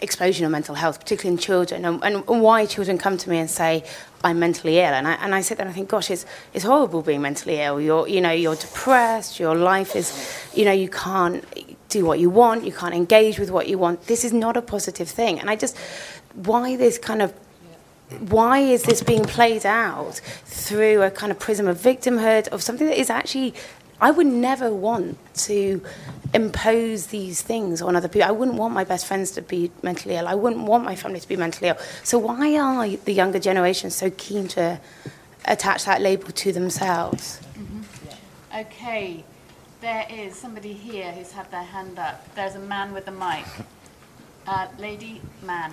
explosion 0.00 0.44
of 0.44 0.52
mental 0.52 0.74
health, 0.74 1.00
particularly 1.00 1.34
in 1.34 1.38
children, 1.38 1.84
and, 1.84 2.02
and, 2.04 2.24
and 2.28 2.42
why 2.42 2.66
children 2.66 2.98
come 2.98 3.16
to 3.16 3.30
me 3.30 3.38
and 3.38 3.50
say 3.50 3.84
I'm 4.22 4.38
mentally 4.38 4.78
ill, 4.78 4.94
and 4.94 5.08
I 5.08 5.14
and 5.14 5.34
I 5.34 5.40
sit 5.40 5.58
there 5.58 5.66
and 5.66 5.72
I 5.72 5.74
think, 5.74 5.88
gosh, 5.88 6.10
it's 6.10 6.24
it's 6.54 6.64
horrible 6.64 7.02
being 7.02 7.22
mentally 7.22 7.60
ill. 7.60 7.80
You're 7.80 8.08
you 8.08 8.20
know 8.20 8.30
you're 8.30 8.56
depressed. 8.56 9.40
Your 9.40 9.54
life 9.54 9.96
is, 9.96 10.12
you 10.54 10.64
know, 10.64 10.72
you 10.72 10.88
can't 10.88 11.44
do 11.92 12.04
what 12.04 12.18
you 12.18 12.30
want. 12.30 12.64
You 12.64 12.72
can't 12.72 12.94
engage 12.94 13.38
with 13.38 13.50
what 13.50 13.68
you 13.68 13.78
want. 13.78 14.06
This 14.06 14.24
is 14.24 14.32
not 14.32 14.56
a 14.56 14.62
positive 14.62 15.08
thing, 15.08 15.38
and 15.38 15.48
I 15.50 15.56
just 15.56 15.76
why 16.34 16.76
this 16.76 16.98
kind 16.98 17.22
of 17.22 17.32
why 18.18 18.58
is 18.58 18.82
this 18.82 19.02
being 19.02 19.24
played 19.24 19.64
out 19.64 20.20
through 20.44 21.02
a 21.02 21.10
kind 21.10 21.32
of 21.32 21.38
prism 21.38 21.66
of 21.66 21.78
victimhood 21.78 22.48
of 22.48 22.62
something 22.62 22.86
that 22.86 22.98
is 22.98 23.10
actually 23.10 23.54
I 24.00 24.10
would 24.10 24.26
never 24.26 24.74
want 24.74 25.16
to 25.46 25.80
impose 26.34 27.06
these 27.06 27.40
things 27.40 27.80
on 27.80 27.94
other 27.94 28.08
people. 28.08 28.28
I 28.28 28.32
wouldn't 28.32 28.56
want 28.56 28.74
my 28.74 28.82
best 28.82 29.06
friends 29.06 29.30
to 29.32 29.42
be 29.42 29.70
mentally 29.82 30.16
ill. 30.16 30.26
I 30.26 30.34
wouldn't 30.34 30.64
want 30.64 30.84
my 30.84 30.96
family 30.96 31.20
to 31.20 31.28
be 31.28 31.36
mentally 31.36 31.68
ill. 31.68 31.76
So 32.02 32.18
why 32.18 32.56
are 32.56 32.88
the 32.88 33.12
younger 33.12 33.38
generations 33.38 33.94
so 33.94 34.10
keen 34.10 34.48
to 34.48 34.80
attach 35.44 35.84
that 35.84 36.00
label 36.00 36.32
to 36.32 36.52
themselves? 36.52 37.38
Mm-hmm. 37.54 38.58
Okay. 38.58 39.24
There 39.82 40.06
is 40.08 40.36
somebody 40.36 40.74
here 40.74 41.10
who's 41.10 41.32
had 41.32 41.50
their 41.50 41.64
hand 41.64 41.98
up. 41.98 42.32
There's 42.36 42.54
a 42.54 42.60
man 42.60 42.92
with 42.94 43.08
a 43.08 43.12
mic. 43.12 43.44
Uh, 44.44 44.66
lady, 44.76 45.22
man. 45.44 45.72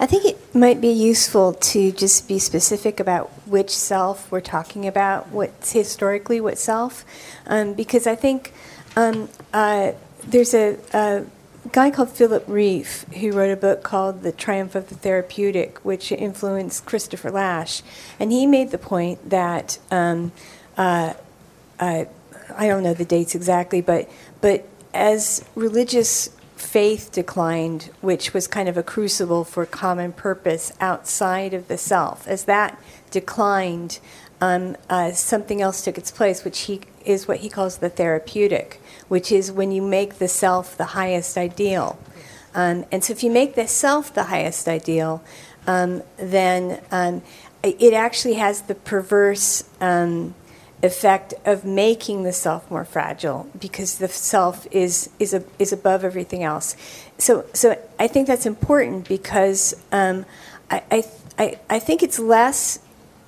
I 0.00 0.06
think 0.06 0.24
it 0.24 0.54
might 0.54 0.80
be 0.80 0.88
useful 0.88 1.52
to 1.52 1.92
just 1.92 2.26
be 2.26 2.38
specific 2.38 2.98
about 2.98 3.28
which 3.46 3.68
self 3.68 4.32
we're 4.32 4.40
talking 4.40 4.86
about, 4.86 5.28
what's 5.28 5.72
historically 5.72 6.40
what 6.40 6.56
self, 6.56 7.04
um, 7.46 7.74
because 7.74 8.06
I 8.06 8.14
think 8.14 8.54
um, 8.96 9.28
uh, 9.52 9.92
there's 10.26 10.54
a, 10.54 10.78
a 10.94 11.26
guy 11.70 11.90
called 11.90 12.08
Philip 12.08 12.46
Rieff 12.46 13.04
who 13.12 13.32
wrote 13.32 13.52
a 13.52 13.56
book 13.56 13.82
called 13.82 14.22
The 14.22 14.32
Triumph 14.32 14.74
of 14.74 14.88
the 14.88 14.94
Therapeutic, 14.94 15.84
which 15.84 16.10
influenced 16.12 16.86
Christopher 16.86 17.30
Lasch, 17.30 17.82
and 18.18 18.32
he 18.32 18.46
made 18.46 18.70
the 18.70 18.78
point 18.78 19.28
that 19.28 19.78
um, 19.90 20.32
uh, 20.78 21.12
uh, 21.78 22.06
I 22.56 22.68
don't 22.68 22.82
know 22.82 22.94
the 22.94 23.04
dates 23.04 23.34
exactly, 23.34 23.80
but 23.80 24.08
but 24.40 24.66
as 24.94 25.44
religious 25.54 26.30
faith 26.56 27.10
declined, 27.12 27.90
which 28.00 28.32
was 28.32 28.46
kind 28.46 28.68
of 28.68 28.76
a 28.76 28.82
crucible 28.82 29.44
for 29.44 29.66
common 29.66 30.12
purpose 30.12 30.72
outside 30.80 31.52
of 31.54 31.68
the 31.68 31.76
self, 31.76 32.26
as 32.28 32.44
that 32.44 32.80
declined, 33.10 33.98
um, 34.40 34.76
uh, 34.88 35.12
something 35.12 35.60
else 35.60 35.82
took 35.82 35.98
its 35.98 36.10
place, 36.10 36.44
which 36.44 36.60
he 36.60 36.80
is 37.04 37.26
what 37.26 37.38
he 37.38 37.48
calls 37.48 37.78
the 37.78 37.88
therapeutic, 37.88 38.80
which 39.08 39.32
is 39.32 39.50
when 39.50 39.72
you 39.72 39.82
make 39.82 40.18
the 40.18 40.28
self 40.28 40.76
the 40.76 40.86
highest 40.86 41.36
ideal. 41.36 41.98
Um, 42.54 42.84
and 42.92 43.02
so, 43.02 43.12
if 43.12 43.22
you 43.22 43.30
make 43.30 43.54
the 43.54 43.66
self 43.66 44.12
the 44.12 44.24
highest 44.24 44.68
ideal, 44.68 45.22
um, 45.66 46.02
then 46.16 46.80
um, 46.90 47.22
it 47.62 47.94
actually 47.94 48.34
has 48.34 48.62
the 48.62 48.74
perverse 48.74 49.64
um, 49.80 50.34
effect 50.82 51.32
of 51.44 51.64
making 51.64 52.24
the 52.24 52.32
self 52.32 52.68
more 52.70 52.84
fragile 52.84 53.48
because 53.58 53.98
the 53.98 54.08
self 54.08 54.66
is 54.70 55.10
is 55.18 55.32
a, 55.32 55.44
is 55.58 55.72
above 55.72 56.04
everything 56.04 56.42
else. 56.42 56.76
So 57.18 57.46
so 57.52 57.78
I 57.98 58.08
think 58.08 58.26
that's 58.26 58.46
important 58.46 59.08
because 59.08 59.74
um, 59.92 60.26
I, 60.70 61.04
I 61.38 61.58
I 61.70 61.78
think 61.78 62.02
it's 62.02 62.18
less. 62.18 62.80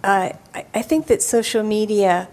Uh, 0.03 0.33
I, 0.55 0.67
I 0.75 0.83
think 0.83 1.07
that 1.07 1.23
social 1.23 1.63
media 1.63 2.29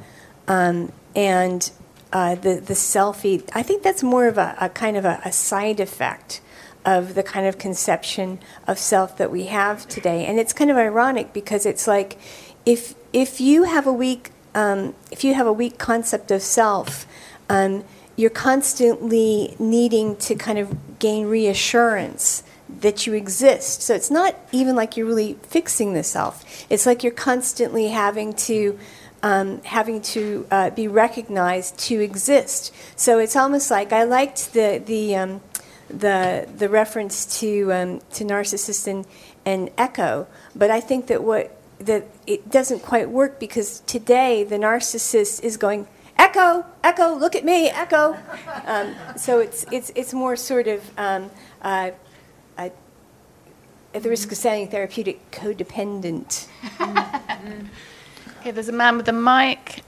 um, 0.48 0.92
and 1.16 1.70
uh, 2.12 2.36
the 2.36 2.56
the 2.56 2.74
selfie. 2.74 3.48
I 3.54 3.64
think 3.64 3.84
that's 3.84 4.04
more 4.04 4.28
of 4.28 4.38
a, 4.38 4.56
a 4.60 4.70
kind 4.70 4.98
of 4.98 5.06
a, 5.06 5.22
a 5.24 5.32
side 5.32 5.80
effect 5.80 6.42
of 6.84 7.14
the 7.14 7.24
kind 7.24 7.46
of 7.46 7.58
conception 7.58 8.40
of 8.68 8.80
self 8.80 9.18
that 9.18 9.32
we 9.32 9.46
have 9.46 9.88
today. 9.88 10.26
And 10.26 10.40
it's 10.40 10.52
kind 10.52 10.72
of 10.72 10.78
ironic 10.78 11.32
because 11.32 11.66
it's 11.66 11.88
like 11.88 12.18
if 12.66 12.96
if 13.14 13.40
you 13.40 13.64
have 13.64 13.86
a 13.86 13.94
weak 13.94 14.31
um, 14.54 14.96
if 15.12 15.24
you 15.24 15.34
have 15.34 15.48
a 15.48 15.54
weak 15.54 15.78
concept 15.78 16.32
of 16.32 16.42
self, 16.42 17.06
um, 17.50 17.84
you're 18.16 18.30
constantly 18.30 19.56
needing 19.60 20.16
to 20.18 20.36
kind 20.36 20.60
of 20.60 21.00
gain 21.00 21.28
reassurance 21.28 22.44
that 22.82 23.06
you 23.06 23.14
exist. 23.14 23.82
So 23.82 23.94
it's 23.94 24.12
not 24.12 24.36
even 24.52 24.76
like 24.76 24.96
you're 24.96 25.08
really 25.08 25.34
fixing 25.44 25.94
the 25.94 26.04
self. 26.04 26.46
It's 26.70 26.86
like 26.86 27.04
you're 27.04 27.12
constantly 27.14 27.90
having 27.90 28.34
to 28.34 28.78
um, 29.24 29.62
having 29.64 30.02
to 30.02 30.48
uh, 30.50 30.70
be 30.72 30.88
recognized 30.88 31.78
to 31.80 32.00
exist. 32.00 32.74
So 32.96 33.20
it's 33.20 33.36
almost 33.36 33.70
like 33.70 33.94
I 33.94 34.04
liked 34.04 34.54
the 34.54 34.82
the 34.84 35.16
um, 35.16 35.42
the 35.90 36.48
the 36.58 36.70
reference 36.70 37.40
to 37.40 37.72
um, 37.72 38.02
to 38.14 38.24
narcissist 38.24 38.88
and, 38.88 39.06
and 39.46 39.70
echo, 39.78 40.28
but 40.56 40.72
I 40.72 40.80
think 40.80 41.08
that 41.08 41.24
what 41.24 41.56
that 41.86 42.06
it 42.28 42.50
doesn't 42.50 42.80
quite 42.82 43.10
work 43.10 43.40
because 43.40 43.82
today 43.82 44.44
the 44.44 44.58
narcissist 44.58 45.42
is 45.44 45.58
going 45.58 45.88
echo 46.18 46.66
echo 46.84 47.16
look 47.16 47.36
at 47.36 47.44
me 47.44 47.68
echo 47.70 48.16
um, 48.66 48.96
so 49.18 49.40
it's 49.40 49.66
it's 49.72 49.92
it's 49.96 50.14
more 50.14 50.36
sort 50.36 50.68
of 50.68 50.82
um, 50.98 51.30
uh, 51.62 51.92
uh, 52.58 52.70
at 53.94 54.04
the 54.04 54.10
risk 54.10 54.32
of 54.32 54.38
sounding 54.38 54.68
therapeutic 54.70 55.32
codependent 55.32 56.48
Okay, 58.42 58.50
there's 58.52 58.70
a 58.70 58.74
man 58.74 58.98
with 58.98 59.08
a 59.08 59.14
mic. 59.14 59.84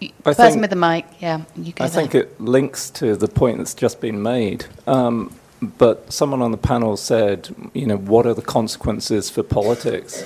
I 0.00 0.12
Person 0.22 0.44
think- 0.50 0.60
with 0.60 0.70
the 0.70 0.76
mic, 0.76 1.06
yeah. 1.20 1.42
You 1.56 1.72
go 1.72 1.84
I 1.84 1.88
there. 1.88 2.02
think 2.02 2.14
it 2.14 2.38
links 2.40 2.90
to 2.90 3.16
the 3.16 3.28
point 3.28 3.58
that's 3.58 3.72
just 3.74 4.00
been 4.00 4.22
made. 4.22 4.66
Um, 4.86 5.34
but 5.62 6.12
someone 6.12 6.42
on 6.42 6.50
the 6.50 6.58
panel 6.58 6.96
said, 6.98 7.54
you 7.72 7.86
know, 7.86 7.96
what 7.96 8.26
are 8.26 8.34
the 8.34 8.42
consequences 8.42 9.30
for 9.30 9.42
politics? 9.42 10.22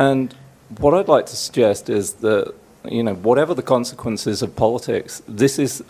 And 0.00 0.34
what 0.78 0.94
I'd 0.94 1.08
like 1.08 1.26
to 1.26 1.36
suggest 1.36 1.90
is 1.90 2.14
that, 2.24 2.54
you 2.88 3.02
know, 3.02 3.14
whatever 3.14 3.52
the 3.52 3.62
consequences 3.62 4.40
of 4.40 4.56
politics, 4.56 5.20
this 5.28 5.58
is 5.58 5.84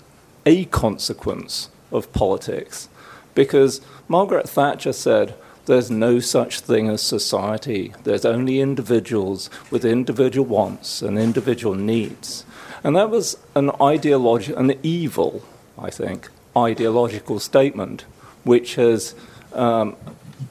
a 0.44 0.64
consequence 0.64 1.68
of 1.92 2.12
politics. 2.12 2.88
Because 3.36 3.80
Margaret 4.08 4.48
Thatcher 4.48 4.92
said, 4.92 5.34
there's 5.66 5.92
no 5.92 6.18
such 6.18 6.58
thing 6.58 6.88
as 6.88 7.00
society. 7.00 7.94
There's 8.02 8.24
only 8.24 8.58
individuals 8.58 9.48
with 9.70 9.84
individual 9.84 10.44
wants 10.44 11.02
and 11.02 11.16
individual 11.16 11.76
needs. 11.76 12.44
And 12.82 12.96
that 12.96 13.10
was 13.10 13.38
an 13.54 13.70
ideology, 13.80 14.52
an 14.54 14.74
evil, 14.82 15.44
I 15.78 15.90
think, 15.90 16.28
ideological 16.56 17.38
statement, 17.38 18.06
which 18.42 18.74
has 18.74 19.14
um, 19.52 19.94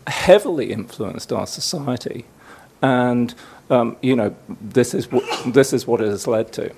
heavily 0.07 0.71
influenced 0.71 1.33
our 1.33 1.45
society. 1.45 2.23
And, 2.81 3.33
um, 3.69 3.97
you 4.01 4.15
know, 4.15 4.35
this 4.61 4.93
is, 4.93 5.11
what, 5.11 5.23
this 5.53 5.73
is 5.73 5.85
what 5.85 6.01
it 6.01 6.07
has 6.07 6.27
led 6.27 6.51
to. 6.53 6.73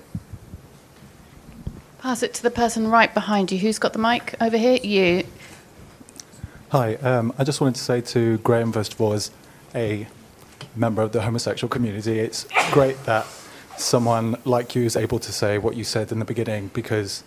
Pass 2.00 2.22
it 2.22 2.34
to 2.34 2.42
the 2.42 2.50
person 2.50 2.88
right 2.88 3.12
behind 3.14 3.52
you. 3.52 3.58
Who's 3.58 3.78
got 3.78 3.92
the 3.92 3.98
mic 3.98 4.34
over 4.40 4.56
here? 4.56 4.78
You. 4.82 5.24
Hi, 6.70 6.94
um, 6.96 7.32
I 7.38 7.44
just 7.44 7.60
wanted 7.60 7.76
to 7.76 7.82
say 7.82 8.00
to 8.00 8.38
Graeme, 8.38 8.72
first 8.72 8.94
of 8.94 9.00
all, 9.00 9.12
as 9.12 9.30
a 9.74 10.06
member 10.74 11.02
of 11.02 11.12
the 11.12 11.22
homosexual 11.22 11.68
community, 11.68 12.18
it's 12.18 12.46
great 12.72 13.02
that 13.04 13.26
someone 13.76 14.36
like 14.44 14.74
you 14.74 14.84
is 14.84 14.96
able 14.96 15.18
to 15.18 15.32
say 15.32 15.58
what 15.58 15.76
you 15.76 15.84
said 15.84 16.12
in 16.12 16.18
the 16.18 16.24
beginning 16.24 16.70
because 16.74 17.24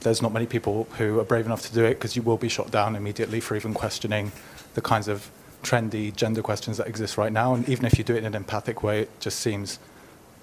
there's 0.00 0.22
not 0.22 0.32
many 0.32 0.46
people 0.46 0.86
who 0.98 1.18
are 1.18 1.24
brave 1.24 1.46
enough 1.46 1.62
to 1.62 1.72
do 1.72 1.84
it 1.84 1.94
because 1.94 2.14
you 2.14 2.22
will 2.22 2.36
be 2.36 2.48
shot 2.48 2.70
down 2.70 2.94
immediately 2.94 3.40
for 3.40 3.56
even 3.56 3.74
questioning 3.74 4.32
the 4.74 4.80
kinds 4.80 5.08
of 5.08 5.30
trendy 5.64 6.14
gender 6.14 6.42
questions 6.42 6.76
that 6.76 6.86
exist 6.86 7.18
right 7.18 7.32
now. 7.32 7.54
And 7.54 7.68
even 7.68 7.84
if 7.86 7.98
you 7.98 8.04
do 8.04 8.14
it 8.14 8.18
in 8.18 8.26
an 8.26 8.34
empathic 8.34 8.82
way, 8.82 9.00
it 9.00 9.20
just 9.20 9.40
seems 9.40 9.78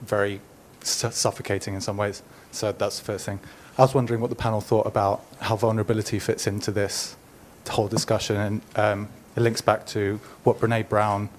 very 0.02 0.42
su- 0.82 1.12
suffocating 1.12 1.74
in 1.76 1.82
some 1.82 1.96
ways. 1.96 2.22
So 2.52 2.72
that's 2.72 3.00
the 3.00 3.06
first 3.06 3.26
thing. 3.26 3.40
I 3.78 3.84
was 3.84 3.94
wondering 3.94 4.20
what 4.20 4.30
the 4.30 4.36
panel 4.36 4.60
thought 4.60 4.86
about 4.86 5.24
how 5.40 5.56
vulnerability 5.56 6.20
fits 6.20 6.46
into 6.48 6.72
this 6.72 7.16
whole 7.70 7.88
discussion. 7.88 8.36
And 8.36 8.62
um, 8.76 9.10
it 9.36 9.42
links 9.42 9.62
back 9.62 9.86
to 9.88 10.20
what 10.44 10.60
Brene 10.60 10.90
Brown 10.90 11.30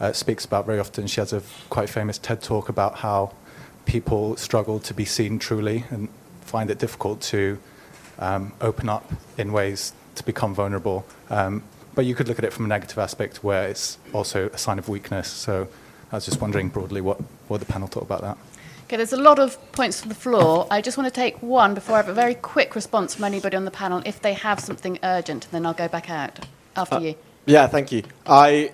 uh, 0.00 0.12
speaks 0.12 0.44
about 0.44 0.64
very 0.64 0.78
often. 0.78 1.06
She 1.06 1.20
has 1.20 1.32
a 1.32 1.42
quite 1.68 1.90
famous 1.90 2.18
TED 2.18 2.42
talk 2.42 2.68
about 2.68 2.96
how 2.98 3.34
people 3.84 4.36
struggle 4.36 4.78
to 4.80 4.94
be 4.94 5.04
seen 5.04 5.38
truly 5.38 5.84
and 5.90 6.08
find 6.40 6.70
it 6.70 6.78
difficult 6.78 7.20
to 7.20 7.58
um, 8.18 8.52
open 8.60 8.88
up 8.88 9.12
in 9.36 9.52
ways 9.52 9.92
to 10.14 10.24
become 10.24 10.54
vulnerable. 10.54 11.04
Um, 11.30 11.62
but 11.94 12.04
you 12.04 12.14
could 12.14 12.28
look 12.28 12.38
at 12.38 12.44
it 12.44 12.52
from 12.52 12.64
a 12.64 12.68
negative 12.68 12.98
aspect 12.98 13.42
where 13.44 13.68
it's 13.68 13.98
also 14.12 14.48
a 14.48 14.58
sign 14.58 14.78
of 14.78 14.88
weakness. 14.88 15.28
So 15.28 15.68
I 16.10 16.16
was 16.16 16.24
just 16.24 16.40
wondering 16.40 16.68
broadly 16.68 17.00
what, 17.00 17.18
what 17.48 17.60
the 17.60 17.66
panel 17.66 17.88
thought 17.88 18.02
about 18.04 18.22
that. 18.22 18.38
Okay, 18.84 18.96
there's 18.96 19.12
a 19.12 19.16
lot 19.20 19.38
of 19.38 19.56
points 19.72 20.00
from 20.00 20.10
the 20.10 20.14
floor. 20.14 20.66
I 20.70 20.82
just 20.82 20.98
want 20.98 21.06
to 21.12 21.14
take 21.14 21.42
one 21.42 21.74
before 21.74 21.94
I 21.94 21.98
have 21.98 22.08
a 22.08 22.14
very 22.14 22.34
quick 22.34 22.74
response 22.74 23.14
from 23.14 23.24
anybody 23.24 23.56
on 23.56 23.64
the 23.64 23.70
panel 23.70 24.02
if 24.04 24.20
they 24.20 24.34
have 24.34 24.60
something 24.60 24.98
urgent, 25.02 25.44
and 25.44 25.52
then 25.52 25.64
I'll 25.66 25.72
go 25.72 25.88
back 25.88 26.10
out 26.10 26.46
after 26.76 26.96
Uh, 26.96 27.00
you. 27.00 27.14
Yeah, 27.46 27.66
thank 27.66 27.90
you. 27.90 28.02
I 28.26 28.72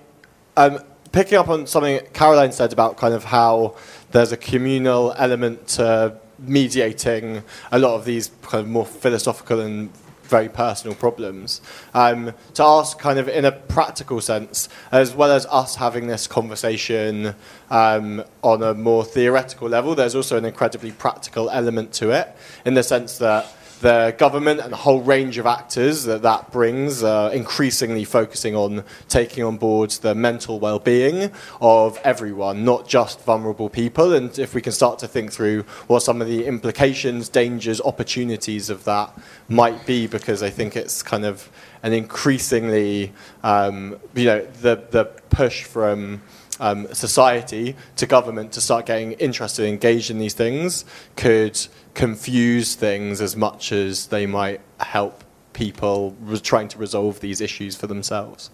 um, 0.57 0.81
picking 1.12 1.39
up 1.39 1.49
on 1.49 1.66
something 1.66 2.01
Caroline 2.12 2.53
said 2.53 2.73
about 2.73 2.97
kind 2.97 3.14
of 3.14 3.25
how 3.25 3.77
there's 4.11 4.33
a 4.33 4.37
communal 4.37 5.14
element 5.16 5.69
to 5.69 6.16
mediating 6.41 7.43
a 7.71 7.79
lot 7.79 7.95
of 7.95 8.05
these 8.05 8.31
kind 8.43 8.62
of 8.62 8.69
more 8.69 8.87
philosophical 8.87 9.61
and 9.61 9.91
very 10.29 10.49
personal 10.49 10.95
problems. 10.95 11.61
Um, 11.95 12.33
to 12.55 12.62
ask, 12.62 12.99
kind 12.99 13.18
of 13.18 13.29
in 13.29 13.45
a 13.45 13.53
practical 13.53 14.20
sense, 14.20 14.68
as 14.93 15.14
well 15.14 15.33
as 15.33 15.47
us 15.47 15.76
having 15.76 16.07
this 16.07 16.26
conversation 16.26 17.35
um, 17.70 18.24
on 18.43 18.62
a 18.62 18.74
more 18.74 19.05
theoretical 19.05 19.68
level, 19.68 19.95
there's 19.95 20.14
also 20.14 20.37
an 20.37 20.45
incredibly 20.45 20.93
practical 20.93 21.51
element 21.51 21.93
to 21.95 22.11
it, 22.11 22.35
in 22.64 22.74
the 22.74 22.83
sense 22.83 23.18
that 23.18 23.47
the 23.81 24.14
government 24.18 24.61
and 24.61 24.72
a 24.72 24.76
whole 24.76 25.01
range 25.01 25.39
of 25.39 25.47
actors 25.47 26.05
that 26.05 26.22
that 26.22 26.51
brings, 26.51 27.03
uh, 27.03 27.31
increasingly 27.33 28.05
focusing 28.05 28.55
on 28.57 28.85
taking 29.09 29.45
on 29.45 29.57
board 29.57 29.91
the 29.91 30.14
mental 30.14 30.59
well-being 30.59 31.31
of 31.61 31.99
everyone, 32.05 32.64
not 32.64 32.89
just 32.89 33.20
vulnerable 33.22 33.68
people. 33.68 34.12
And 34.12 34.37
if 34.39 34.55
we 34.55 34.61
can 34.61 34.72
start 34.72 34.99
to 35.01 35.09
think 35.09 35.33
through 35.33 35.62
what 35.87 36.01
some 36.01 36.20
of 36.20 36.29
the 36.29 36.47
implications, 36.47 37.29
dangers, 37.29 37.81
opportunities 37.81 38.70
of 38.70 38.85
that 38.85 39.16
might 39.49 39.87
be, 39.87 40.07
because 40.07 40.43
I 40.43 40.51
think 40.51 40.76
it's 40.76 41.03
kind 41.03 41.24
of 41.24 41.49
an 41.83 41.93
increasingly, 41.93 43.12
um, 43.43 43.99
you 44.14 44.24
know, 44.24 44.45
the 44.61 44.83
the 44.91 45.05
push 45.31 45.64
from 45.64 46.22
um, 46.61 46.93
society 46.93 47.76
to 47.97 48.07
government 48.07 48.53
to 48.53 48.61
start 48.61 48.87
getting 48.87 49.12
interested 49.12 49.64
and 49.64 49.74
engaged 49.74 50.11
in 50.11 50.18
these 50.18 50.35
things 50.35 50.85
could 51.16 51.59
confuse 51.99 52.76
things 52.76 53.20
as 53.20 53.34
much 53.34 53.72
as 53.72 54.07
they 54.07 54.24
might 54.24 54.61
help 54.78 55.24
people 55.53 56.14
re- 56.20 56.38
trying 56.38 56.68
to 56.68 56.78
resolve 56.78 57.18
these 57.18 57.40
issues 57.40 57.74
for 57.74 57.88
themselves. 57.88 58.51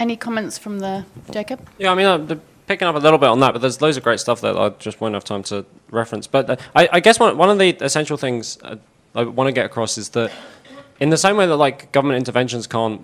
Any 0.00 0.16
comments 0.16 0.58
from 0.58 0.80
the 0.80 1.04
Jacob? 1.30 1.60
Yeah, 1.78 1.92
I 1.92 1.94
mean, 1.94 2.06
I'm 2.06 2.26
the- 2.26 2.40
picking 2.66 2.88
up 2.88 2.96
a 2.96 2.98
little 2.98 3.20
bit 3.20 3.28
on 3.28 3.38
that, 3.38 3.52
but 3.52 3.62
there's 3.62 3.80
loads 3.80 3.96
of 3.96 4.02
great 4.02 4.18
stuff 4.18 4.40
that 4.40 4.56
I 4.56 4.70
just 4.80 5.00
won't 5.00 5.14
have 5.14 5.22
time 5.22 5.44
to 5.44 5.64
reference. 5.92 6.26
But 6.26 6.50
uh, 6.50 6.56
I, 6.74 6.88
I 6.94 6.98
guess 7.00 7.20
one, 7.20 7.38
one 7.38 7.50
of 7.50 7.58
the 7.60 7.70
essential 7.80 8.16
things 8.16 8.58
uh, 8.64 8.74
I 9.14 9.22
want 9.22 9.46
to 9.46 9.52
get 9.52 9.64
across 9.64 9.96
is 9.96 10.08
that 10.10 10.32
in 10.98 11.10
the 11.10 11.16
same 11.16 11.36
way 11.36 11.46
that 11.46 11.56
like 11.56 11.92
government 11.92 12.18
interventions 12.18 12.66
can't 12.66 13.00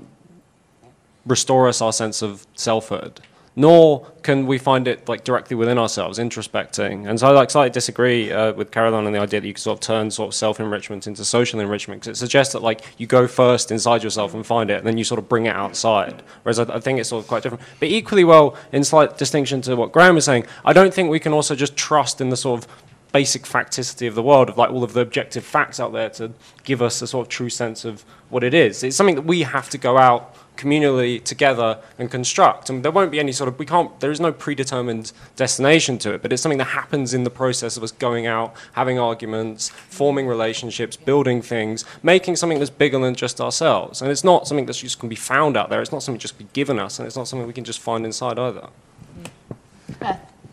restore 1.25 1.69
us 1.69 1.81
our 1.81 1.93
sense 1.93 2.21
of 2.21 2.49
selfhood, 2.57 3.21
nor 3.55 4.07
can 4.23 4.47
we 4.47 4.57
find 4.57 4.89
it 4.89 5.09
like 5.09 5.25
directly 5.25 5.55
within 5.57 5.77
ourselves, 5.77 6.19
introspecting. 6.19 7.07
And 7.07 7.21
so 7.21 7.29
I 7.29 7.31
like 7.33 7.51
slightly 7.51 7.71
disagree 7.71 8.33
uh, 8.33 8.53
with 8.55 8.71
Caroline 8.71 9.07
on 9.07 9.13
the 9.13 9.19
idea 9.19 9.41
that 9.41 9.47
you 9.47 9.53
can 9.53 9.61
sort 9.61 9.77
of 9.77 9.81
turn 9.81 10.11
sort 10.11 10.29
of 10.29 10.35
self-enrichment 10.35 11.07
into 11.07 11.25
social 11.25 11.61
enrichment, 11.61 12.01
because 12.01 12.17
it 12.17 12.21
suggests 12.21 12.53
that 12.55 12.63
like 12.63 12.83
you 12.99 13.07
go 13.07 13.27
first 13.27 13.71
inside 13.71 14.03
yourself 14.03 14.33
and 14.35 14.47
find 14.47 14.71
it, 14.71 14.79
and 14.79 14.87
then 14.87 14.97
you 14.97 15.05
sort 15.05 15.19
of 15.19 15.29
bring 15.29 15.47
it 15.47 15.55
outside. 15.55 16.23
Whereas 16.45 16.59
I, 16.59 16.65
I 16.75 16.81
think 16.81 16.99
it's 16.99 17.11
sort 17.11 17.23
of 17.23 17.29
quite 17.29 17.43
different. 17.43 17.63
But 17.79 17.89
equally 17.89 18.25
well, 18.25 18.57
in 18.73 18.85
slight 18.85 19.19
distinction 19.19 19.61
to 19.63 19.77
what 19.77 19.93
Graeme 19.93 20.15
was 20.15 20.25
saying, 20.25 20.47
I 20.65 20.73
don't 20.73 20.95
think 20.95 21.11
we 21.11 21.21
can 21.21 21.33
also 21.33 21.55
just 21.55 21.77
trust 21.77 22.21
in 22.21 22.31
the 22.31 22.37
sort 22.37 22.63
of 22.63 22.69
basic 23.13 23.43
facticity 23.43 24.09
of 24.09 24.15
the 24.15 24.23
world, 24.23 24.49
of 24.49 24.57
like 24.57 24.71
all 24.71 24.83
of 24.83 24.95
the 24.95 25.01
objective 25.01 25.45
facts 25.45 25.79
out 25.79 25.93
there 25.93 26.09
to 26.09 26.33
give 26.65 26.81
us 26.81 27.03
a 27.03 27.07
sort 27.07 27.27
of 27.27 27.29
true 27.29 27.51
sense 27.51 27.85
of 27.85 28.07
what 28.31 28.43
it 28.43 28.55
is. 28.55 28.83
It's 28.83 28.97
something 28.97 29.17
that 29.17 29.27
we 29.27 29.43
have 29.43 29.69
to 29.69 29.77
go 29.77 29.99
out 29.99 30.35
communally 30.57 31.23
together 31.23 31.79
and 31.99 32.11
construct. 32.11 32.71
And 32.71 32.85
there 32.85 32.93
won't 32.93 33.11
be 33.11 33.19
any 33.19 33.33
sort 33.33 33.49
of, 33.49 33.59
we 33.59 33.67
can't, 33.67 33.99
there 34.01 34.11
is 34.11 34.21
no 34.21 34.33
predetermined 34.33 35.13
destination 35.37 35.99
to 35.99 36.15
it, 36.15 36.23
but 36.23 36.33
it's 36.33 36.43
something 36.43 36.59
that 36.59 36.65
happens 36.67 37.15
in 37.15 37.25
the 37.25 37.31
process 37.31 37.77
of 37.77 37.83
us 37.83 37.93
going 37.93 38.27
out, 38.27 38.55
having 38.73 38.99
arguments, 38.99 39.71
forming 39.71 40.27
relationships, 40.27 40.97
building 40.97 41.43
things, 41.43 41.85
making 42.03 42.37
something 42.37 42.59
that's 42.59 42.71
bigger 42.71 42.99
than 42.99 43.15
just 43.15 43.41
ourselves. 43.41 44.03
And 44.03 44.11
it's 44.11 44.25
not 44.25 44.47
something 44.47 44.67
that's 44.67 44.81
just 44.81 44.99
can 44.99 45.09
be 45.09 45.17
found 45.17 45.57
out 45.57 45.69
there. 45.71 45.81
It's 45.81 45.93
not 45.93 46.03
something 46.03 46.21
just 46.21 46.39
be 46.39 46.47
given 46.53 46.79
us, 46.79 46.99
and 46.99 47.07
it's 47.07 47.17
not 47.17 47.27
something 47.29 47.47
we 47.47 47.53
can 47.53 47.65
just 47.65 47.81
find 47.81 48.05
inside 48.05 48.39
either. 48.39 48.69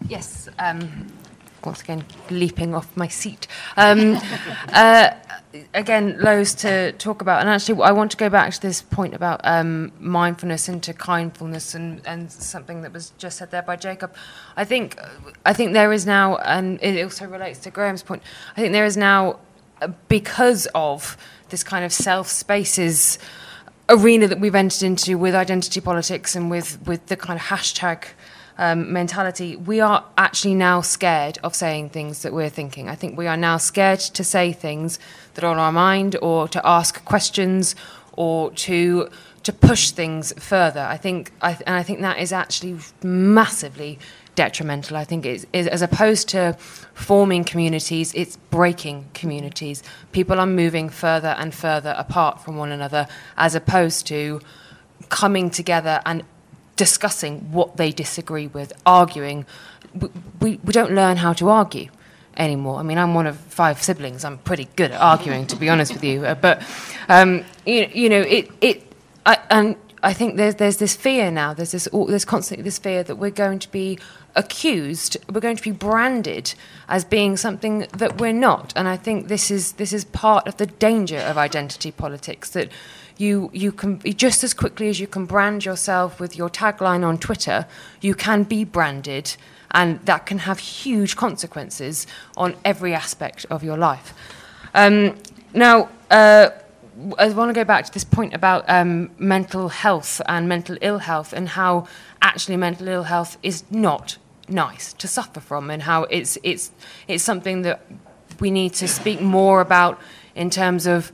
Yes. 0.07 0.49
Um, 0.57 1.07
once 1.65 1.81
again, 1.81 2.05
leaping 2.29 2.73
off 2.73 2.95
my 2.95 3.07
seat. 3.07 3.47
Um, 3.77 4.17
uh, 4.69 5.11
again, 5.73 6.17
loads 6.19 6.53
to 6.55 6.91
talk 6.93 7.21
about. 7.21 7.41
And 7.41 7.49
actually, 7.49 7.81
I 7.81 7.91
want 7.91 8.11
to 8.11 8.17
go 8.17 8.29
back 8.29 8.51
to 8.53 8.61
this 8.61 8.81
point 8.81 9.13
about 9.13 9.41
um, 9.43 9.91
mindfulness 9.99 10.69
into 10.69 10.93
kindfulness 10.93 11.73
and, 11.73 12.01
and 12.05 12.31
something 12.31 12.81
that 12.81 12.93
was 12.93 13.11
just 13.17 13.37
said 13.37 13.51
there 13.51 13.61
by 13.61 13.75
Jacob. 13.75 14.13
I 14.55 14.65
think, 14.65 14.99
I 15.45 15.53
think 15.53 15.73
there 15.73 15.91
is 15.91 16.05
now, 16.05 16.37
and 16.37 16.81
it 16.81 17.03
also 17.03 17.27
relates 17.27 17.59
to 17.59 17.71
Graeme's 17.71 18.03
point, 18.03 18.23
I 18.55 18.61
think 18.61 18.73
there 18.73 18.85
is 18.85 18.97
now, 18.97 19.39
uh, 19.81 19.87
because 20.07 20.67
of 20.75 21.17
this 21.49 21.63
kind 21.63 21.83
of 21.83 21.91
self 21.91 22.27
spaces 22.27 23.17
arena 23.89 24.27
that 24.27 24.39
we've 24.39 24.55
entered 24.55 24.83
into 24.83 25.17
with 25.17 25.33
identity 25.33 25.81
politics 25.81 26.35
and 26.35 26.51
with, 26.51 26.85
with 26.85 27.07
the 27.07 27.17
kind 27.17 27.39
of 27.39 27.45
hashtag 27.47 28.03
um, 28.59 28.91
mentality, 28.91 29.55
we 29.55 29.79
are 29.79 30.03
actually 30.17 30.53
now 30.53 30.81
scared 30.81 31.39
of 31.43 31.55
saying 31.55 31.89
things 31.89 32.21
that 32.23 32.33
we're 32.33 32.49
thinking. 32.49 32.89
I 32.89 32.95
think 32.95 33.17
we 33.17 33.25
are 33.25 33.37
now 33.37 33.55
scared 33.55 33.99
to 34.01 34.23
say 34.23 34.51
things 34.51 34.99
that 35.33 35.45
are 35.45 35.51
on 35.51 35.57
our 35.57 35.71
mind 35.71 36.17
or 36.21 36.47
to 36.49 36.61
ask 36.67 37.03
questions 37.05 37.73
or 38.13 38.51
to 38.51 39.09
to 39.43 39.53
push 39.53 39.91
things 39.91 40.33
further. 40.37 40.81
I 40.81 40.97
think, 40.97 41.31
I, 41.41 41.57
and 41.65 41.73
I 41.77 41.81
think 41.81 42.01
that 42.01 42.19
is 42.19 42.33
actually 42.33 42.77
massively 43.01 43.97
detrimental. 44.35 44.97
I 44.97 45.05
think 45.05 45.25
it's, 45.25 45.45
is, 45.53 45.65
as 45.65 45.81
opposed 45.81 46.27
to 46.29 46.57
forming 46.93 47.45
communities, 47.45 48.13
it's 48.13 48.35
breaking 48.35 49.07
communities. 49.13 49.81
People 50.11 50.41
are 50.41 50.45
moving 50.45 50.89
further 50.89 51.35
and 51.39 51.53
further 51.53 51.95
apart 51.97 52.43
from 52.43 52.57
one 52.57 52.73
another, 52.73 53.07
as 53.37 53.55
opposed 53.55 54.05
to 54.07 54.41
coming 55.07 55.49
together 55.49 56.01
and 56.05 56.23
discussing 56.79 57.51
what 57.51 57.75
they 57.75 57.91
disagree 57.91 58.47
with, 58.47 58.71
arguing. 58.85 59.45
We, 59.93 60.07
we, 60.39 60.59
we 60.63 60.71
don't 60.71 60.93
learn 60.93 61.17
how 61.17 61.33
to 61.33 61.49
argue 61.49 61.89
anymore. 62.37 62.79
I 62.79 62.83
mean, 62.83 62.97
I'm 62.97 63.13
one 63.13 63.27
of 63.27 63.37
five 63.37 63.83
siblings. 63.83 64.23
I'm 64.23 64.37
pretty 64.37 64.69
good 64.77 64.91
at 64.91 65.01
arguing, 65.01 65.45
to 65.47 65.57
be 65.57 65.67
honest 65.67 65.93
with 65.93 66.05
you. 66.05 66.25
Uh, 66.25 66.35
but 66.35 66.63
um, 67.09 67.43
you, 67.65 67.89
you 67.93 68.09
know, 68.09 68.21
it 68.21 68.49
it 68.61 68.93
I, 69.25 69.37
and 69.49 69.75
I 70.01 70.13
think 70.13 70.37
there's 70.37 70.55
there's 70.55 70.77
this 70.77 70.95
fear 70.95 71.29
now. 71.29 71.53
There's 71.53 71.71
this 71.71 71.89
there's 71.91 72.23
constantly 72.23 72.63
this 72.63 72.79
fear 72.79 73.03
that 73.03 73.17
we're 73.17 73.29
going 73.45 73.59
to 73.59 73.71
be 73.71 73.99
accused, 74.35 75.17
we're 75.31 75.41
going 75.41 75.57
to 75.57 75.63
be 75.63 75.71
branded 75.71 76.53
as 76.87 77.03
being 77.03 77.35
something 77.35 77.87
that 77.97 78.19
we're 78.21 78.33
not. 78.33 78.71
And 78.75 78.87
I 78.87 78.95
think 78.95 79.27
this 79.27 79.51
is 79.51 79.73
this 79.73 79.91
is 79.91 80.05
part 80.05 80.47
of 80.47 80.55
the 80.57 80.65
danger 80.65 81.17
of 81.17 81.37
identity 81.37 81.91
politics 81.91 82.49
that 82.51 82.69
you 83.19 83.49
you 83.53 83.71
can 83.71 83.99
just 84.15 84.43
as 84.43 84.53
quickly 84.53 84.89
as 84.89 84.99
you 84.99 85.07
can 85.07 85.25
brand 85.25 85.65
yourself 85.65 86.19
with 86.19 86.37
your 86.37 86.49
tagline 86.49 87.03
on 87.05 87.17
Twitter, 87.17 87.65
you 88.01 88.15
can 88.15 88.43
be 88.43 88.63
branded 88.63 89.35
and 89.71 89.99
that 90.05 90.25
can 90.25 90.39
have 90.39 90.59
huge 90.59 91.15
consequences 91.15 92.07
on 92.35 92.55
every 92.65 92.93
aspect 92.93 93.45
of 93.49 93.63
your 93.63 93.77
life. 93.77 94.13
Um, 94.73 95.15
now, 95.53 95.89
uh, 96.09 96.49
I 97.17 97.29
want 97.29 97.49
to 97.49 97.53
go 97.53 97.63
back 97.63 97.85
to 97.85 97.91
this 97.91 98.03
point 98.03 98.33
about 98.33 98.65
um, 98.67 99.11
mental 99.17 99.69
health 99.69 100.21
and 100.27 100.49
mental 100.49 100.77
ill 100.81 100.99
health 100.99 101.33
and 101.33 101.49
how 101.49 101.87
actually 102.21 102.57
mental 102.57 102.87
ill 102.87 103.03
health 103.03 103.37
is 103.43 103.63
not 103.71 104.17
nice 104.47 104.93
to 104.93 105.07
suffer 105.07 105.39
from 105.39 105.69
and 105.69 105.83
how 105.83 106.03
it's 106.05 106.37
it's 106.43 106.71
it's 107.07 107.23
something 107.23 107.61
that 107.61 107.85
we 108.39 108.49
need 108.49 108.73
to 108.73 108.87
speak 108.87 109.21
more 109.21 109.61
about 109.61 109.99
in 110.35 110.49
terms 110.49 110.87
of 110.87 111.11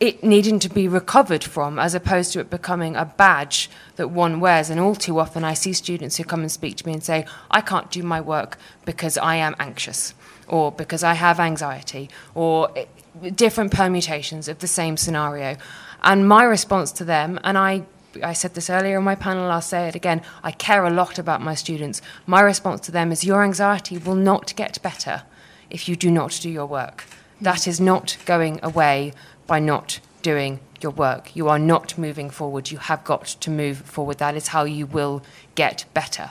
it 0.00 0.24
needing 0.24 0.58
to 0.58 0.68
be 0.70 0.88
recovered 0.88 1.44
from 1.44 1.78
as 1.78 1.94
opposed 1.94 2.32
to 2.32 2.40
it 2.40 2.48
becoming 2.48 2.96
a 2.96 3.04
badge 3.04 3.70
that 3.96 4.08
one 4.08 4.40
wears 4.40 4.70
and 4.70 4.80
all 4.80 4.94
too 4.94 5.20
often 5.20 5.44
I 5.44 5.54
see 5.54 5.74
students 5.74 6.16
who 6.16 6.24
come 6.24 6.40
and 6.40 6.50
speak 6.50 6.76
to 6.78 6.86
me 6.86 6.94
and 6.94 7.04
say 7.04 7.26
I 7.50 7.60
can't 7.60 7.90
do 7.90 8.02
my 8.02 8.20
work 8.20 8.56
because 8.86 9.18
I 9.18 9.36
am 9.36 9.54
anxious 9.60 10.14
or 10.48 10.72
because 10.72 11.04
I 11.04 11.14
have 11.14 11.38
anxiety 11.38 12.08
or 12.34 12.70
eh, 12.76 12.86
different 13.30 13.72
permutations 13.72 14.48
of 14.48 14.60
the 14.60 14.66
same 14.66 14.96
scenario 14.96 15.56
and 16.02 16.26
my 16.26 16.44
response 16.44 16.90
to 16.92 17.04
them 17.04 17.38
and 17.44 17.58
I 17.58 17.84
I 18.24 18.32
said 18.32 18.54
this 18.54 18.68
earlier 18.68 18.98
in 18.98 19.04
my 19.04 19.14
panel, 19.14 19.52
I'll 19.52 19.60
say 19.60 19.86
it 19.86 19.94
again. 19.94 20.22
I 20.42 20.50
care 20.50 20.84
a 20.84 20.90
lot 20.90 21.16
about 21.16 21.42
my 21.42 21.54
students. 21.54 22.02
My 22.26 22.40
response 22.40 22.80
to 22.80 22.90
them 22.90 23.12
is 23.12 23.22
your 23.22 23.44
anxiety 23.44 23.98
will 23.98 24.16
not 24.16 24.52
get 24.56 24.82
better 24.82 25.22
if 25.70 25.88
you 25.88 25.94
do 25.94 26.10
not 26.10 26.40
do 26.42 26.50
your 26.50 26.66
work. 26.66 27.04
That 27.40 27.68
is 27.68 27.80
not 27.80 28.16
going 28.26 28.58
away 28.64 29.12
by 29.50 29.58
not 29.58 29.98
doing 30.22 30.60
your 30.80 30.92
work. 30.92 31.34
You 31.34 31.48
are 31.48 31.58
not 31.58 31.98
moving 31.98 32.30
forward. 32.30 32.70
You 32.70 32.78
have 32.78 33.02
got 33.02 33.26
to 33.26 33.50
move 33.50 33.78
forward. 33.78 34.18
That 34.18 34.36
is 34.36 34.48
how 34.48 34.62
you 34.62 34.86
will 34.86 35.24
get 35.56 35.86
better. 35.92 36.30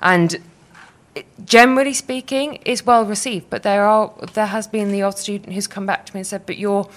And 0.00 0.38
generally 1.44 1.92
speaking, 1.92 2.54
is 2.64 2.86
well 2.86 3.04
received. 3.04 3.50
But 3.50 3.62
there 3.62 3.84
are 3.84 4.10
there 4.32 4.46
has 4.46 4.66
been 4.66 4.90
the 4.90 5.02
odd 5.02 5.18
student 5.18 5.52
who's 5.52 5.66
come 5.66 5.84
back 5.84 6.06
to 6.06 6.14
me 6.14 6.20
and 6.20 6.26
said, 6.26 6.46
"But 6.46 6.56
you're 6.56 6.88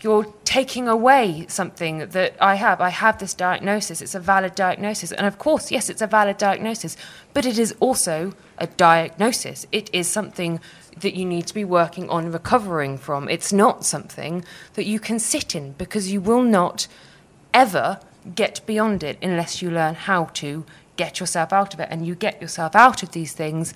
you're 0.00 0.32
taking 0.44 0.88
away 0.88 1.44
something 1.48 1.98
that 2.16 2.34
I 2.40 2.54
have. 2.54 2.80
I 2.80 2.88
have 2.88 3.18
this 3.18 3.34
diagnosis. 3.34 4.00
It's 4.00 4.14
a 4.14 4.20
valid 4.20 4.54
diagnosis. 4.54 5.12
And 5.12 5.26
of 5.26 5.38
course, 5.38 5.70
yes, 5.70 5.90
it's 5.90 6.02
a 6.02 6.06
valid 6.06 6.38
diagnosis, 6.38 6.96
but 7.34 7.44
it 7.44 7.58
is 7.58 7.74
also 7.80 8.32
a 8.56 8.66
diagnosis. 8.66 9.66
It 9.72 9.90
is 9.92 10.06
something 10.06 10.60
that 10.96 11.14
you 11.14 11.24
need 11.24 11.46
to 11.46 11.54
be 11.54 11.64
working 11.64 12.08
on 12.08 12.32
recovering 12.32 12.96
from. 12.96 13.28
It's 13.28 13.52
not 13.52 13.84
something 13.84 14.44
that 14.74 14.86
you 14.86 14.98
can 14.98 15.18
sit 15.18 15.54
in 15.54 15.72
because 15.72 16.10
you 16.10 16.20
will 16.20 16.42
not 16.42 16.86
ever 17.52 18.00
get 18.34 18.60
beyond 18.66 19.02
it 19.02 19.18
unless 19.22 19.62
you 19.62 19.70
learn 19.70 19.94
how 19.94 20.24
to 20.34 20.64
get 20.96 21.20
yourself 21.20 21.52
out 21.52 21.74
of 21.74 21.80
it. 21.80 21.88
And 21.90 22.06
you 22.06 22.14
get 22.14 22.40
yourself 22.40 22.74
out 22.74 23.02
of 23.02 23.12
these 23.12 23.32
things 23.32 23.74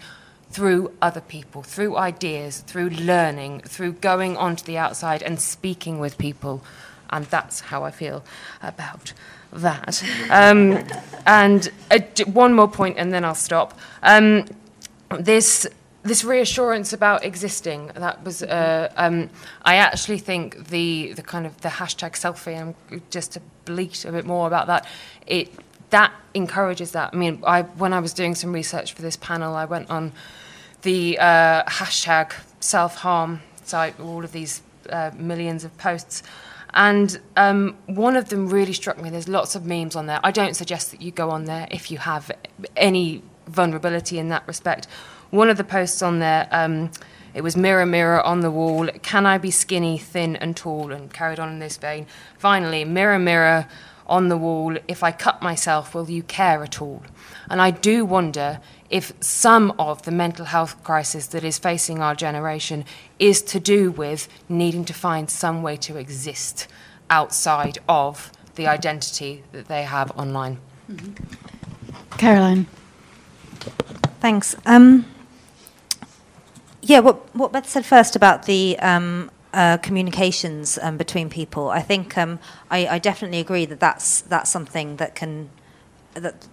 through 0.51 0.93
other 1.01 1.21
people, 1.21 1.63
through 1.63 1.97
ideas, 1.97 2.61
through 2.61 2.91
learning, 2.91 3.61
through 3.61 3.93
going 3.93 4.37
onto 4.37 4.65
the 4.65 4.79
outside 4.79 5.23
and 5.23 5.41
speaking 5.41 5.99
with 5.99 6.19
people. 6.19 6.63
And 7.11 7.27
that's 7.27 7.61
how 7.61 7.85
I 7.85 7.91
feel 7.91 8.25
about 8.63 9.13
that. 9.53 10.03
Um, 10.31 10.85
and 11.27 11.71
uh, 11.91 12.01
one 12.25 12.55
more 12.55 12.69
point, 12.69 12.97
and 12.99 13.13
then 13.13 13.25
I'll 13.25 13.35
stop. 13.35 13.79
Um, 14.03 14.47
this 15.19 15.67
this 16.03 16.25
reassurance 16.25 16.93
about 16.93 17.25
existing 17.25 17.89
that 17.95 18.25
was 18.25 18.43
uh, 18.43 18.91
um, 18.97 19.29
I 19.63 19.77
actually 19.77 20.19
think 20.19 20.69
the 20.69 21.13
the 21.13 21.23
kind 21.23 21.47
of 21.47 21.61
the 21.61 21.69
hashtag 21.69 22.13
selfie 22.13 22.59
and 22.59 22.75
just 23.11 23.33
to 23.33 23.41
bleat 23.65 24.05
a 24.05 24.13
bit 24.13 24.25
more 24.25 24.47
about 24.47 24.67
that 24.69 24.87
it 25.27 25.53
that 25.91 26.13
encourages 26.35 26.93
that 26.93 27.11
I 27.13 27.17
mean 27.17 27.43
I 27.47 27.63
when 27.63 27.93
I 27.93 28.01
was 28.01 28.15
doing 28.15 28.35
some 28.35 28.53
research 28.53 28.95
for 28.95 29.03
this 29.03 29.17
panel 29.17 29.55
I 29.55 29.67
went 29.67 29.91
on 29.91 30.13
the 30.83 31.19
uh, 31.19 31.65
hashtag 31.65 32.33
self 32.61 32.97
harm 32.97 33.41
site, 33.65 33.99
all 34.01 34.25
of 34.25 34.33
these 34.33 34.63
uh, 34.91 35.11
millions 35.17 35.65
of 35.65 35.77
posts. 35.79 36.23
And 36.73 37.21
um, 37.37 37.77
one 37.87 38.17
of 38.17 38.29
them 38.29 38.49
really 38.49 38.73
struck 38.73 39.01
me. 39.01 39.11
There's 39.11 39.29
lots 39.29 39.55
of 39.55 39.67
memes 39.67 39.97
on 39.97 40.07
there. 40.07 40.21
I 40.23 40.31
don't 40.31 40.55
suggest 40.55 40.93
that 40.93 41.03
you 41.03 41.11
go 41.11 41.31
on 41.31 41.45
there 41.47 41.67
if 41.71 41.91
you 41.91 41.99
have 41.99 42.31
any 42.77 43.23
vulnerability 43.47 44.19
in 44.19 44.29
that 44.29 44.47
respect. 44.47 44.87
One 45.31 45.49
of 45.49 45.57
the 45.57 45.65
posts 45.65 46.03
on 46.03 46.19
there, 46.19 46.49
um, 46.51 46.91
it 47.35 47.43
was 47.43 47.57
mirror, 47.57 47.87
mirror 47.87 48.21
on 48.21 48.41
the 48.41 48.51
wall. 48.51 48.89
Can 49.03 49.27
I 49.27 49.39
be 49.39 49.51
skinny, 49.51 49.97
thin, 49.99 50.37
and 50.37 50.57
tall? 50.57 50.91
And 50.91 51.13
carried 51.13 51.39
on 51.39 51.49
in 51.49 51.59
this 51.61 51.77
vein. 51.77 52.07
Finally, 52.39 52.85
mirror, 52.85 53.19
mirror 53.19 53.69
on 54.07 54.29
the 54.29 54.37
wall. 54.37 54.77
If 54.89 55.05
I 55.05 55.13
cut 55.13 55.41
myself, 55.41 55.95
will 55.95 56.11
you 56.11 56.25
care 56.25 56.63
at 56.65 56.83
all? 56.83 57.03
And 57.49 57.63
I 57.63 57.71
do 57.71 58.05
wonder 58.05 58.61
if 58.91 59.13
some 59.21 59.73
of 59.79 60.03
the 60.03 60.11
mental 60.11 60.47
health 60.47 60.83
crisis 60.83 61.29
that 61.29 61.45
is 61.45 61.59
facing 61.59 62.01
our 62.01 62.17
generation 62.17 62.85
is 63.21 63.41
to 63.43 63.61
do 63.61 63.93
with 63.93 64.29
needing 64.49 64.85
to 64.87 64.93
find 64.93 65.31
some 65.31 65.63
way 65.63 65.77
to 65.77 65.97
exist 65.97 66.67
outside 67.09 67.79
of 67.89 68.33
the 68.57 68.67
identity 68.67 69.45
that 69.53 69.69
they 69.69 69.85
have 69.85 70.11
online. 70.19 70.59
Mm-hmm. 70.91 72.17
Caroline. 72.17 72.67
Thanks. 74.21 74.57
Um, 74.67 75.07
yeah, 76.91 76.99
what, 76.99 77.33
what 77.37 77.53
Beth 77.53 77.69
said 77.69 77.87
first 77.87 78.17
about 78.17 78.47
the 78.47 78.77
um, 78.81 79.31
uh, 79.55 79.77
communications 79.77 80.77
um, 80.83 80.97
between 80.97 81.31
people, 81.31 81.69
I 81.71 81.83
think 81.83 82.19
um, 82.19 82.41
I, 82.69 82.85
I, 82.89 82.99
definitely 82.99 83.39
agree 83.39 83.65
that 83.67 83.79
that's 83.79 84.23
that's 84.23 84.51
something 84.51 84.97
that 84.97 85.15
can 85.15 85.51
that 86.15 86.49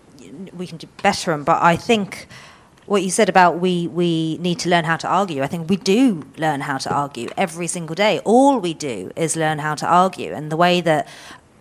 we 0.54 0.68
can 0.68 0.78
do 0.78 0.88
better 1.02 1.34
on. 1.34 1.44
But 1.44 1.64
I 1.64 1.76
think 1.76 2.28
what 2.86 3.02
you 3.02 3.10
said 3.10 3.30
about 3.30 3.60
we 3.60 3.88
we 3.88 4.38
need 4.38 4.60
to 4.60 4.70
learn 4.70 4.86
how 4.86 4.98
to 4.98 5.08
argue. 5.08 5.42
I 5.42 5.48
think 5.48 5.72
we 5.72 5.76
do 5.76 6.28
learn 6.38 6.62
how 6.62 6.78
to 6.78 6.94
argue 6.94 7.30
every 7.36 7.66
single 7.66 7.96
day. 7.96 8.20
All 8.24 8.60
we 8.60 8.76
do 8.76 9.12
is 9.16 9.36
learn 9.36 9.58
how 9.58 9.74
to 9.74 9.88
argue, 9.88 10.34
and 10.34 10.52
the 10.52 10.58
way 10.58 10.82
that 10.82 11.08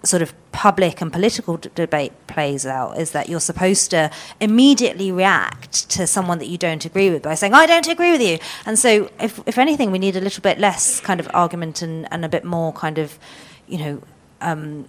sort 0.05 0.23
of 0.23 0.35
public 0.53 1.01
and 1.01 1.13
political 1.13 1.57
d- 1.57 1.71
debate 1.75 2.13
plays 2.27 2.65
out 2.65 2.99
is 2.99 3.11
that 3.11 3.29
you're 3.29 3.41
supposed 3.41 3.91
to 3.91 4.11
immediately 4.41 5.11
react 5.11 5.89
to 5.91 6.07
someone 6.07 6.39
that 6.39 6.47
you 6.49 6.59
don't 6.59 6.85
agree 6.85 7.11
with 7.11 7.23
by 7.23 7.35
saying, 7.35 7.55
I 7.55 7.67
don't 7.67 7.89
agree 7.89 8.13
with 8.13 8.23
you. 8.23 8.39
And 8.65 8.79
so, 8.79 9.11
if, 9.21 9.41
if 9.47 9.59
anything, 9.59 9.91
we 9.91 9.99
need 9.99 10.17
a 10.17 10.21
little 10.21 10.43
bit 10.43 10.59
less 10.59 11.01
kind 11.01 11.21
of 11.21 11.29
argument 11.35 11.83
and, 11.83 12.11
and 12.13 12.25
a 12.25 12.29
bit 12.29 12.45
more 12.45 12.73
kind 12.73 12.99
of, 12.99 13.19
you 13.67 13.79
know, 13.79 14.03
um, 14.41 14.87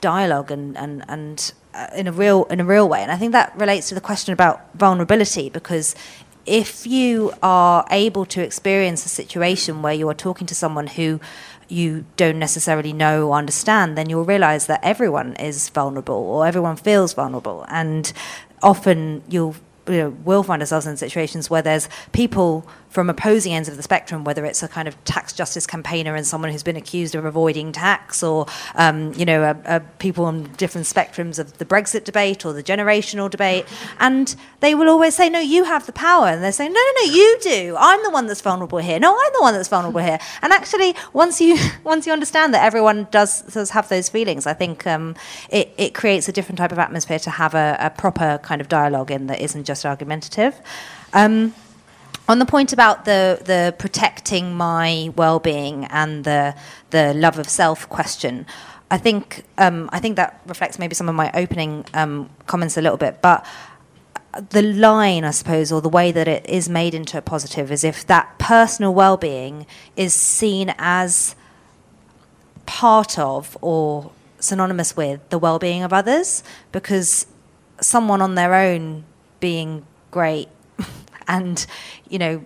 dialogue 0.00 0.50
and, 0.50 0.76
and, 0.76 1.04
and 1.08 1.52
uh, 1.74 1.86
in 1.94 2.06
a 2.06 2.12
real 2.12 2.44
in 2.44 2.60
a 2.60 2.64
real 2.64 2.88
way. 2.88 3.02
And 3.02 3.10
I 3.10 3.16
think 3.16 3.32
that 3.32 3.56
relates 3.56 3.88
to 3.88 3.94
the 3.94 4.00
question 4.00 4.32
about 4.32 4.68
vulnerability 4.74 5.48
because 5.48 5.94
if 6.44 6.86
you 6.86 7.32
are 7.42 7.86
able 7.90 8.24
to 8.26 8.42
experience 8.42 9.04
a 9.04 9.08
situation 9.08 9.82
where 9.82 9.92
you 9.92 10.08
are 10.08 10.14
talking 10.14 10.46
to 10.46 10.54
someone 10.54 10.86
who 10.86 11.20
you 11.68 12.04
don't 12.16 12.38
necessarily 12.38 12.92
know 12.92 13.28
or 13.28 13.36
understand, 13.36 13.96
then 13.96 14.08
you'll 14.08 14.24
realize 14.24 14.66
that 14.66 14.80
everyone 14.82 15.34
is 15.36 15.68
vulnerable 15.68 16.14
or 16.14 16.46
everyone 16.46 16.76
feels 16.76 17.12
vulnerable. 17.14 17.64
And 17.68 18.12
often 18.62 19.22
you'll 19.28 19.56
you 19.86 19.96
know, 19.96 20.10
will 20.24 20.42
find 20.42 20.60
ourselves 20.60 20.86
in 20.86 20.96
situations 20.96 21.48
where 21.48 21.62
there's 21.62 21.88
people 22.12 22.66
from 22.98 23.08
opposing 23.08 23.52
ends 23.52 23.68
of 23.68 23.76
the 23.76 23.82
spectrum, 23.84 24.24
whether 24.24 24.44
it's 24.44 24.60
a 24.60 24.66
kind 24.66 24.88
of 24.88 25.04
tax 25.04 25.32
justice 25.32 25.68
campaigner 25.68 26.16
and 26.16 26.26
someone 26.26 26.50
who's 26.50 26.64
been 26.64 26.74
accused 26.74 27.14
of 27.14 27.24
avoiding 27.24 27.70
tax, 27.70 28.24
or 28.24 28.44
um, 28.74 29.12
you 29.14 29.24
know, 29.24 29.44
a, 29.44 29.76
a 29.76 29.80
people 30.00 30.24
on 30.24 30.42
different 30.54 30.84
spectrums 30.84 31.38
of 31.38 31.58
the 31.58 31.64
Brexit 31.64 32.02
debate 32.02 32.44
or 32.44 32.52
the 32.52 32.60
generational 32.60 33.30
debate, 33.30 33.66
and 34.00 34.34
they 34.58 34.74
will 34.74 34.88
always 34.88 35.14
say, 35.14 35.30
"No, 35.30 35.38
you 35.38 35.62
have 35.62 35.86
the 35.86 35.92
power," 35.92 36.26
and 36.26 36.42
they're 36.42 36.50
saying, 36.50 36.72
"No, 36.72 36.80
no, 36.80 37.06
no, 37.06 37.12
you 37.12 37.38
do. 37.40 37.76
I'm 37.78 38.02
the 38.02 38.10
one 38.10 38.26
that's 38.26 38.40
vulnerable 38.40 38.78
here. 38.78 38.98
No, 38.98 39.12
I'm 39.12 39.32
the 39.32 39.42
one 39.42 39.54
that's 39.54 39.68
vulnerable 39.68 40.00
here." 40.00 40.18
And 40.42 40.52
actually, 40.52 40.96
once 41.12 41.40
you 41.40 41.56
once 41.84 42.04
you 42.04 42.12
understand 42.12 42.52
that 42.52 42.64
everyone 42.64 43.06
does 43.12 43.42
does 43.42 43.70
have 43.70 43.88
those 43.88 44.08
feelings, 44.08 44.44
I 44.44 44.54
think 44.54 44.88
um, 44.88 45.14
it 45.50 45.72
it 45.78 45.94
creates 45.94 46.28
a 46.28 46.32
different 46.32 46.58
type 46.58 46.72
of 46.72 46.80
atmosphere 46.80 47.20
to 47.20 47.30
have 47.30 47.54
a, 47.54 47.76
a 47.78 47.90
proper 47.90 48.40
kind 48.42 48.60
of 48.60 48.68
dialogue 48.68 49.12
in 49.12 49.28
that 49.28 49.40
isn't 49.40 49.62
just 49.62 49.86
argumentative. 49.86 50.60
Um, 51.12 51.54
on 52.28 52.38
the 52.38 52.46
point 52.46 52.72
about 52.72 53.04
the 53.04 53.40
the 53.44 53.74
protecting 53.78 54.54
my 54.54 55.12
well-being 55.16 55.86
and 55.86 56.24
the 56.24 56.54
the 56.90 57.14
love 57.14 57.38
of 57.38 57.48
self 57.48 57.88
question, 57.88 58.46
I 58.90 58.98
think 58.98 59.44
um, 59.56 59.88
I 59.92 59.98
think 59.98 60.16
that 60.16 60.40
reflects 60.46 60.78
maybe 60.78 60.94
some 60.94 61.08
of 61.08 61.14
my 61.14 61.30
opening 61.34 61.84
um, 61.94 62.30
comments 62.46 62.76
a 62.76 62.82
little 62.82 62.98
bit, 62.98 63.20
but 63.22 63.44
the 64.50 64.62
line, 64.62 65.24
I 65.24 65.30
suppose, 65.30 65.72
or 65.72 65.80
the 65.80 65.88
way 65.88 66.12
that 66.12 66.28
it 66.28 66.48
is 66.48 66.68
made 66.68 66.94
into 66.94 67.18
a 67.18 67.22
positive 67.22 67.72
is 67.72 67.82
if 67.82 68.06
that 68.06 68.38
personal 68.38 68.94
well-being 68.94 69.66
is 69.96 70.14
seen 70.14 70.74
as 70.78 71.34
part 72.66 73.18
of 73.18 73.56
or 73.60 74.12
synonymous 74.38 74.96
with 74.96 75.26
the 75.30 75.38
well-being 75.38 75.82
of 75.82 75.92
others, 75.92 76.44
because 76.72 77.26
someone 77.80 78.20
on 78.20 78.34
their 78.34 78.54
own 78.54 79.04
being 79.40 79.84
great, 80.10 80.48
and 81.28 81.66
you 82.08 82.18
know, 82.18 82.42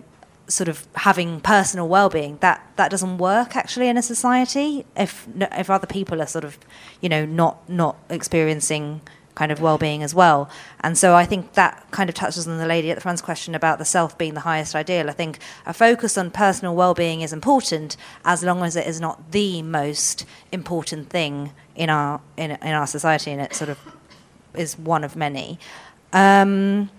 sort 0.47 0.67
of 0.67 0.85
having 0.95 1.39
personal 1.39 1.87
well-being 1.87 2.37
that 2.41 2.61
that 2.75 2.91
doesn't 2.91 3.17
work 3.17 3.55
actually 3.55 3.87
in 3.87 3.97
a 3.97 4.01
society 4.01 4.85
if 4.95 5.25
if 5.39 5.69
other 5.69 5.87
people 5.87 6.21
are 6.21 6.27
sort 6.27 6.43
of 6.43 6.57
you 6.99 7.07
know 7.07 7.25
not 7.25 7.67
not 7.69 7.95
experiencing 8.09 9.01
kind 9.35 9.51
of 9.51 9.59
well-being 9.61 10.03
as 10.03 10.13
well. 10.13 10.47
And 10.81 10.97
so 10.97 11.15
i 11.15 11.25
think 11.25 11.53
that 11.53 11.87
kind 11.91 12.09
of 12.09 12.15
touches 12.15 12.47
on 12.47 12.57
the 12.57 12.67
lady 12.67 12.91
at 12.91 12.95
the 12.95 13.01
front's 13.01 13.21
question 13.21 13.55
about 13.55 13.79
the 13.79 13.85
self 13.85 14.17
being 14.17 14.33
the 14.33 14.41
highest 14.41 14.75
ideal. 14.75 15.09
I 15.09 15.13
think 15.13 15.39
a 15.65 15.73
focus 15.73 16.17
on 16.17 16.29
personal 16.29 16.75
well-being 16.75 17.21
is 17.21 17.33
important 17.33 17.95
as 18.25 18.43
long 18.43 18.63
as 18.63 18.75
it 18.75 18.85
is 18.85 18.99
not 18.99 19.31
the 19.31 19.61
most 19.61 20.25
important 20.51 21.09
thing 21.09 21.51
in 21.75 21.89
our 21.89 22.21
in, 22.37 22.51
in 22.51 22.73
our 22.73 22.87
society 22.87 23.31
and 23.31 23.41
it 23.41 23.55
sort 23.55 23.69
of 23.69 23.79
is 24.55 24.77
one 24.77 25.03
of 25.03 25.15
many. 25.15 25.57
Um, 26.11 26.89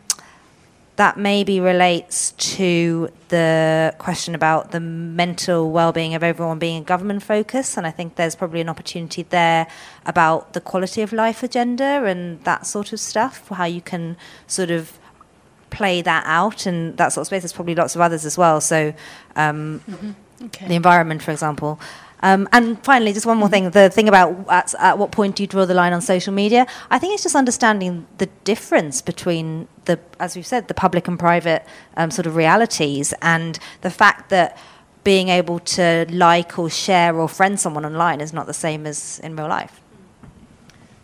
that 0.96 1.18
maybe 1.18 1.58
relates 1.58 2.32
to 2.32 3.08
the 3.28 3.94
question 3.98 4.34
about 4.34 4.70
the 4.70 4.78
mental 4.78 5.72
well-being 5.72 6.14
of 6.14 6.22
everyone 6.22 6.58
being 6.58 6.82
a 6.82 6.84
government 6.84 7.22
focus 7.22 7.76
and 7.76 7.86
i 7.86 7.90
think 7.90 8.14
there's 8.14 8.36
probably 8.36 8.60
an 8.60 8.68
opportunity 8.68 9.22
there 9.24 9.66
about 10.06 10.52
the 10.52 10.60
quality 10.60 11.02
of 11.02 11.12
life 11.12 11.42
agenda 11.42 12.04
and 12.04 12.42
that 12.44 12.66
sort 12.66 12.92
of 12.92 13.00
stuff 13.00 13.48
how 13.48 13.64
you 13.64 13.80
can 13.80 14.16
sort 14.46 14.70
of 14.70 14.98
play 15.70 16.00
that 16.00 16.22
out 16.26 16.66
and 16.66 16.96
that 16.96 17.12
sort 17.12 17.22
of 17.22 17.26
space 17.26 17.42
there's 17.42 17.52
probably 17.52 17.74
lots 17.74 17.96
of 17.96 18.00
others 18.00 18.24
as 18.24 18.38
well 18.38 18.60
so 18.60 18.94
um, 19.34 19.80
mm-hmm. 19.88 20.12
okay. 20.46 20.68
the 20.68 20.74
environment 20.74 21.20
for 21.20 21.32
example 21.32 21.80
um, 22.24 22.48
and 22.52 22.82
finally, 22.82 23.12
just 23.12 23.26
one 23.26 23.36
more 23.36 23.50
thing 23.50 23.68
the 23.68 23.90
thing 23.90 24.08
about 24.08 24.48
at, 24.48 24.74
at, 24.78 24.96
what 24.96 25.10
point 25.10 25.36
do 25.36 25.42
you 25.42 25.46
draw 25.46 25.66
the 25.66 25.74
line 25.74 25.92
on 25.92 26.00
social 26.00 26.32
media? 26.32 26.66
I 26.90 26.98
think 26.98 27.12
it's 27.12 27.22
just 27.22 27.36
understanding 27.36 28.06
the 28.16 28.30
difference 28.44 29.02
between 29.02 29.68
the, 29.84 30.00
as 30.18 30.34
we've 30.34 30.46
said, 30.46 30.68
the 30.68 30.74
public 30.74 31.06
and 31.06 31.18
private 31.18 31.66
um, 31.98 32.10
sort 32.10 32.26
of 32.26 32.34
realities, 32.34 33.12
and 33.20 33.58
the 33.82 33.90
fact 33.90 34.30
that 34.30 34.56
being 35.04 35.28
able 35.28 35.58
to 35.58 36.06
like 36.08 36.58
or 36.58 36.70
share 36.70 37.14
or 37.14 37.28
friend 37.28 37.60
someone 37.60 37.84
online 37.84 38.22
is 38.22 38.32
not 38.32 38.46
the 38.46 38.54
same 38.54 38.86
as 38.86 39.18
in 39.18 39.36
real 39.36 39.48
life. 39.48 39.82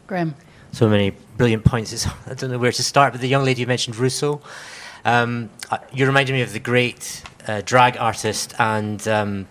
Graeme. 0.06 0.34
So 0.72 0.88
many 0.88 1.10
brilliant 1.36 1.66
points. 1.66 1.92
It's, 1.92 2.06
I 2.26 2.32
don't 2.32 2.50
know 2.50 2.58
where 2.58 2.72
to 2.72 2.82
start, 2.82 3.12
but 3.12 3.20
the 3.20 3.28
young 3.28 3.44
lady 3.44 3.60
you 3.60 3.66
mentioned, 3.66 3.96
Rousseau, 3.96 4.40
um, 5.04 5.50
you 5.92 6.06
reminded 6.06 6.32
me 6.32 6.40
of 6.40 6.54
the 6.54 6.60
great 6.60 7.22
uh, 7.46 7.60
drag 7.62 7.98
artist 7.98 8.54
and 8.58 9.06
um, 9.06 9.46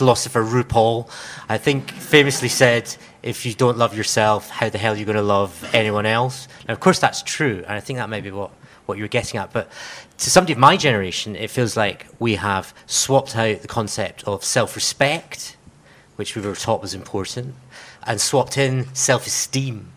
philosopher 0.00 0.42
RuPaul, 0.42 1.10
I 1.46 1.58
think, 1.58 1.90
famously 1.90 2.48
said, 2.48 2.96
if 3.22 3.44
you 3.44 3.52
don't 3.52 3.76
love 3.76 3.94
yourself, 3.94 4.48
how 4.48 4.70
the 4.70 4.78
hell 4.78 4.94
are 4.94 4.96
you 4.96 5.04
going 5.04 5.16
to 5.16 5.22
love 5.22 5.68
anyone 5.74 6.06
else? 6.06 6.48
Now, 6.66 6.72
of 6.72 6.80
course, 6.80 6.98
that's 6.98 7.20
true, 7.22 7.62
and 7.66 7.74
I 7.76 7.80
think 7.80 7.98
that 7.98 8.08
may 8.08 8.22
be 8.22 8.30
what, 8.30 8.50
what 8.86 8.96
you're 8.96 9.08
getting 9.08 9.38
at. 9.38 9.52
But 9.52 9.70
to 10.16 10.30
somebody 10.30 10.54
of 10.54 10.58
my 10.58 10.78
generation, 10.78 11.36
it 11.36 11.50
feels 11.50 11.76
like 11.76 12.06
we 12.18 12.36
have 12.36 12.72
swapped 12.86 13.36
out 13.36 13.60
the 13.60 13.68
concept 13.68 14.24
of 14.26 14.42
self 14.42 14.74
respect, 14.74 15.58
which 16.16 16.34
we 16.34 16.40
were 16.40 16.54
taught 16.54 16.80
was 16.80 16.94
important, 16.94 17.56
and 18.06 18.18
swapped 18.22 18.56
in 18.56 18.86
self 18.94 19.26
esteem 19.26 19.92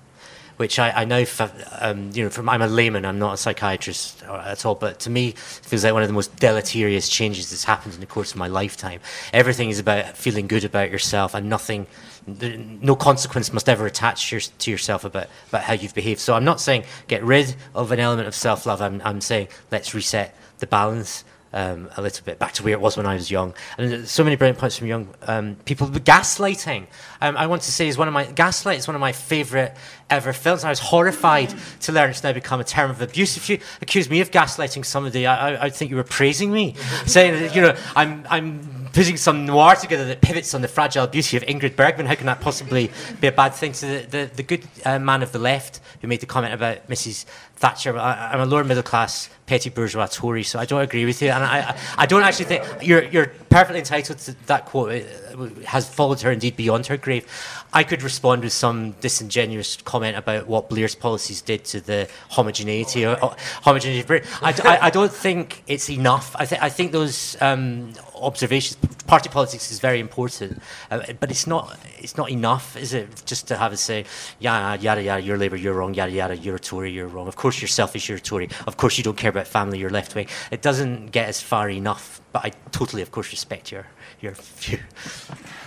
which 0.57 0.79
I, 0.79 0.91
I 0.91 1.05
know, 1.05 1.25
for, 1.25 1.51
um, 1.79 2.11
you 2.13 2.23
know, 2.23 2.29
from, 2.29 2.49
I'm 2.49 2.61
a 2.61 2.67
layman, 2.67 3.05
I'm 3.05 3.19
not 3.19 3.33
a 3.33 3.37
psychiatrist 3.37 4.23
at 4.23 4.65
all, 4.65 4.75
but 4.75 4.99
to 5.01 5.09
me, 5.09 5.29
it 5.29 5.37
feels 5.37 5.83
like 5.83 5.93
one 5.93 6.03
of 6.03 6.07
the 6.07 6.13
most 6.13 6.35
deleterious 6.37 7.09
changes 7.09 7.49
that's 7.49 7.63
happened 7.63 7.93
in 7.95 7.99
the 7.99 8.05
course 8.05 8.31
of 8.31 8.37
my 8.37 8.47
lifetime. 8.47 8.99
Everything 9.33 9.69
is 9.69 9.79
about 9.79 10.17
feeling 10.17 10.47
good 10.47 10.63
about 10.63 10.91
yourself, 10.91 11.33
and 11.33 11.49
nothing, 11.49 11.87
no 12.27 12.95
consequence 12.95 13.51
must 13.51 13.67
ever 13.67 13.85
attach 13.85 14.31
your, 14.31 14.41
to 14.41 14.71
yourself 14.71 15.03
about, 15.03 15.27
about 15.49 15.63
how 15.63 15.73
you've 15.73 15.95
behaved. 15.95 16.19
So 16.19 16.33
I'm 16.33 16.45
not 16.45 16.61
saying 16.61 16.83
get 17.07 17.23
rid 17.23 17.55
of 17.73 17.91
an 17.91 17.99
element 17.99 18.27
of 18.27 18.35
self 18.35 18.65
love, 18.65 18.81
I'm, 18.81 19.01
I'm 19.03 19.21
saying 19.21 19.47
let's 19.71 19.93
reset 19.93 20.35
the 20.59 20.67
balance 20.67 21.23
um, 21.53 21.89
a 21.95 22.01
little 22.01 22.25
bit 22.25 22.39
back 22.39 22.53
to 22.53 22.63
where 22.63 22.73
it 22.73 22.81
was 22.81 22.97
when 22.97 23.05
I 23.05 23.13
was 23.13 23.29
young. 23.29 23.53
And 23.77 24.07
so 24.07 24.23
many 24.23 24.35
brilliant 24.35 24.59
points 24.59 24.77
from 24.77 24.87
young 24.87 25.07
um, 25.27 25.55
people. 25.65 25.87
The 25.87 25.99
gaslighting, 25.99 26.87
um, 27.21 27.37
I 27.37 27.47
want 27.47 27.61
to 27.63 27.71
say, 27.71 27.87
is 27.87 27.97
one 27.97 28.07
of 28.07 28.13
my 28.13 28.25
gaslight 28.25 28.79
is 28.79 28.87
one 28.87 28.95
of 28.95 29.01
my 29.01 29.11
favourite 29.11 29.73
ever 30.09 30.33
films. 30.33 30.63
I 30.63 30.69
was 30.69 30.79
horrified 30.79 31.53
to 31.81 31.91
learn 31.91 32.09
it's 32.09 32.23
now 32.23 32.33
become 32.33 32.59
a 32.59 32.63
term 32.63 32.91
of 32.91 33.01
abuse. 33.01 33.37
If 33.37 33.49
you 33.49 33.59
accuse 33.81 34.09
me 34.09 34.21
of 34.21 34.31
gaslighting 34.31 34.85
somebody, 34.85 35.25
I, 35.25 35.51
I, 35.51 35.65
I'd 35.65 35.75
think 35.75 35.91
you 35.91 35.97
were 35.97 36.03
praising 36.03 36.51
me, 36.51 36.75
saying 37.05 37.33
that 37.39 37.55
you 37.55 37.61
know 37.61 37.75
I'm 37.95 38.25
I'm 38.29 38.83
putting 38.93 39.17
some 39.17 39.45
noir 39.45 39.75
together 39.75 40.05
that 40.05 40.21
pivots 40.21 40.53
on 40.53 40.61
the 40.61 40.67
fragile 40.67 41.07
beauty 41.07 41.35
of 41.35 41.43
Ingrid 41.43 41.75
Bergman. 41.75 42.05
How 42.05 42.15
can 42.15 42.27
that 42.27 42.41
possibly 42.41 42.91
be 43.19 43.27
a 43.27 43.31
bad 43.31 43.53
thing? 43.53 43.73
So 43.73 43.87
the, 43.87 44.05
the, 44.05 44.31
the 44.35 44.43
good 44.43 44.67
uh, 44.85 44.99
man 44.99 45.23
of 45.23 45.31
the 45.31 45.39
left 45.39 45.81
who 46.01 46.07
made 46.07 46.21
the 46.21 46.27
comment 46.27 46.53
about 46.53 46.87
Mrs. 46.87 47.25
Thatcher, 47.63 47.97
I, 47.97 48.33
am 48.33 48.41
a 48.41 48.45
lower 48.45 48.65
middle 48.65 48.83
class 48.83 49.29
petty 49.45 49.69
bourgeois 49.69 50.07
Tory, 50.07 50.43
so 50.43 50.59
I 50.59 50.65
don't 50.65 50.81
agree 50.81 51.05
with 51.05 51.21
you. 51.21 51.29
And 51.29 51.45
I, 51.45 51.77
I 51.97 52.05
don't 52.05 52.23
actually 52.23 52.45
think 52.45 52.63
you're, 52.81 53.03
you're 53.05 53.27
perfectly 53.49 53.79
entitled 53.79 54.19
to 54.19 54.33
that 54.47 54.65
quote. 54.65 54.91
It 54.91 55.63
has 55.65 55.87
followed 55.87 56.19
her 56.21 56.31
indeed 56.31 56.57
beyond 56.57 56.87
her 56.87 56.97
grave. 56.97 57.25
I 57.71 57.83
could 57.83 58.03
respond 58.03 58.43
with 58.43 58.51
some 58.51 58.91
disingenuous 58.99 59.77
comment 59.77 60.17
about 60.17 60.47
what 60.47 60.69
Blair's 60.69 60.93
policies 60.93 61.41
did 61.41 61.63
to 61.65 61.79
the 61.79 62.09
homogeneity 62.29 63.05
or, 63.05 63.23
or 63.23 63.35
homogeneity 63.61 64.01
of 64.01 64.07
Britain. 64.07 64.29
I, 64.41 64.51
I, 64.65 64.87
I, 64.87 64.89
don't 64.89 65.11
think 65.11 65.63
it's 65.65 65.89
enough. 65.89 66.35
I, 66.37 66.45
th- 66.45 66.61
I 66.61 66.69
think 66.69 66.91
those 66.91 67.35
um, 67.41 67.93
observations, 68.15 68.77
party 69.07 69.29
politics 69.29 69.71
is 69.71 69.79
very 69.79 69.99
important, 69.99 70.61
uh, 70.91 71.13
but 71.19 71.31
it's 71.31 71.47
not. 71.47 71.77
It's 71.99 72.17
not 72.17 72.29
enough, 72.29 72.75
is 72.75 72.93
it? 72.93 73.23
Just 73.25 73.47
to 73.47 73.57
have 73.57 73.71
a 73.71 73.77
say, 73.77 74.05
yeah, 74.39 74.75
yada 74.75 75.01
yada, 75.01 75.21
you're 75.21 75.37
Labour, 75.37 75.55
you're 75.55 75.73
wrong, 75.73 75.93
yada 75.93 76.11
yada, 76.11 76.35
you're 76.35 76.57
a 76.57 76.59
Tory, 76.59 76.91
you're 76.91 77.07
wrong. 77.07 77.27
Of 77.27 77.35
course, 77.35 77.52
you're 77.61 77.67
selfish, 77.67 78.09
you're 78.09 78.17
a 78.17 78.21
Tory. 78.21 78.49
Of 78.67 78.77
course, 78.77 78.97
you 78.97 79.03
don't 79.03 79.17
care 79.17 79.29
about 79.29 79.47
family, 79.47 79.79
you're 79.79 79.89
left 79.89 80.15
wing. 80.15 80.27
It 80.51 80.61
doesn't 80.61 81.11
get 81.11 81.29
as 81.29 81.41
far 81.41 81.69
enough. 81.69 82.21
But 82.31 82.45
I 82.45 82.51
totally, 82.71 83.01
of 83.01 83.11
course, 83.11 83.31
respect 83.31 83.71
your 83.71 83.85
your 84.21 84.33
view. 84.33 84.79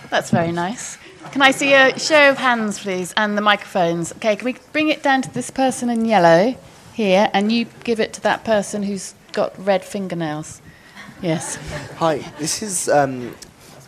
That's 0.09 0.31
very 0.31 0.51
nice. 0.51 0.97
Can 1.31 1.41
I 1.41 1.51
see 1.51 1.73
a 1.73 1.97
show 1.97 2.29
of 2.29 2.37
hands, 2.37 2.79
please, 2.79 3.13
and 3.15 3.37
the 3.37 3.41
microphones? 3.41 4.11
Okay, 4.13 4.35
can 4.35 4.45
we 4.45 4.55
bring 4.73 4.89
it 4.89 5.01
down 5.03 5.21
to 5.21 5.33
this 5.33 5.49
person 5.49 5.89
in 5.89 6.05
yellow 6.05 6.55
here, 6.93 7.29
and 7.33 7.51
you 7.51 7.67
give 7.83 7.99
it 7.99 8.13
to 8.13 8.21
that 8.21 8.43
person 8.43 8.83
who's 8.83 9.13
got 9.31 9.53
red 9.63 9.83
fingernails? 9.85 10.61
Yes. 11.21 11.57
Hi, 11.95 12.17
this 12.37 12.61
is 12.61 12.89
um, 12.89 13.35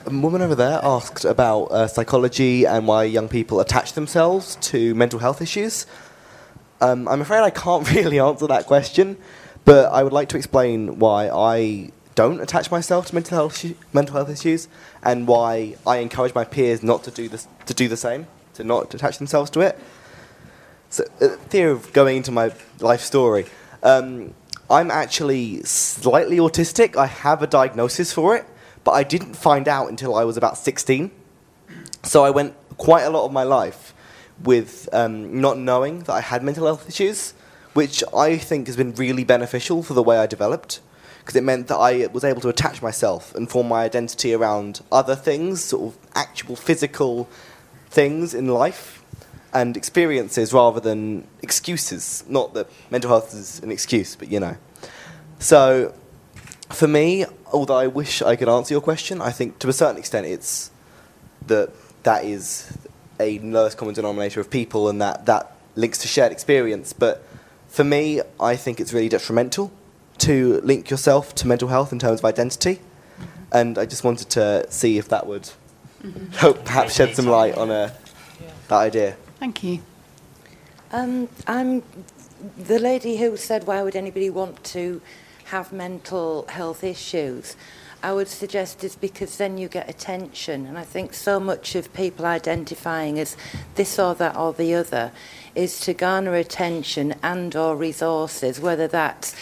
a 0.06 0.10
woman 0.10 0.42
over 0.42 0.56
there 0.56 0.80
asked 0.82 1.26
about 1.26 1.66
uh, 1.66 1.88
psychology 1.88 2.66
and 2.66 2.88
why 2.88 3.04
young 3.04 3.28
people 3.28 3.60
attach 3.60 3.94
themselves 3.94 4.56
to 4.62 4.96
mental 4.96 5.20
health 5.20 5.42
issues. 5.42 5.86
Um, 6.82 7.08
I'm 7.08 7.22
afraid 7.22 7.40
I 7.40 7.50
can't 7.50 7.90
really 7.96 8.20
answer 8.20 8.48
that 8.48 8.66
question, 8.66 9.18
but 9.66 9.92
I 9.92 10.04
would 10.04 10.14
like 10.14 10.30
to 10.30 10.38
explain 10.38 11.00
why 11.00 11.30
I 11.30 11.92
don't 12.16 12.42
attach 12.42 12.72
myself 12.72 13.08
to 13.08 13.16
mental 13.16 13.38
health, 13.38 13.66
mental 13.94 14.16
health 14.16 14.30
issues 14.30 14.68
and 15.04 15.28
why 15.28 15.76
I 15.86 15.98
encourage 15.98 16.34
my 16.34 16.44
peers 16.44 16.84
not 16.84 17.04
to 17.06 17.12
do, 17.12 17.30
this, 17.30 17.48
to 17.66 17.74
do 17.74 17.88
the 17.88 17.98
same, 17.98 18.28
to 18.56 18.64
not 18.64 18.94
attach 18.94 19.18
themselves 19.18 19.50
to 19.52 19.62
it. 19.62 19.80
So, 20.90 21.06
uh, 21.22 21.30
theory 21.50 21.72
of 21.72 21.94
going 21.94 22.18
into 22.18 22.32
my 22.32 22.52
life 22.80 23.02
story. 23.02 23.46
Um, 23.84 24.34
I'm 24.70 24.92
actually 24.92 25.64
slightly 25.64 26.38
autistic. 26.38 26.96
I 26.96 27.06
have 27.06 27.42
a 27.42 27.48
diagnosis 27.48 28.12
for 28.12 28.36
it, 28.36 28.46
but 28.84 28.92
I 28.92 29.04
didn't 29.04 29.36
find 29.36 29.68
out 29.68 29.90
until 29.90 30.16
I 30.16 30.24
was 30.24 30.36
about 30.38 30.58
16. 30.58 31.12
So 32.04 32.24
I 32.24 32.30
went 32.30 32.56
quite 32.78 33.04
a 33.04 33.10
lot 33.10 33.26
of 33.26 33.32
my 33.32 33.44
life 33.44 33.94
with 34.44 34.90
um, 34.94 35.42
not 35.42 35.58
knowing 35.58 36.00
that 36.02 36.14
I 36.14 36.22
had 36.22 36.44
mental 36.44 36.66
health 36.66 36.88
issues, 36.88 37.34
which 37.74 38.04
I 38.16 38.38
think 38.38 38.68
has 38.68 38.76
been 38.76 38.94
really 38.96 39.24
beneficial 39.24 39.84
for 39.84 39.94
the 39.94 40.04
way 40.04 40.18
I 40.18 40.28
developed, 40.28 40.82
because 41.20 41.36
it 41.36 41.44
meant 41.44 41.68
that 41.68 41.78
I 41.78 42.08
was 42.08 42.24
able 42.24 42.42
to 42.42 42.50
attach 42.50 42.82
myself 42.82 43.36
and 43.36 43.50
form 43.50 43.68
my 43.68 43.84
identity 43.84 44.34
around 44.34 44.82
other 44.92 45.16
things, 45.16 45.64
sort 45.64 45.94
of 45.94 46.00
actual 46.16 46.56
physical 46.56 47.30
things 47.90 48.34
in 48.34 48.48
life 48.48 49.04
and 49.54 49.76
experiences 49.76 50.54
rather 50.54 50.80
than 50.80 51.28
excuses. 51.42 52.24
Not 52.28 52.54
that 52.54 52.70
mental 52.92 53.10
health 53.10 53.34
is 53.34 53.60
an 53.62 53.72
excuse, 53.72 54.16
but 54.16 54.32
you 54.32 54.40
know. 54.40 54.58
So, 55.40 55.94
for 56.70 56.88
me, 56.88 57.26
although 57.52 57.78
I 57.78 57.88
wish 57.88 58.22
I 58.22 58.36
could 58.36 58.50
answer 58.50 58.74
your 58.74 58.82
question, 58.82 59.22
I 59.22 59.32
think 59.32 59.60
to 59.60 59.70
a 59.70 59.74
certain 59.74 59.98
extent 59.98 60.28
it's 60.28 60.72
that 61.48 61.72
that 62.04 62.26
is 62.26 62.78
a 63.20 63.40
lowest 63.40 63.78
common 63.78 63.94
denominator 63.94 64.40
of 64.40 64.50
people 64.50 64.90
and 64.90 65.02
that 65.02 65.26
that 65.26 65.56
links 65.76 65.98
to 66.00 66.08
shared 66.08 66.32
experience. 66.32 66.94
But 66.94 67.24
for 67.68 67.84
me, 67.84 68.22
I 68.40 68.56
think 68.56 68.80
it's 68.80 68.94
really 68.94 69.10
detrimental 69.10 69.72
to 70.20 70.60
link 70.62 70.90
yourself 70.90 71.34
to 71.36 71.48
mental 71.48 71.70
health 71.70 71.92
in 71.92 72.00
terms 72.00 72.20
of 72.20 72.26
identity. 72.26 72.80
And 73.52 73.78
I 73.78 73.86
just 73.86 74.04
wanted 74.04 74.30
to 74.32 74.66
see 74.70 74.98
if 74.98 75.10
that 75.10 75.26
would 75.26 75.50
mm-hmm. 76.04 76.32
help 76.34 76.66
perhaps 76.66 76.96
shed 76.96 77.16
some 77.16 77.26
light 77.26 77.56
on 77.56 77.70
a, 77.72 77.74
uh, 77.74 77.92
that 78.68 78.78
idea. 78.78 79.18
Thank 79.40 79.64
you. 79.64 79.82
Um, 80.92 81.30
I'm 81.48 81.84
the 82.58 82.80
lady 82.80 83.18
who 83.18 83.38
said, 83.38 83.66
why 83.66 83.82
would 83.82 83.96
anybody 83.96 84.30
want 84.30 84.64
to 84.66 85.02
have 85.46 85.72
mental 85.72 86.46
health 86.48 86.84
issues? 86.84 87.56
I 88.02 88.14
would 88.14 88.28
suggest 88.30 88.84
is 88.84 88.96
because 88.96 89.38
then 89.38 89.58
you 89.58 89.68
get 89.68 89.90
attention. 89.90 90.66
And 90.66 90.78
I 90.78 90.84
think 90.84 91.14
so 91.14 91.40
much 91.40 91.76
of 91.76 91.94
people 91.94 92.26
identifying 92.26 93.20
as 93.20 93.36
this 93.76 94.00
or 94.00 94.16
that 94.16 94.38
or 94.38 94.54
the 94.54 94.74
other 94.74 95.12
is 95.56 95.80
to 95.82 95.94
garner 95.94 96.36
attention 96.36 97.16
and 97.22 97.56
or 97.56 97.76
resources, 97.76 98.60
whether 98.60 98.88
that's 98.88 99.36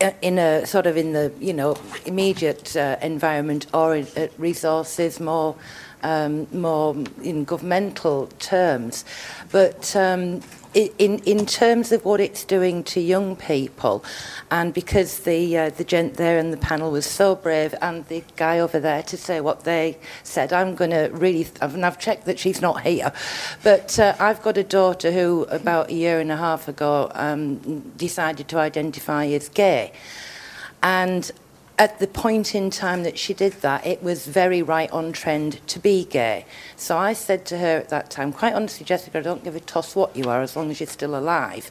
uh, 0.00 0.10
in 0.20 0.38
a 0.38 0.66
sort 0.66 0.86
of 0.86 0.96
in 0.96 1.12
the 1.12 1.32
you 1.40 1.54
know 1.54 1.76
immediate 2.04 2.76
uh, 2.76 2.96
environment 3.00 3.66
or 3.72 3.96
in, 3.96 4.06
uh, 4.16 4.26
resources 4.36 5.20
more 5.20 5.56
um, 6.02 6.46
more 6.52 6.94
in 7.22 7.44
governmental 7.44 8.26
terms, 8.38 9.04
but 9.50 9.96
um, 9.96 10.42
in, 10.76 11.18
in 11.20 11.46
terms 11.46 11.90
of 11.90 12.04
what 12.04 12.20
it's 12.20 12.44
doing 12.44 12.84
to 12.84 13.00
young 13.00 13.34
people, 13.34 14.04
and 14.50 14.74
because 14.74 15.20
the 15.20 15.56
uh, 15.56 15.70
the 15.70 15.84
gent 15.84 16.14
there 16.14 16.38
in 16.38 16.50
the 16.50 16.56
panel 16.56 16.90
was 16.90 17.06
so 17.06 17.34
brave, 17.34 17.74
and 17.80 18.06
the 18.08 18.22
guy 18.36 18.58
over 18.58 18.78
there 18.78 19.02
to 19.04 19.16
say 19.16 19.40
what 19.40 19.64
they 19.64 19.98
said, 20.22 20.52
I'm 20.52 20.74
going 20.74 20.90
to 20.90 21.08
really, 21.12 21.48
and 21.62 21.86
I've 21.86 21.98
checked 21.98 22.26
that 22.26 22.38
she's 22.38 22.60
not 22.60 22.82
here, 22.82 23.12
but 23.62 23.98
uh, 23.98 24.14
I've 24.20 24.42
got 24.42 24.58
a 24.58 24.64
daughter 24.64 25.10
who 25.12 25.44
about 25.44 25.90
a 25.90 25.94
year 25.94 26.20
and 26.20 26.30
a 26.30 26.36
half 26.36 26.68
ago 26.68 27.10
um, 27.14 27.56
decided 27.96 28.48
to 28.48 28.58
identify 28.58 29.24
as 29.26 29.48
gay, 29.48 29.92
and 30.82 31.30
at 31.78 31.98
the 31.98 32.06
point 32.06 32.54
in 32.54 32.70
time 32.70 33.02
that 33.02 33.18
she 33.18 33.34
did 33.34 33.52
that, 33.60 33.86
it 33.86 34.02
was 34.02 34.26
very 34.26 34.62
right 34.62 34.90
on 34.90 35.12
trend 35.12 35.66
to 35.68 35.78
be 35.78 36.04
gay. 36.04 36.46
So 36.76 36.96
I 36.96 37.12
said 37.12 37.44
to 37.46 37.58
her 37.58 37.76
at 37.76 37.90
that 37.90 38.10
time, 38.10 38.32
quite 38.32 38.54
honestly, 38.54 38.84
Jessica, 38.86 39.18
I 39.18 39.22
don't 39.22 39.44
give 39.44 39.54
a 39.54 39.60
toss 39.60 39.94
what 39.94 40.16
you 40.16 40.24
are 40.30 40.40
as 40.40 40.56
long 40.56 40.70
as 40.70 40.80
you're 40.80 40.86
still 40.86 41.16
alive. 41.16 41.70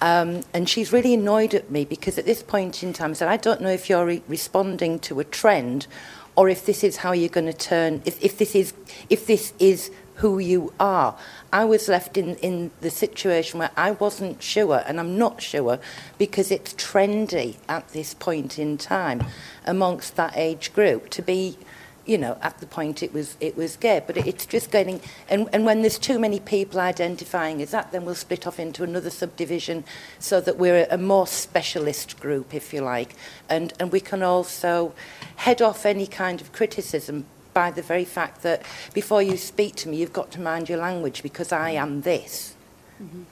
Um, 0.00 0.42
and 0.54 0.68
she's 0.68 0.92
really 0.92 1.14
annoyed 1.14 1.54
at 1.54 1.70
me 1.70 1.84
because 1.84 2.18
at 2.18 2.24
this 2.24 2.42
point 2.42 2.82
in 2.82 2.92
time, 2.92 3.10
I 3.10 3.14
said, 3.14 3.28
I 3.28 3.36
don't 3.36 3.60
know 3.60 3.70
if 3.70 3.88
you're 3.88 4.06
re- 4.06 4.22
responding 4.26 4.98
to 5.00 5.20
a 5.20 5.24
trend 5.24 5.86
or 6.34 6.48
if 6.48 6.64
this 6.64 6.82
is 6.82 6.98
how 6.98 7.12
you're 7.12 7.28
going 7.28 7.46
to 7.46 7.52
turn, 7.52 8.02
if, 8.04 8.22
if, 8.24 8.38
this 8.38 8.54
is, 8.54 8.72
if 9.10 9.26
this 9.26 9.52
is 9.58 9.90
who 10.16 10.38
you 10.38 10.72
are. 10.80 11.16
I 11.52 11.64
was 11.66 11.86
left 11.86 12.16
in, 12.16 12.36
in 12.36 12.70
the 12.80 12.90
situation 12.90 13.58
where 13.58 13.70
I 13.76 13.90
wasn't 13.90 14.42
sure, 14.42 14.82
and 14.86 14.98
I'm 14.98 15.18
not 15.18 15.42
sure, 15.42 15.78
because 16.16 16.50
it's 16.50 16.72
trendy 16.74 17.56
at 17.68 17.88
this 17.90 18.14
point 18.14 18.58
in 18.58 18.78
time 18.78 19.24
amongst 19.66 20.16
that 20.16 20.32
age 20.34 20.72
group 20.72 21.10
to 21.10 21.22
be 21.22 21.58
you 22.04 22.18
know, 22.18 22.36
at 22.42 22.58
the 22.58 22.66
point 22.66 23.02
it 23.02 23.12
was 23.12 23.36
it 23.40 23.56
was 23.56 23.76
gay. 23.76 24.02
But 24.04 24.16
it's 24.16 24.44
just 24.46 24.70
getting 24.70 25.00
and, 25.28 25.48
and 25.52 25.64
when 25.64 25.82
there's 25.82 25.98
too 25.98 26.18
many 26.18 26.40
people 26.40 26.80
identifying 26.80 27.62
as 27.62 27.70
that, 27.70 27.92
then 27.92 28.04
we'll 28.04 28.14
split 28.14 28.46
off 28.46 28.58
into 28.58 28.82
another 28.82 29.10
subdivision 29.10 29.84
so 30.18 30.40
that 30.40 30.58
we're 30.58 30.86
a, 30.90 30.94
a 30.94 30.98
more 30.98 31.26
specialist 31.26 32.18
group, 32.18 32.54
if 32.54 32.72
you 32.72 32.80
like. 32.80 33.14
And 33.48 33.72
and 33.78 33.92
we 33.92 34.00
can 34.00 34.22
also 34.22 34.94
head 35.36 35.62
off 35.62 35.86
any 35.86 36.06
kind 36.06 36.40
of 36.40 36.52
criticism 36.52 37.26
by 37.54 37.70
the 37.70 37.82
very 37.82 38.04
fact 38.04 38.42
that 38.42 38.62
before 38.94 39.22
you 39.22 39.36
speak 39.36 39.74
to 39.76 39.88
me, 39.88 39.98
you've 39.98 40.12
got 40.12 40.30
to 40.32 40.40
mind 40.40 40.68
your 40.68 40.78
language 40.78 41.22
because 41.22 41.52
I 41.52 41.70
am 41.70 42.02
this. 42.02 42.54
Mm-hmm. 43.02 43.22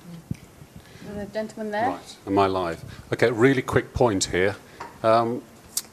The 1.18 1.26
gentleman 1.26 1.72
there. 1.72 1.88
Right, 1.88 2.16
am 2.26 2.38
I 2.38 2.46
live? 2.46 2.84
Okay, 3.12 3.30
really 3.30 3.62
quick 3.62 3.92
point 3.92 4.26
here. 4.26 4.56
Um, 5.02 5.42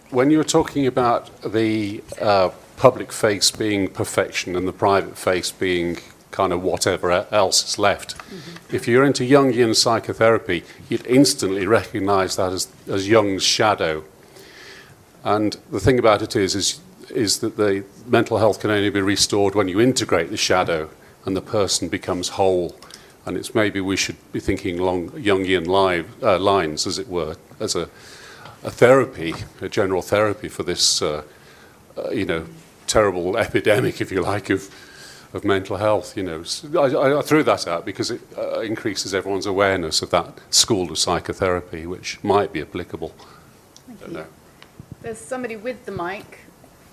when 0.10 0.30
you 0.30 0.38
were 0.38 0.44
talking 0.44 0.86
about 0.86 1.42
the 1.42 2.04
uh, 2.22 2.50
public 2.78 3.12
face 3.12 3.50
being 3.52 3.88
perfection 3.88 4.56
and 4.56 4.68
the 4.68 4.74
private 4.74 5.18
face 5.18 5.52
being 5.52 5.98
kind 6.32 6.54
of 6.54 6.62
whatever 6.62 7.12
else 7.32 7.68
is 7.68 7.80
left, 7.80 8.18
mm-hmm. 8.18 8.76
if 8.76 8.88
you're 8.88 9.04
into 9.04 9.24
Jungian 9.24 9.76
psychotherapy, 9.76 10.64
you'd 10.88 11.06
instantly 11.08 11.66
recognize 11.66 12.36
that 12.36 12.54
as, 12.54 12.68
as 12.88 13.08
Jung's 13.08 13.44
shadow. 13.44 14.04
And 15.24 15.58
the 15.72 15.80
thing 15.80 15.98
about 16.00 16.22
it 16.22 16.36
is, 16.36 16.54
is 16.56 16.80
is 17.12 17.40
that 17.40 17.58
the 17.58 17.84
mental 18.06 18.38
health 18.38 18.60
can 18.60 18.70
only 18.70 18.90
be 18.90 19.02
restored 19.02 19.56
when 19.56 19.68
you 19.68 19.80
integrate 19.80 20.30
the 20.30 20.38
shadow 20.38 20.90
and 21.26 21.36
the 21.36 21.42
person 21.42 21.90
becomes 21.90 22.30
whole. 22.30 22.76
And 23.26 23.36
it's 23.36 23.54
maybe 23.54 23.82
we 23.82 23.98
should 23.98 24.16
be 24.32 24.40
thinking 24.40 24.80
along 24.80 25.10
Jungian 25.12 25.68
live, 25.68 26.24
uh, 26.24 26.40
lines, 26.40 26.88
as 26.88 26.98
it 26.98 27.10
were, 27.10 27.36
as 27.60 27.76
a, 27.76 27.90
a 28.64 28.72
therapy, 28.72 29.34
a 29.60 29.68
general 29.68 30.02
therapy 30.02 30.48
for 30.48 30.64
this, 30.64 31.02
uh, 31.02 31.24
uh, 31.98 32.10
you 32.10 32.26
know, 32.26 32.46
terrible 32.88 33.38
epidemic, 33.48 34.00
if 34.00 34.12
you 34.12 34.22
like, 34.22 34.50
of 34.50 34.70
of 35.34 35.44
mental 35.44 35.78
health. 35.78 36.18
You 36.18 36.24
know, 36.24 36.44
I, 36.80 37.20
I 37.20 37.22
threw 37.22 37.44
that 37.44 37.68
out 37.68 37.86
because 37.86 38.12
it 38.12 38.22
uh, 38.38 38.62
increases 38.62 39.14
everyone's 39.14 39.46
awareness 39.46 40.02
of 40.02 40.10
that 40.12 40.40
school 40.50 40.92
of 40.92 40.98
psychotherapy, 40.98 41.86
which 41.86 42.22
might 42.24 42.54
be 42.54 42.62
applicable. 42.62 43.14
There's 45.02 45.18
somebody 45.18 45.56
with 45.56 45.86
the 45.86 45.92
mic. 45.92 46.40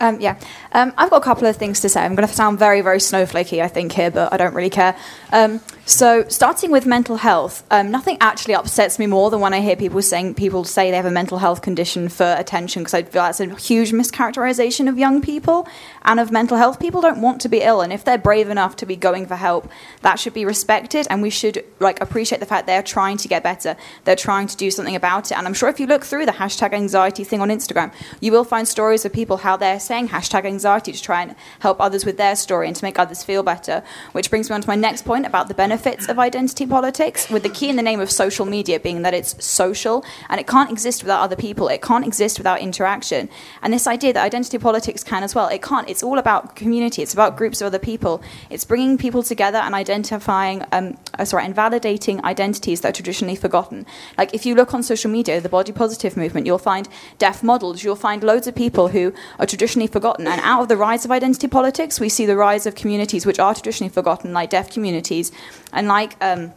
Um, 0.01 0.21
yeah, 0.21 0.39
um, 0.73 0.93
I've 0.97 1.11
got 1.11 1.23
a 1.23 1.25
couple 1.25 1.47
of 1.47 1.57
things 1.57 1.81
to 1.81 1.89
say. 1.89 2.05
I'm 2.05 2.15
going 2.15 2.27
to 2.27 2.35
sound 2.35 2.59
very, 2.59 2.81
very 2.81 2.99
snowflakey, 2.99 3.63
I 3.63 3.69
think, 3.69 3.93
here, 3.93 4.11
but 4.11 4.33
I 4.33 4.37
don't 4.37 4.55
really 4.55 4.71
care. 4.71 4.97
Um, 5.33 5.61
so, 5.87 6.25
starting 6.29 6.71
with 6.71 6.87
mental 6.87 7.17
health, 7.17 7.63
um, 7.71 7.91
nothing 7.91 8.17
actually 8.19 8.55
upsets 8.55 8.99
me 8.99 9.07
more 9.07 9.29
than 9.29 9.41
when 9.41 9.53
I 9.53 9.61
hear 9.61 9.77
people 9.77 10.01
saying 10.01 10.33
people 10.35 10.65
say 10.65 10.91
they 10.91 10.97
have 10.97 11.05
a 11.05 11.11
mental 11.11 11.37
health 11.37 11.61
condition 11.61 12.09
for 12.09 12.35
attention, 12.39 12.83
because 12.83 12.95
I 12.95 13.03
feel 13.03 13.21
that's 13.21 13.39
a 13.39 13.55
huge 13.57 13.93
mischaracterization 13.93 14.89
of 14.89 14.97
young 14.99 15.21
people 15.21 15.69
and 16.01 16.19
of 16.21 16.33
mental 16.33 16.57
health. 16.57 16.81
People 16.81 17.03
don't 17.03 17.21
want 17.21 17.43
to 17.43 17.51
be 17.51 17.61
ill, 17.61 17.83
and 17.83 17.93
if 17.93 18.03
they're 18.03 18.17
brave 18.17 18.49
enough 18.49 18.77
to 18.77 18.87
be 18.87 18.97
going 18.97 19.27
for 19.27 19.37
help, 19.37 19.69
that 20.01 20.19
should 20.19 20.33
be 20.33 20.47
respected, 20.47 21.07
and 21.11 21.21
we 21.21 21.29
should 21.29 21.63
like 21.81 22.01
appreciate 22.01 22.39
the 22.39 22.47
fact 22.47 22.67
they're 22.67 22.83
trying 22.83 23.19
to 23.19 23.29
get 23.29 23.43
better. 23.43 23.77
They're 24.05 24.17
trying 24.17 24.47
to 24.47 24.57
do 24.57 24.71
something 24.71 24.97
about 24.97 25.33
it, 25.33 25.37
and 25.37 25.47
I'm 25.47 25.53
sure 25.53 25.69
if 25.69 25.79
you 25.79 25.87
look 25.87 26.05
through 26.05 26.25
the 26.25 26.33
hashtag 26.33 26.73
anxiety 26.73 27.25
thing 27.25 27.43
on 27.43 27.51
Instagram, 27.51 27.93
you 28.21 28.33
will 28.33 28.45
find 28.45 28.67
stories 28.67 29.05
of 29.05 29.13
people 29.13 29.37
how 29.37 29.59
they're 29.59 29.79
saying 29.81 30.09
hashtag 30.09 30.47
anxiety 30.47 30.93
to 30.93 31.03
try 31.03 31.21
and 31.21 31.35
help 31.59 31.79
others 31.79 32.07
with 32.07 32.17
their 32.17 32.37
story 32.37 32.69
and 32.69 32.77
to 32.77 32.83
make 32.83 32.99
others 32.99 33.23
feel 33.23 33.43
better. 33.43 33.83
Which 34.13 34.31
brings 34.31 34.49
me 34.49 34.55
on 34.55 34.63
to 34.63 34.69
my 34.69 34.77
next 34.77 35.05
point 35.05 35.27
about 35.27 35.49
the 35.49 35.55
benefits 35.55 35.74
of 36.09 36.19
identity 36.19 36.67
politics, 36.67 37.29
with 37.29 37.43
the 37.43 37.49
key 37.49 37.69
in 37.69 37.77
the 37.77 37.83
name 37.83 38.01
of 38.01 38.11
social 38.11 38.47
media 38.47 38.79
being 38.81 39.03
that 39.03 39.15
it's 39.15 39.45
social 39.45 40.05
and 40.29 40.41
it 40.41 40.47
can't 40.47 40.71
exist 40.71 41.03
without 41.03 41.21
other 41.21 41.37
people. 41.37 41.69
It 41.69 41.83
can't 41.83 42.07
exist 42.07 42.39
without 42.39 42.61
interaction. 42.61 43.29
And 43.63 43.73
this 43.73 43.87
idea 43.87 44.13
that 44.13 44.25
identity 44.25 44.59
politics 44.59 45.03
can 45.03 45.23
as 45.23 45.35
well, 45.35 45.49
it 45.49 45.63
can't. 45.63 45.89
It's 45.89 46.03
all 46.03 46.19
about 46.19 46.57
community. 46.57 47.03
It's 47.03 47.13
about 47.13 47.37
groups 47.37 47.61
of 47.61 47.67
other 47.67 47.79
people. 47.79 48.23
It's 48.51 48.65
bringing 48.65 48.99
people 48.99 49.23
together 49.23 49.59
and 49.59 49.75
identifying, 49.75 50.65
um, 50.73 50.97
uh, 51.19 51.25
sorry, 51.25 51.45
and 51.45 51.55
validating 51.55 52.23
identities 52.23 52.81
that 52.81 52.89
are 52.91 52.93
traditionally 52.93 53.37
forgotten. 53.37 53.87
Like 54.17 54.35
if 54.35 54.47
you 54.47 54.55
look 54.55 54.75
on 54.75 54.83
social 54.83 55.11
media, 55.11 55.41
the 55.41 55.49
body 55.49 55.73
positive 55.73 56.17
movement, 56.17 56.47
you'll 56.47 56.59
find 56.59 56.89
deaf 57.19 57.43
models. 57.43 57.83
You'll 57.83 57.97
find 57.97 58.23
loads 58.23 58.47
of 58.47 58.55
people 58.55 58.89
who 58.89 59.13
are 59.39 59.47
traditionally 59.47 59.87
forgotten. 59.87 60.27
And 60.27 60.41
out 60.43 60.63
of 60.63 60.69
the 60.69 60.77
rise 60.77 61.05
of 61.05 61.11
identity 61.11 61.49
politics, 61.49 62.01
we 62.01 62.09
see 62.09 62.27
the 62.27 62.37
rise 62.37 62.67
of 62.67 62.75
communities 62.75 63.27
which 63.27 63.39
are 63.39 63.55
traditionally 63.55 63.93
forgotten, 63.93 64.33
like 64.33 64.51
deaf 64.51 64.71
communities, 64.71 65.33
and 65.75 65.89
like. 65.89 66.17
Um, 66.21 66.53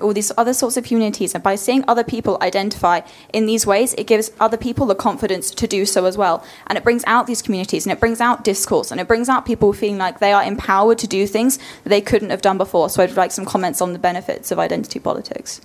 all 0.00 0.14
these 0.14 0.32
other 0.38 0.54
sorts 0.54 0.76
of 0.76 0.84
communities, 0.84 1.34
and 1.34 1.42
by 1.42 1.54
seeing 1.54 1.84
other 1.86 2.04
people 2.04 2.38
identify 2.40 3.00
in 3.32 3.46
these 3.46 3.66
ways, 3.66 3.92
it 3.94 4.06
gives 4.06 4.30
other 4.40 4.56
people 4.56 4.86
the 4.86 4.94
confidence 4.94 5.50
to 5.50 5.66
do 5.66 5.84
so 5.84 6.06
as 6.06 6.16
well. 6.16 6.42
And 6.66 6.78
it 6.78 6.84
brings 6.84 7.04
out 7.06 7.26
these 7.26 7.42
communities, 7.42 7.84
and 7.84 7.92
it 7.92 8.00
brings 8.00 8.20
out 8.20 8.44
discourse, 8.44 8.90
and 8.90 9.00
it 9.00 9.08
brings 9.08 9.28
out 9.28 9.44
people 9.44 9.72
feeling 9.72 9.98
like 9.98 10.18
they 10.18 10.32
are 10.32 10.42
empowered 10.42 10.98
to 10.98 11.06
do 11.06 11.26
things 11.26 11.58
that 11.82 11.90
they 11.90 12.00
couldn't 12.00 12.30
have 12.30 12.42
done 12.42 12.58
before. 12.58 12.88
So 12.88 13.02
I'd 13.02 13.16
like 13.16 13.32
some 13.32 13.44
comments 13.44 13.80
on 13.80 13.92
the 13.92 13.98
benefits 13.98 14.50
of 14.50 14.58
identity 14.58 14.98
politics. 14.98 15.60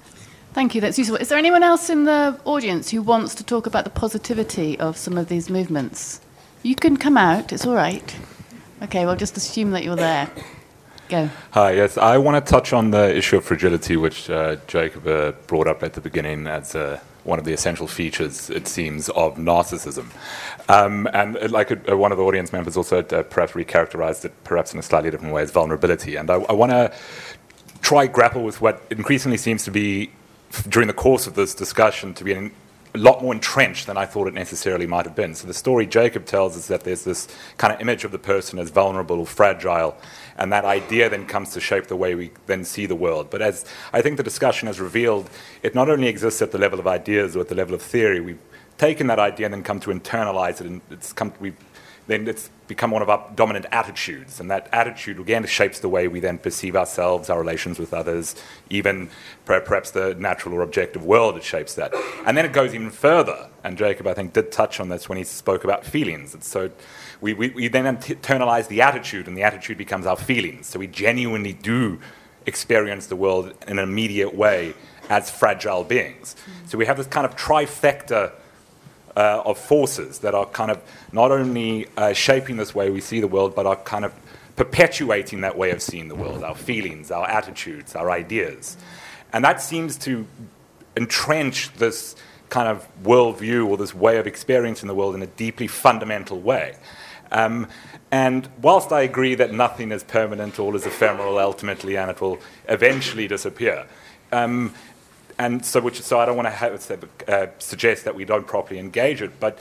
Thank 0.54 0.74
you, 0.74 0.82
that's 0.82 0.98
useful. 0.98 1.18
Is 1.18 1.30
there 1.30 1.38
anyone 1.38 1.64
else 1.64 1.90
in 1.90 2.06
the 2.06 2.40
audience 2.44 2.90
who 2.90 3.02
wants 3.02 3.36
to 3.36 3.44
talk 3.44 3.68
about 3.68 3.84
the 3.84 3.92
positivity 3.92 4.78
of 4.80 4.98
some 4.98 5.18
of 5.18 5.30
these 5.30 5.50
movements? 5.50 6.20
You 6.64 6.76
can 6.76 6.98
come 6.98 7.16
out, 7.16 7.54
it's 7.54 7.66
all 7.66 7.76
right. 7.76 8.16
Okay, 8.82 9.06
we'll 9.06 9.16
just 9.16 9.38
assume 9.38 9.72
that 9.72 9.84
you're 9.84 9.96
there. 9.96 10.30
Go. 11.10 11.30
Hi, 11.52 11.72
yes, 11.72 11.98
I 11.98 12.18
want 12.18 12.46
to 12.46 12.52
touch 12.52 12.74
on 12.74 12.92
the 12.92 13.16
issue 13.16 13.38
of 13.38 13.46
fragility, 13.46 13.96
which 13.96 14.30
uh, 14.30 14.58
Jacob 14.68 15.08
uh, 15.08 15.32
brought 15.48 15.66
up 15.66 15.82
at 15.82 15.94
the 15.94 16.02
beginning 16.02 16.48
as 16.48 16.76
uh, 16.76 17.00
one 17.24 17.40
of 17.40 17.46
the 17.46 17.54
essential 17.54 17.88
features, 17.88 18.50
it 18.50 18.68
seems, 18.68 19.08
of 19.10 19.38
narcissism. 19.38 20.08
Um, 20.68 21.08
and 21.14 21.38
uh, 21.38 21.48
like 21.50 21.72
uh, 21.72 21.96
one 21.96 22.12
of 22.12 22.18
the 22.18 22.26
audience 22.26 22.52
members 22.52 22.76
also 22.76 23.00
uh, 23.00 23.24
perhaps 23.24 23.54
recharacterized 23.54 24.26
it 24.26 24.34
perhaps 24.44 24.74
in 24.74 24.80
a 24.80 24.84
slightly 24.84 25.10
different 25.10 25.34
way 25.34 25.44
as 25.44 25.52
vulnerability. 25.52 26.18
And 26.18 26.30
I, 26.30 26.36
I 26.36 26.52
want 26.52 26.74
to 26.74 26.94
try 27.82 28.08
grapple 28.08 28.44
with 28.44 28.60
what 28.60 28.82
increasingly 28.90 29.38
seems 29.38 29.64
to 29.64 29.72
be, 29.72 30.12
during 30.68 30.88
the 30.88 30.94
course 30.94 31.26
of 31.26 31.36
this 31.36 31.56
discussion, 31.56 32.16
to 32.16 32.26
be 32.26 32.34
an 32.34 32.52
a 32.98 32.98
lot 32.98 33.22
more 33.22 33.34
entrenched 33.34 33.88
than 33.88 33.98
I 33.98 34.06
thought 34.06 34.28
it 34.28 34.34
necessarily 34.34 34.88
might 34.88 35.06
have 35.06 35.16
been. 35.16 35.36
So 35.36 35.48
the 35.48 35.54
story 35.54 35.86
Jacob 35.86 36.26
tells 36.26 36.56
is 36.56 36.68
that 36.68 36.84
there's 36.84 37.04
this 37.04 37.28
kind 37.58 37.74
of 37.74 37.80
image 37.80 38.04
of 38.04 38.12
the 38.12 38.20
person 38.20 38.60
as 38.60 38.70
vulnerable 38.70 39.20
or 39.20 39.26
fragile, 39.26 39.96
and 40.38 40.52
that 40.54 40.66
idea 40.66 41.10
then 41.10 41.26
comes 41.26 41.52
to 41.52 41.60
shape 41.60 41.88
the 41.88 41.96
way 41.96 42.16
we 42.16 42.32
then 42.46 42.64
see 42.64 42.86
the 42.86 42.96
world. 42.96 43.30
But 43.30 43.42
as 43.42 43.66
I 43.94 44.02
think 44.02 44.18
the 44.18 44.24
discussion 44.24 44.68
has 44.68 44.80
revealed, 44.80 45.30
it 45.64 45.76
not 45.76 45.90
only 45.90 46.08
exists 46.08 46.42
at 46.42 46.52
the 46.52 46.58
level 46.58 46.80
of 46.80 46.88
ideas 46.88 47.36
or 47.36 47.42
at 47.42 47.50
the 47.50 47.56
level 47.56 47.74
of 47.74 47.82
theory, 47.82 48.20
we've 48.20 48.40
taken 48.78 49.08
that 49.08 49.20
idea 49.20 49.48
and 49.48 49.54
then 49.54 49.64
come 49.64 49.80
to 49.82 49.90
internalize 49.90 50.62
it, 50.62 50.68
and 50.68 50.82
it's 50.92 51.14
come 51.14 51.34
we've 51.40 51.58
then 52.08 52.26
it's 52.28 52.50
become 52.68 52.92
one 52.92 53.02
of 53.02 53.10
our 53.10 53.30
dominant 53.36 53.66
attitudes. 53.72 54.40
And 54.40 54.50
that 54.50 54.68
attitude, 54.72 55.20
again, 55.20 55.46
shapes 55.46 55.80
the 55.80 55.90
way 55.90 56.08
we 56.08 56.20
then 56.20 56.38
perceive 56.38 56.76
ourselves, 56.76 57.30
our 57.30 57.38
relations 57.38 57.80
with 57.80 57.94
others, 57.94 58.36
even 58.70 59.10
perhaps 59.46 59.92
the 59.92 60.16
natural 60.16 60.56
or 60.56 60.62
objective 60.62 61.06
world, 61.06 61.36
it 61.36 61.44
shapes 61.44 61.76
that. 61.76 61.94
And 62.26 62.38
then 62.38 62.46
it 62.46 62.54
goes 62.54 62.74
even 62.74 62.90
further. 62.90 63.50
And 63.64 63.78
Jacob, 63.78 64.08
I 64.08 64.14
think, 64.14 64.34
did 64.34 64.52
touch 64.52 64.80
on 64.80 64.90
this 64.90 65.10
when 65.10 65.18
he 65.18 65.24
spoke 65.24 65.64
about 65.64 65.86
feelings. 65.86 66.34
And 66.34 66.44
so 66.44 66.72
we, 67.22 67.34
we, 67.34 67.50
we 67.50 67.68
then 67.68 67.98
internalize 67.98 68.68
the 68.68 68.82
attitude, 68.82 69.28
and 69.28 69.38
the 69.38 69.44
attitude 69.44 69.78
becomes 69.78 70.06
our 70.06 70.16
feelings. 70.16 70.68
So 70.68 70.80
we 70.80 70.88
genuinely 70.88 71.54
do 71.54 72.00
experience 72.46 73.08
the 73.08 73.16
world 73.16 73.54
in 73.68 73.80
an 73.80 73.84
immediate 73.84 74.34
way 74.34 74.74
as 75.10 75.30
fragile 75.30 75.84
beings. 75.84 76.36
Mm. 76.36 76.70
So 76.70 76.78
we 76.78 76.86
have 76.86 76.98
this 76.98 77.08
kind 77.08 77.26
of 77.26 77.36
trifecta 77.36 78.34
uh, 79.16 79.42
of 79.46 79.58
forces 79.58 80.20
that 80.20 80.36
are 80.36 80.46
kind 80.46 80.70
of 80.70 80.80
not 81.12 81.32
only 81.32 81.88
uh, 81.98 82.14
shaping 82.14 82.58
this 82.58 82.76
way 82.76 82.90
we 82.90 83.02
see 83.02 83.20
the 83.20 83.28
world, 83.28 83.56
but 83.56 83.66
are 83.66 83.76
kind 83.76 84.06
of 84.06 84.14
perpetuating 84.56 85.42
that 85.42 85.58
way 85.58 85.72
of 85.72 85.82
seeing 85.82 86.08
the 86.08 86.16
world, 86.16 86.44
our 86.44 86.56
feelings, 86.56 87.12
our 87.12 87.28
attitudes, 87.28 87.96
our 87.96 88.12
ideas. 88.12 88.78
And 89.34 89.44
that 89.44 89.62
seems 89.62 89.98
to 90.00 90.26
entrench 90.96 91.74
this 91.74 92.16
kind 92.50 92.68
of 92.68 92.88
worldview 93.04 93.68
or 93.68 93.78
this 93.78 93.94
way 93.94 94.18
of 94.18 94.28
experiencing 94.28 94.88
the 94.88 94.96
world 94.96 95.16
in 95.16 95.22
a 95.22 95.28
deeply 95.28 95.68
fundamental 95.68 96.40
way. 96.40 96.76
Um, 97.32 97.68
and 98.12 98.48
whilst 98.62 98.92
I 98.92 99.02
agree 99.02 99.36
that 99.36 99.54
nothing 99.54 99.92
is 99.92 100.04
permanent, 100.04 100.60
all 100.60 100.76
is 100.76 100.86
ephemeral 100.86 101.38
ultimately, 101.40 101.98
and 101.98 102.10
it 102.10 102.22
will 102.22 102.40
eventually 102.70 103.28
disappear, 103.28 103.86
um, 104.32 104.74
and 105.40 105.64
so, 105.66 105.80
which, 105.82 106.02
so 106.02 106.20
I 106.20 106.26
don't 106.26 106.36
want 106.36 106.48
to 106.48 106.52
have, 106.52 107.10
uh, 107.28 107.48
suggest 107.60 108.06
that 108.06 108.16
we 108.16 108.26
don't 108.26 108.48
properly 108.48 108.80
engage 108.80 109.22
it, 109.22 109.40
but 109.40 109.60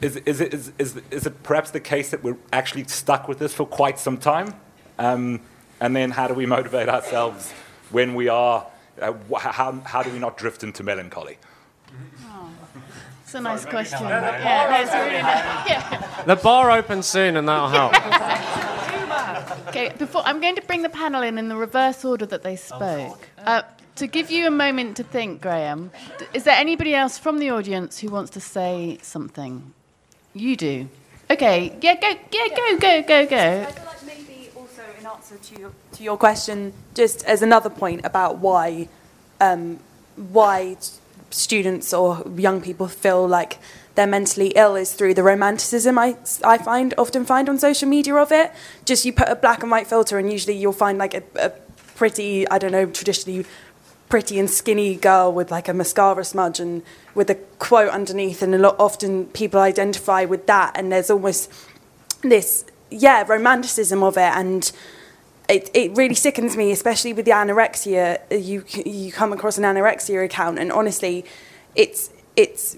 is, 0.00 0.16
is, 0.16 0.40
is, 0.40 1.00
is 1.10 1.26
it 1.26 1.42
perhaps 1.42 1.70
the 1.70 1.80
case 1.80 2.10
that 2.10 2.22
we're 2.22 2.36
actually 2.52 2.84
stuck 2.84 3.26
with 3.26 3.38
this 3.38 3.54
for 3.54 3.64
quite 3.64 3.98
some 3.98 4.18
time? 4.18 4.54
Um, 4.98 5.40
and 5.80 5.96
then 5.96 6.10
how 6.10 6.28
do 6.28 6.34
we 6.34 6.46
motivate 6.46 6.88
ourselves 6.88 7.52
when 7.90 8.14
we 8.14 8.28
are, 8.28 8.66
uh, 9.00 9.12
how, 9.38 9.72
how 9.84 10.02
do 10.02 10.10
we 10.10 10.18
not 10.18 10.36
drift 10.36 10.62
into 10.62 10.82
melancholy? 10.82 11.38
It's 13.34 13.40
a 13.40 13.42
nice 13.42 13.64
question. 13.64 14.06
Yeah, 14.06 14.68
no, 14.70 14.80
it's 14.80 14.92
really 14.92 15.20
nice. 15.20 15.66
Yeah. 15.68 16.22
The 16.24 16.36
bar 16.36 16.70
opens 16.70 17.06
soon, 17.06 17.36
and 17.36 17.48
that'll 17.48 17.68
help. 17.68 17.92
Okay, 19.68 19.92
before 19.98 20.22
I'm 20.24 20.40
going 20.40 20.54
to 20.54 20.62
bring 20.62 20.82
the 20.82 20.88
panel 20.88 21.22
in 21.22 21.36
in 21.36 21.48
the 21.48 21.56
reverse 21.56 22.04
order 22.04 22.26
that 22.26 22.44
they 22.44 22.54
spoke. 22.54 23.28
Uh, 23.38 23.62
to 23.96 24.06
give 24.06 24.30
you 24.30 24.46
a 24.46 24.50
moment 24.50 24.96
to 24.98 25.02
think, 25.02 25.40
Graeme, 25.40 25.90
is 26.32 26.44
there 26.44 26.56
anybody 26.56 26.94
else 26.94 27.18
from 27.18 27.38
the 27.38 27.50
audience 27.50 27.98
who 27.98 28.08
wants 28.08 28.30
to 28.32 28.40
say 28.40 28.98
something? 29.02 29.72
You 30.32 30.56
do. 30.56 30.88
Okay, 31.28 31.76
yeah, 31.80 31.94
go, 32.00 32.14
yeah, 32.30 32.48
go, 32.54 32.78
go, 32.78 33.02
go, 33.02 33.26
go. 33.26 33.36
I 33.36 33.64
feel 33.72 33.84
like 33.84 34.06
maybe 34.06 34.50
also 34.54 34.82
in 35.00 35.06
answer 35.06 35.36
to 35.38 35.60
your, 35.60 35.72
to 35.92 36.02
your 36.04 36.16
question, 36.16 36.72
just 36.94 37.24
as 37.24 37.42
another 37.42 37.70
point 37.70 38.02
about 38.04 38.38
why, 38.38 38.88
um, 39.40 39.80
why 40.16 40.76
students 41.34 41.92
or 41.92 42.22
young 42.36 42.60
people 42.60 42.86
feel 42.86 43.26
like 43.26 43.58
they're 43.96 44.06
mentally 44.06 44.52
ill 44.56 44.76
is 44.76 44.92
through 44.92 45.14
the 45.14 45.22
romanticism 45.22 45.98
I, 45.98 46.16
I 46.44 46.58
find 46.58 46.94
often 46.96 47.24
find 47.24 47.48
on 47.48 47.58
social 47.58 47.88
media 47.88 48.14
of 48.16 48.32
it. 48.32 48.52
Just 48.84 49.04
you 49.04 49.12
put 49.12 49.28
a 49.28 49.36
black 49.36 49.62
and 49.62 49.70
white 49.70 49.86
filter 49.86 50.18
and 50.18 50.30
usually 50.30 50.56
you'll 50.56 50.72
find 50.72 50.98
like 50.98 51.14
a, 51.14 51.22
a 51.36 51.50
pretty, 51.96 52.48
I 52.48 52.58
don't 52.58 52.72
know, 52.72 52.86
traditionally 52.86 53.46
pretty 54.08 54.38
and 54.38 54.48
skinny 54.48 54.94
girl 54.94 55.32
with 55.32 55.50
like 55.50 55.68
a 55.68 55.74
mascara 55.74 56.24
smudge 56.24 56.60
and 56.60 56.82
with 57.14 57.30
a 57.30 57.34
quote 57.58 57.90
underneath 57.90 58.42
and 58.42 58.54
a 58.54 58.58
lot 58.58 58.76
often 58.78 59.26
people 59.26 59.58
identify 59.60 60.24
with 60.24 60.46
that 60.46 60.72
and 60.76 60.92
there's 60.92 61.10
almost 61.10 61.50
this 62.22 62.64
yeah 62.90 63.24
romanticism 63.26 64.02
of 64.02 64.16
it 64.16 64.32
and 64.36 64.70
it, 65.48 65.70
it 65.74 65.96
really 65.96 66.14
sickens 66.14 66.56
me 66.56 66.70
especially 66.70 67.12
with 67.12 67.24
the 67.24 67.30
anorexia 67.30 68.20
uh, 68.30 68.34
you 68.34 68.64
you 68.84 69.12
come 69.12 69.32
across 69.32 69.58
an 69.58 69.64
anorexia 69.64 70.24
account 70.24 70.58
and 70.58 70.72
honestly 70.72 71.24
it's 71.74 72.10
it's 72.36 72.76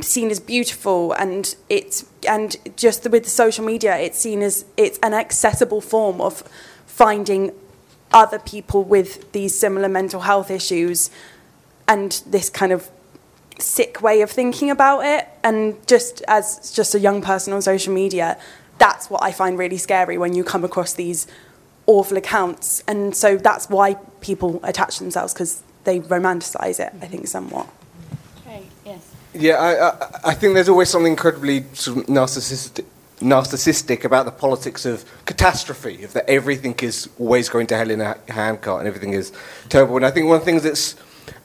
seen 0.00 0.30
as 0.30 0.38
beautiful 0.38 1.12
and 1.12 1.56
it's 1.68 2.06
and 2.28 2.56
just 2.76 3.08
with 3.10 3.24
the 3.24 3.30
social 3.30 3.64
media 3.64 3.96
it's 3.96 4.18
seen 4.18 4.42
as 4.42 4.64
it's 4.76 4.98
an 5.02 5.14
accessible 5.14 5.80
form 5.80 6.20
of 6.20 6.42
finding 6.86 7.52
other 8.12 8.38
people 8.38 8.84
with 8.84 9.32
these 9.32 9.58
similar 9.58 9.88
mental 9.88 10.20
health 10.20 10.50
issues 10.50 11.10
and 11.88 12.22
this 12.26 12.50
kind 12.50 12.70
of 12.70 12.90
sick 13.58 14.02
way 14.02 14.20
of 14.20 14.30
thinking 14.30 14.70
about 14.70 15.00
it. 15.00 15.26
And 15.42 15.86
just 15.86 16.22
as 16.28 16.72
just 16.72 16.94
a 16.94 17.00
young 17.00 17.22
person 17.22 17.52
on 17.52 17.62
social 17.62 17.92
media 17.94 18.38
that's 18.78 19.08
what 19.08 19.22
i 19.22 19.30
find 19.30 19.58
really 19.58 19.76
scary 19.76 20.18
when 20.18 20.34
you 20.34 20.42
come 20.42 20.64
across 20.64 20.94
these 20.94 21.26
awful 21.86 22.16
accounts 22.16 22.82
and 22.86 23.16
so 23.16 23.36
that's 23.36 23.68
why 23.68 23.94
people 24.20 24.60
attach 24.62 24.98
themselves 24.98 25.32
because 25.32 25.62
they 25.84 26.00
romanticize 26.00 26.78
it 26.78 26.92
i 27.02 27.06
think 27.06 27.26
somewhat 27.26 27.68
Okay, 28.52 28.66
yes. 28.84 29.14
Yeah, 29.34 29.54
I, 29.54 29.88
I, 29.88 30.30
I 30.30 30.34
think 30.34 30.54
there's 30.54 30.68
always 30.68 30.90
something 30.90 31.12
incredibly 31.12 31.64
sort 31.72 31.98
of 31.98 32.06
narcissistic, 32.06 32.84
narcissistic 33.20 34.04
about 34.04 34.26
the 34.26 34.32
politics 34.32 34.84
of 34.84 35.04
catastrophe, 35.24 36.04
of 36.04 36.12
that 36.12 36.28
everything 36.28 36.74
is 36.82 37.08
always 37.18 37.48
going 37.48 37.66
to 37.68 37.76
hell 37.76 37.90
in 37.90 38.00
a 38.00 38.18
handcart 38.28 38.80
and 38.80 38.88
everything 38.88 39.12
is 39.12 39.32
terrible. 39.68 39.96
And 39.96 40.04
I 40.04 40.10
think 40.10 40.26
one 40.26 40.36
of 40.36 40.42
the 40.42 40.46
things 40.46 40.62
that's 40.62 40.96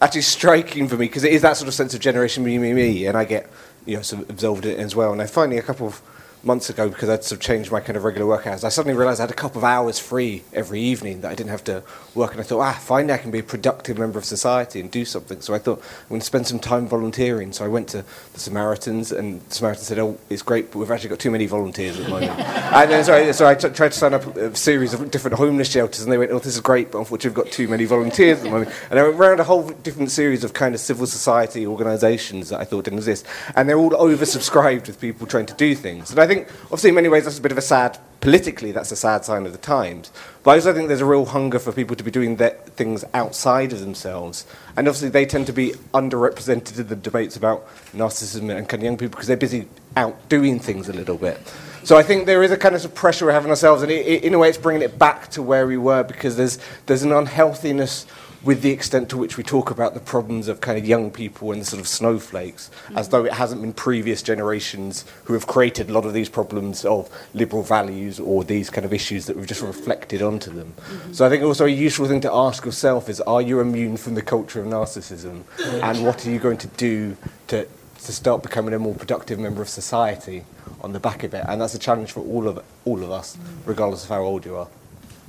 actually 0.02 0.22
striking 0.22 0.88
for 0.88 0.98
me, 0.98 1.06
because 1.06 1.24
it 1.24 1.32
is 1.32 1.42
that 1.44 1.56
sort 1.58 1.68
of 1.68 1.74
sense 1.74 1.94
of 1.94 2.02
generation 2.02 2.44
me, 2.44 2.58
me, 2.58 2.74
me, 2.74 3.06
and 3.06 3.18
I 3.18 3.24
get 3.24 3.50
you 3.86 3.96
know 3.96 4.02
sort 4.02 4.24
of 4.24 4.30
absorbed 4.30 4.66
in 4.66 4.72
it 4.72 4.80
as 4.80 4.96
well. 4.96 5.14
And 5.14 5.22
I 5.22 5.28
finally 5.28 5.58
a 5.58 5.64
couple 5.64 5.88
of 5.88 6.02
months 6.44 6.70
ago, 6.70 6.90
because 6.90 7.10
I'd 7.10 7.24
sort 7.24 7.40
of 7.40 7.46
changed 7.46 7.72
my 7.72 7.80
kind 7.80 7.98
of 7.98 8.04
regular 8.04 8.28
work 8.28 8.48
hours, 8.48 8.64
I 8.64 8.70
suddenly 8.70 8.98
realised 8.98 9.20
I 9.20 9.24
had 9.24 9.32
a 9.32 9.36
couple 9.36 9.60
of 9.60 9.64
hours 9.64 10.00
free 10.00 10.44
every 10.54 10.80
evening 10.80 11.22
that 11.22 11.32
I 11.32 11.36
didn't 11.36 11.50
have 11.50 11.64
to 11.66 11.84
work. 12.16 12.32
And 12.32 12.40
I 12.40 12.44
thought, 12.44 12.62
ah, 12.62 12.74
finally 12.74 13.14
I 13.14 13.18
can 13.18 13.32
be 13.32 13.40
a 13.40 13.44
productive 13.44 13.98
member 13.98 14.20
of 14.20 14.26
society 14.26 14.80
and 14.80 14.90
do 14.90 15.06
something. 15.06 15.42
So 15.42 15.54
I 15.54 15.60
thought 15.60 15.80
I'm 15.80 16.10
going 16.10 16.22
to 16.22 16.26
spend 16.26 16.48
some 16.48 16.60
time 16.60 16.88
volunteering. 16.88 17.52
So 17.54 17.66
I 17.66 17.68
went 17.68 17.90
to 17.90 18.04
the 18.34 18.40
Samaritans, 18.40 19.12
and 19.12 19.42
the 19.42 19.56
Samaritans 19.56 19.88
said, 19.88 20.00
oh, 20.00 20.18
it's 20.30 20.42
great, 20.42 20.72
but 20.72 20.80
we've 20.80 20.92
actually 20.92 21.10
got 21.10 21.20
too 21.20 21.32
many 21.32 21.46
volunteers 21.46 22.00
at 22.00 22.06
the 22.06 22.10
moment. 22.10 22.32
and 22.40 22.92
then 22.92 23.04
so 23.04 23.14
I, 23.16 23.32
so 23.32 23.48
I 23.48 23.56
t- 23.56 23.70
tried 23.70 23.92
to 23.92 23.98
sign 23.98 24.14
up 24.14 24.36
a 24.36 24.56
series 24.56 24.94
of 24.94 25.10
different 25.12 25.38
homeless 25.38 25.72
shelters, 25.72 26.04
and 26.04 26.12
they 26.12 26.18
went, 26.18 26.32
oh, 26.32 26.40
this 26.40 26.56
is 26.56 26.62
great, 26.62 26.92
but 26.92 27.00
unfortunately 27.00 27.30
we've 27.30 27.46
got 27.46 27.54
too 27.54 27.68
many 27.68 27.86
volunteers 27.86 28.40
at 28.40 28.44
the 28.44 28.50
moment. 28.50 28.72
And 28.90 29.00
I 29.00 29.04
went 29.04 29.16
around 29.16 29.40
a 29.40 29.44
whole 29.44 29.70
different 29.70 30.12
series 30.12 30.44
of 30.44 30.54
kind 30.54 30.76
of 30.76 30.82
civil 30.82 31.08
society 31.08 31.66
organisations 31.66 32.50
that 32.50 32.60
I 32.60 32.64
thought 32.64 32.86
didn't 32.86 33.00
exist. 33.00 33.26
And 33.56 33.68
they're 33.68 33.78
all 33.78 33.92
oversubscribed 33.92 34.88
with 34.88 35.00
people 35.00 35.28
trying 35.28 35.46
to 35.48 35.54
do 35.54 35.76
things. 35.76 36.12
And 36.12 36.20
I 36.20 36.27
think, 36.28 36.48
obviously, 36.66 36.90
in 36.90 36.96
many 36.96 37.10
ways, 37.10 37.26
that's 37.26 37.40
a 37.40 37.42
bit 37.42 37.52
of 37.52 37.58
a 37.58 37.62
sad, 37.62 37.98
politically, 38.22 38.72
that's 38.72 38.92
a 38.92 38.96
sad 38.96 39.26
sign 39.26 39.46
of 39.46 39.52
the 39.52 39.58
times. 39.58 40.12
But 40.44 40.52
I 40.52 40.54
also 40.56 40.74
think 40.74 40.88
there's 40.88 41.02
a 41.02 41.06
real 41.06 41.26
hunger 41.26 41.60
for 41.60 41.72
people 41.72 41.96
to 41.96 42.04
be 42.04 42.12
doing 42.12 42.36
their 42.36 42.52
things 42.76 43.04
outside 43.14 43.74
of 43.74 43.80
themselves. 43.80 44.46
And 44.76 44.88
obviously, 44.88 45.10
they 45.10 45.26
tend 45.26 45.48
to 45.48 45.54
be 45.54 45.72
underrepresented 45.94 46.80
in 46.80 46.88
the 46.88 46.96
debates 46.96 47.36
about 47.36 47.68
narcissism 47.94 48.56
and 48.56 48.68
kind 48.68 48.82
of 48.82 48.84
young 48.84 48.98
people 48.98 49.12
because 49.12 49.28
they're 49.28 49.38
busy 49.38 49.68
out 49.96 50.30
doing 50.30 50.60
things 50.60 50.90
a 50.90 50.94
little 50.94 51.18
bit. 51.18 51.40
So 51.84 51.96
I 51.96 52.04
think 52.04 52.26
there 52.26 52.44
is 52.44 52.52
a 52.52 52.58
kind 52.58 52.76
of 52.76 52.94
pressure 52.94 53.26
we're 53.26 53.32
having 53.32 53.50
ourselves, 53.50 53.82
and 53.82 53.90
it, 53.90 54.06
it, 54.06 54.24
in 54.26 54.34
a 54.34 54.38
way, 54.38 54.50
it's 54.50 54.58
bringing 54.58 54.82
it 54.82 55.00
back 55.00 55.30
to 55.30 55.42
where 55.42 55.66
we 55.66 55.78
were 55.78 56.04
because 56.04 56.36
there's 56.36 56.60
there's 56.86 57.04
an 57.04 57.14
unhealthiness 57.14 58.06
with 58.44 58.62
the 58.62 58.72
extent 58.72 59.10
to 59.10 59.18
which 59.18 59.38
we 59.38 59.44
talk 59.44 59.72
about 59.72 59.94
the 59.94 60.00
problems 60.00 60.48
of 60.48 60.62
kind 60.62 60.78
of 60.78 60.86
young 60.86 61.10
people 61.12 61.52
and 61.52 61.62
the 61.62 61.66
sort 61.66 61.80
of 61.80 61.88
snowflakes, 61.88 62.70
as 62.96 63.08
mm. 63.08 63.12
though 63.12 63.26
it 63.26 63.34
hasn't 63.34 63.62
been 63.62 63.74
previous 63.74 64.22
generations 64.22 65.06
who 65.26 65.34
have 65.34 65.48
created 65.48 65.90
a 65.90 65.94
lot 65.94 66.06
of 66.06 66.14
these 66.14 66.30
problems 66.30 66.86
of 66.86 67.10
liberal 67.34 67.64
values 67.64 68.20
or 68.20 68.44
these 68.44 68.70
kind 68.70 68.86
of 68.86 68.94
issues 68.94 69.26
that 69.26 69.36
we've 69.36 69.48
just 69.48 69.62
reflected 69.62 70.22
onto 70.22 70.52
them. 70.52 70.74
Mm-hmm. 70.78 71.14
So 71.14 71.26
I 71.26 71.30
think 71.30 71.44
also 71.44 71.66
a 71.66 71.70
useful 71.70 72.08
thing 72.08 72.22
to 72.22 72.32
ask 72.32 72.66
yourself 72.66 73.10
is, 73.10 73.20
are 73.22 73.42
you 73.42 73.60
immune 73.60 73.98
from 73.98 74.14
the 74.16 74.22
culture 74.22 74.62
of 74.62 74.68
narcissism? 74.68 75.44
And 75.82 76.06
what 76.06 76.26
are 76.26 76.30
you 76.30 76.40
going 76.40 76.58
to 76.60 76.68
do 76.68 77.18
to, 77.48 77.66
to 77.66 78.12
start 78.12 78.44
becoming 78.44 78.74
a 78.74 78.80
more 78.80 78.94
productive 78.94 79.40
member 79.40 79.62
of 79.62 79.70
society 79.70 80.44
on 80.82 80.94
the 80.94 81.00
back 81.00 81.24
of 81.24 81.34
it? 81.34 81.44
And 81.48 81.60
that's 81.60 81.74
a 81.74 81.80
challenge 81.80 82.12
for 82.12 82.22
all 82.22 82.48
of, 82.48 82.64
all 82.86 83.04
of 83.04 83.12
us, 83.12 83.36
mm. 83.36 83.44
regardless 83.66 84.04
of 84.04 84.10
how 84.10 84.22
old 84.22 84.46
you 84.46 84.56
are. 84.58 84.68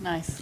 Nice. 0.00 0.40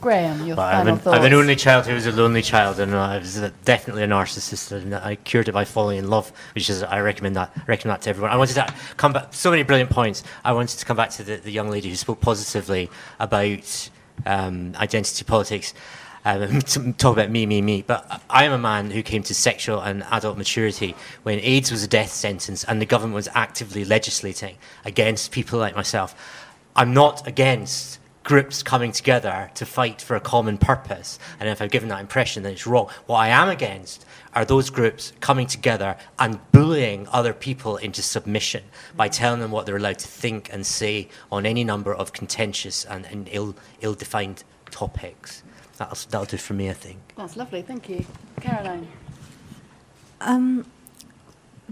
Graeme, 0.00 0.46
your 0.46 0.58
I'm, 0.58 0.72
final 0.72 0.94
an, 0.94 0.98
thoughts. 1.00 1.18
I'm 1.18 1.24
an 1.24 1.34
only 1.34 1.56
child 1.56 1.86
who 1.86 1.94
was 1.94 2.06
a 2.06 2.12
lonely 2.12 2.42
child, 2.42 2.80
and 2.80 2.94
I 2.94 3.18
was 3.18 3.38
uh, 3.38 3.50
definitely 3.64 4.02
a 4.02 4.08
narcissist. 4.08 4.72
And 4.72 4.94
I 4.94 5.16
cured 5.16 5.48
it 5.48 5.52
by 5.52 5.64
falling 5.64 5.98
in 5.98 6.08
love, 6.08 6.32
which 6.54 6.70
is 6.70 6.82
I 6.82 7.00
recommend 7.00 7.36
that. 7.36 7.52
I 7.54 7.62
recommend 7.66 7.96
that 7.96 8.02
to 8.02 8.10
everyone. 8.10 8.30
I 8.30 8.36
wanted 8.36 8.54
to 8.54 8.74
come 8.96 9.12
back. 9.12 9.34
So 9.34 9.50
many 9.50 9.62
brilliant 9.62 9.90
points. 9.90 10.22
I 10.44 10.52
wanted 10.52 10.78
to 10.78 10.84
come 10.86 10.96
back 10.96 11.10
to 11.10 11.22
the, 11.22 11.36
the 11.36 11.50
young 11.50 11.70
lady 11.70 11.88
who 11.88 11.96
spoke 11.96 12.20
positively 12.20 12.90
about 13.18 13.90
um, 14.26 14.74
identity 14.76 15.24
politics. 15.24 15.74
Um, 16.22 16.60
to 16.60 16.92
talk 16.94 17.14
about 17.16 17.30
me, 17.30 17.46
me, 17.46 17.62
me. 17.62 17.82
But 17.82 18.22
I 18.28 18.44
am 18.44 18.52
a 18.52 18.58
man 18.58 18.90
who 18.90 19.02
came 19.02 19.22
to 19.24 19.34
sexual 19.34 19.80
and 19.80 20.02
adult 20.10 20.36
maturity 20.36 20.94
when 21.22 21.38
AIDS 21.40 21.70
was 21.70 21.82
a 21.82 21.88
death 21.88 22.12
sentence 22.12 22.64
and 22.64 22.80
the 22.80 22.86
government 22.86 23.14
was 23.14 23.28
actively 23.34 23.86
legislating 23.86 24.56
against 24.84 25.32
people 25.32 25.58
like 25.58 25.74
myself. 25.74 26.14
I'm 26.76 26.92
not 26.92 27.26
against 27.26 27.99
groups 28.22 28.62
coming 28.62 28.92
together 28.92 29.50
to 29.54 29.64
fight 29.64 30.00
for 30.00 30.14
a 30.14 30.20
common 30.20 30.58
purpose. 30.58 31.18
And 31.38 31.48
if 31.48 31.62
I've 31.62 31.70
given 31.70 31.88
that 31.88 32.00
impression, 32.00 32.42
then 32.42 32.52
it's 32.52 32.66
wrong. 32.66 32.88
What 33.06 33.16
I 33.16 33.28
am 33.28 33.48
against 33.48 34.04
are 34.34 34.44
those 34.44 34.70
groups 34.70 35.12
coming 35.20 35.46
together 35.46 35.96
and 36.18 36.38
bullying 36.52 37.08
other 37.08 37.32
people 37.32 37.76
into 37.78 38.02
submission 38.02 38.62
by 38.96 39.08
telling 39.08 39.40
them 39.40 39.50
what 39.50 39.66
they're 39.66 39.76
allowed 39.76 39.98
to 39.98 40.08
think 40.08 40.52
and 40.52 40.66
say 40.66 41.08
on 41.32 41.46
any 41.46 41.64
number 41.64 41.94
of 41.94 42.12
contentious 42.12 42.84
and, 42.84 43.06
and 43.06 43.28
ill, 43.32 43.56
ill-defined 43.80 44.44
topics. 44.70 45.42
That'll, 45.78 45.98
that'll 46.10 46.26
do 46.26 46.36
for 46.36 46.54
me, 46.54 46.68
I 46.68 46.74
think. 46.74 46.98
That's 47.16 47.36
lovely, 47.36 47.62
thank 47.62 47.88
you. 47.88 48.04
Caroline. 48.40 48.86
Um, 50.20 50.66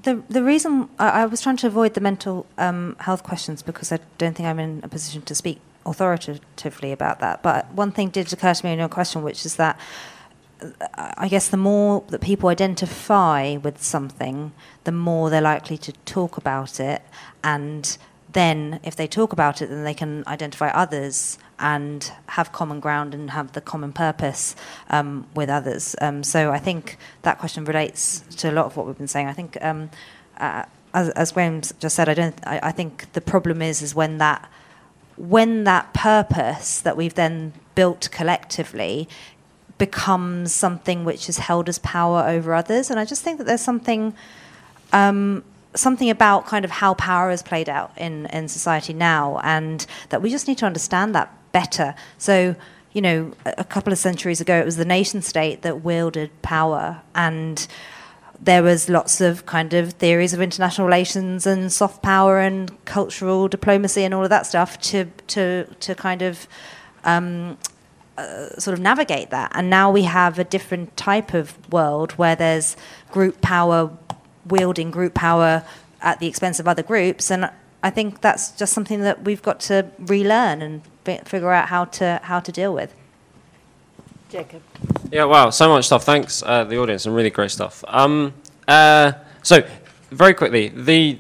the 0.03 0.23
the 0.31 0.43
reason 0.43 0.89
I, 0.99 1.23
I 1.23 1.27
was 1.27 1.43
trying 1.43 1.59
to 1.59 1.67
avoid 1.67 1.95
the 1.95 2.01
mental 2.01 2.47
um, 2.57 2.97
health 3.01 3.23
questions 3.23 3.63
because 3.63 3.93
I 3.93 3.99
don't 4.17 4.35
think 4.35 4.49
I'm 4.49 4.59
in 4.59 4.81
a 4.83 4.89
position 4.89 5.23
to 5.23 5.35
speak 5.35 5.61
authoritatively 5.87 6.93
about 6.93 7.20
that. 7.20 7.43
But 7.43 7.72
one 7.72 7.93
thing 7.93 8.11
did 8.11 8.33
occur 8.33 8.55
to 8.55 8.66
me 8.66 8.72
in 8.72 8.79
your 8.79 8.89
question, 8.89 9.22
which 9.22 9.47
is 9.47 9.57
that 9.57 9.79
I 10.95 11.29
guess 11.29 11.49
the 11.49 11.57
more 11.57 12.03
that 12.09 12.20
people 12.20 12.49
identify 12.49 13.57
with 13.57 13.83
something, 13.83 14.53
the 14.85 14.93
more 14.93 15.31
they're 15.31 15.41
likely 15.41 15.79
to 15.79 15.93
talk 16.05 16.37
about 16.37 16.81
it. 16.81 17.03
And 17.45 17.97
then, 18.33 18.81
if 18.83 18.97
they 18.97 19.07
talk 19.07 19.33
about 19.33 19.62
it, 19.62 19.68
then 19.68 19.85
they 19.85 19.95
can 19.95 20.24
identify 20.26 20.68
others 20.68 21.39
and 21.59 22.12
have 22.26 22.53
common 22.53 22.79
ground 22.81 23.14
and 23.14 23.31
have 23.31 23.53
the 23.53 23.61
common 23.61 23.93
purpose 23.93 24.55
um, 24.91 25.26
with 25.35 25.49
others. 25.49 25.97
Um, 26.01 26.22
so 26.22 26.51
I 26.53 26.59
think 26.59 26.99
that 27.22 27.39
question 27.39 27.64
relates 27.64 28.20
to 28.37 28.51
a 28.51 28.53
lot 28.53 28.66
of 28.66 28.76
what 28.76 28.87
we've 28.87 28.99
been 28.99 29.09
saying. 29.09 29.29
I 29.29 29.33
think, 29.33 29.57
um, 29.62 29.91
uh, 30.39 30.64
as, 30.93 31.09
as 31.11 31.33
Graeme 31.33 31.62
just 31.79 31.97
said, 31.97 32.09
I 32.09 32.14
don't. 32.14 32.39
I, 32.47 32.61
I 32.64 32.72
think 32.72 33.12
the 33.12 33.20
problem 33.20 33.62
is 33.62 33.83
is 33.83 33.95
when 33.95 34.18
that 34.18 34.49
when 35.19 35.64
that 35.64 35.93
purpose 35.93 36.81
that 36.81 36.97
we've 36.97 37.14
then 37.14 37.53
built 37.75 38.09
collectively 38.12 39.09
becomes 39.77 40.53
something 40.53 41.05
which 41.05 41.29
is 41.29 41.39
held 41.39 41.69
as 41.69 41.79
power 41.81 42.25
over 42.27 42.55
others. 42.55 42.91
And 42.91 42.99
I 42.99 43.05
just 43.05 43.23
think 43.23 43.39
that 43.39 43.45
there's 43.45 43.61
something 43.61 44.14
um, 44.93 45.45
something 45.75 46.11
about 46.11 46.47
kind 46.47 46.64
of 46.64 46.71
how 46.71 46.95
power 46.95 47.31
is 47.31 47.43
played 47.43 47.69
out 47.69 47.93
in, 47.97 48.27
in 48.27 48.49
society 48.49 48.93
now, 48.93 49.39
and 49.45 49.87
that 50.09 50.23
we 50.23 50.31
just 50.31 50.49
need 50.49 50.59
to 50.59 50.66
understand 50.66 51.14
that 51.14 51.33
better. 51.53 51.95
So, 52.16 52.57
you 52.93 53.03
know, 53.03 53.33
a 53.45 53.64
couple 53.64 53.93
of 53.93 53.99
centuries 53.99 54.41
ago, 54.41 54.59
it 54.59 54.64
was 54.64 54.77
the 54.77 54.85
nation 54.85 55.23
state 55.23 55.62
that 55.62 55.85
wielded 55.85 56.31
power, 56.43 57.03
and 57.14 57.66
there 58.41 58.62
was 58.62 58.89
lots 58.89 59.20
of 59.20 59.47
kind 59.47 59.74
of 59.74 59.93
theories 59.95 60.32
of 60.32 60.41
international 60.41 60.86
relations 60.86 61.47
and 61.47 61.72
soft 61.72 62.03
power 62.03 62.39
and 62.39 62.84
cultural 62.84 63.49
diplomacy 63.49 64.05
and 64.05 64.14
all 64.14 64.24
of 64.24 64.30
that 64.30 64.47
stuff 64.47 64.78
to 64.80 65.07
to 65.26 65.64
to 65.80 65.95
kind 65.95 66.22
of 66.22 66.47
um, 67.05 67.59
uh, 68.16 68.49
sort 68.59 68.74
of 68.74 68.80
navigate 68.80 69.30
that. 69.30 69.51
And 69.55 69.70
now 69.70 69.91
we 69.91 70.03
have 70.03 70.39
a 70.39 70.45
different 70.45 70.97
type 70.97 71.34
of 71.34 71.57
world 71.72 72.12
where 72.12 72.36
there's 72.36 72.76
group 73.11 73.41
power 73.41 73.91
wielding 74.47 74.91
group 74.91 75.14
power 75.14 75.64
at 76.01 76.20
the 76.20 76.26
expense 76.26 76.59
of 76.59 76.68
other 76.68 76.82
groups. 76.82 77.30
And 77.30 77.51
I 77.82 77.91
think 77.91 78.20
that's 78.20 78.53
just 78.53 78.72
something 78.72 79.03
that 79.03 79.24
we've 79.24 79.43
got 79.43 79.61
to 79.61 79.91
relearn 79.99 80.62
and 80.62 80.82
figure 81.05 81.53
out 81.53 81.68
how 81.68 81.84
to 81.86 82.20
how 82.24 82.41
to 82.41 82.53
deal 82.53 82.72
with. 82.74 82.95
Jacob. 84.28 84.62
Yeah, 85.11 85.25
wow, 85.25 85.51
so 85.51 85.69
much 85.69 85.87
stuff. 85.87 86.05
Thanks, 86.05 86.43
uh, 86.43 86.65
the 86.65 86.79
audience, 86.79 87.07
and 87.07 87.15
really 87.15 87.31
great 87.31 87.51
stuff. 87.51 87.83
Um, 87.89 88.35
uh, 88.67 89.13
so, 89.43 89.67
very 90.11 90.35
quickly, 90.35 90.69
the 90.69 91.19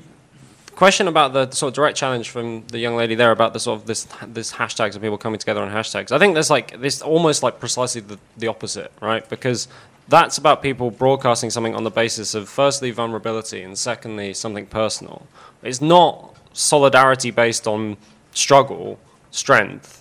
question 0.78 1.08
about 1.08 1.32
the 1.32 1.50
sort 1.50 1.70
of 1.70 1.74
direct 1.74 1.96
challenge 1.96 2.30
from 2.30 2.64
the 2.68 2.78
young 2.78 2.96
lady 2.96 3.16
there 3.16 3.32
about 3.32 3.52
the 3.52 3.58
sort 3.58 3.80
of 3.80 3.86
this 3.86 4.06
this 4.28 4.52
hashtags 4.52 4.92
and 4.92 5.02
people 5.02 5.18
coming 5.18 5.38
together 5.38 5.62
on 5.62 5.70
hashtags. 5.70 6.12
I 6.12 6.18
think 6.18 6.34
there's 6.34 6.50
like 6.50 6.80
this 6.80 7.02
almost 7.02 7.42
like 7.42 7.58
precisely 7.58 8.00
the, 8.00 8.18
the 8.36 8.46
opposite, 8.46 8.92
right? 9.00 9.28
Because 9.28 9.68
that's 10.08 10.38
about 10.38 10.62
people 10.62 10.90
broadcasting 10.90 11.50
something 11.50 11.74
on 11.74 11.84
the 11.84 11.90
basis 11.90 12.34
of 12.34 12.48
firstly 12.48 12.90
vulnerability 12.90 13.62
and 13.62 13.76
secondly 13.76 14.32
something 14.34 14.66
personal. 14.66 15.26
It's 15.62 15.80
not 15.80 16.36
solidarity 16.52 17.30
based 17.30 17.66
on 17.66 17.96
struggle, 18.32 18.98
strength, 19.30 19.97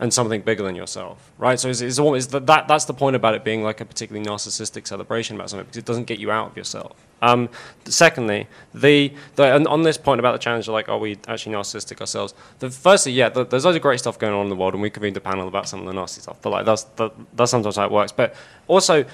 and 0.00 0.12
something 0.12 0.40
bigger 0.40 0.62
than 0.62 0.74
yourself, 0.74 1.30
right? 1.38 1.58
So 1.58 1.68
it's, 1.68 1.80
it's 1.80 1.98
always 1.98 2.26
that, 2.28 2.46
that 2.46 2.66
that's 2.66 2.84
the 2.84 2.94
point 2.94 3.14
about 3.14 3.34
it 3.34 3.44
being 3.44 3.62
like 3.62 3.80
a 3.80 3.84
particularly 3.84 4.26
narcissistic 4.26 4.86
celebration 4.86 5.36
about 5.36 5.50
something 5.50 5.66
because 5.66 5.78
it 5.78 5.84
doesn't 5.84 6.04
get 6.04 6.18
you 6.18 6.30
out 6.30 6.50
of 6.50 6.56
yourself. 6.56 6.96
Um, 7.22 7.48
secondly, 7.84 8.48
the, 8.74 9.12
the 9.36 9.66
on 9.68 9.82
this 9.82 9.96
point 9.96 10.18
about 10.18 10.32
the 10.32 10.38
challenge, 10.38 10.68
of 10.68 10.74
like, 10.74 10.88
are 10.88 10.98
we 10.98 11.16
actually 11.28 11.54
narcissistic 11.54 12.00
ourselves? 12.00 12.34
The 12.58 12.70
firstly, 12.70 13.12
yeah, 13.12 13.28
the, 13.28 13.44
there's 13.44 13.64
loads 13.64 13.76
of 13.76 13.82
great 13.82 14.00
stuff 14.00 14.18
going 14.18 14.34
on 14.34 14.42
in 14.42 14.50
the 14.50 14.56
world, 14.56 14.74
and 14.74 14.82
we 14.82 14.90
convened 14.90 15.16
a 15.16 15.20
panel 15.20 15.48
about 15.48 15.68
some 15.68 15.80
of 15.80 15.86
the 15.86 15.92
nasty 15.92 16.20
stuff. 16.20 16.38
But 16.42 16.50
like, 16.50 16.66
that's 16.66 16.82
that, 16.96 17.12
that's 17.34 17.50
sometimes 17.50 17.76
how 17.76 17.86
it 17.86 17.92
works. 17.92 18.12
But 18.12 18.34
also, 18.66 19.04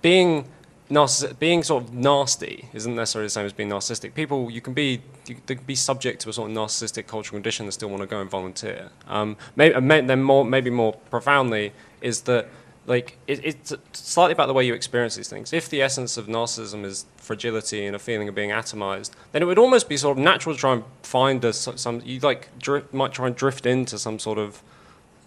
being 0.00 0.46
narciss- 0.90 1.38
being 1.38 1.62
sort 1.62 1.84
of 1.84 1.94
nasty 1.94 2.68
isn't 2.72 2.94
necessarily 2.94 3.26
the 3.26 3.30
same 3.30 3.46
as 3.46 3.52
being 3.52 3.68
narcissistic. 3.68 4.14
People, 4.14 4.50
you 4.50 4.60
can 4.60 4.74
be 4.74 5.00
you 5.26 5.36
can 5.46 5.58
be 5.64 5.74
subject 5.74 6.20
to 6.22 6.28
a 6.28 6.32
sort 6.32 6.50
of 6.50 6.56
narcissistic 6.56 7.06
cultural 7.06 7.36
condition 7.36 7.66
and 7.66 7.72
still 7.72 7.88
want 7.88 8.02
to 8.02 8.06
go 8.06 8.20
and 8.20 8.28
volunteer. 8.28 8.90
Um, 9.06 9.36
maybe, 9.54 9.78
then 10.06 10.22
more, 10.22 10.44
maybe 10.44 10.70
more 10.70 10.94
profoundly 10.94 11.72
is 12.00 12.22
that 12.22 12.48
like 12.86 13.18
it, 13.28 13.44
it's 13.44 13.72
slightly 13.92 14.32
about 14.32 14.46
the 14.46 14.52
way 14.52 14.64
you 14.64 14.74
experience 14.74 15.14
these 15.14 15.28
things. 15.28 15.52
If 15.52 15.68
the 15.68 15.80
essence 15.80 16.16
of 16.16 16.26
narcissism 16.26 16.84
is 16.84 17.06
fragility 17.16 17.86
and 17.86 17.94
a 17.94 17.98
feeling 17.98 18.28
of 18.28 18.34
being 18.34 18.50
atomized, 18.50 19.10
then 19.32 19.42
it 19.42 19.44
would 19.44 19.58
almost 19.58 19.88
be 19.88 19.96
sort 19.96 20.18
of 20.18 20.24
natural 20.24 20.54
to 20.54 20.60
try 20.60 20.72
and 20.72 20.84
find 21.02 21.44
a, 21.44 21.52
some 21.52 22.02
you 22.04 22.18
like 22.20 22.48
might 22.92 23.12
try 23.12 23.28
and 23.28 23.36
drift 23.36 23.66
into 23.66 23.98
some 23.98 24.18
sort 24.18 24.38
of 24.38 24.62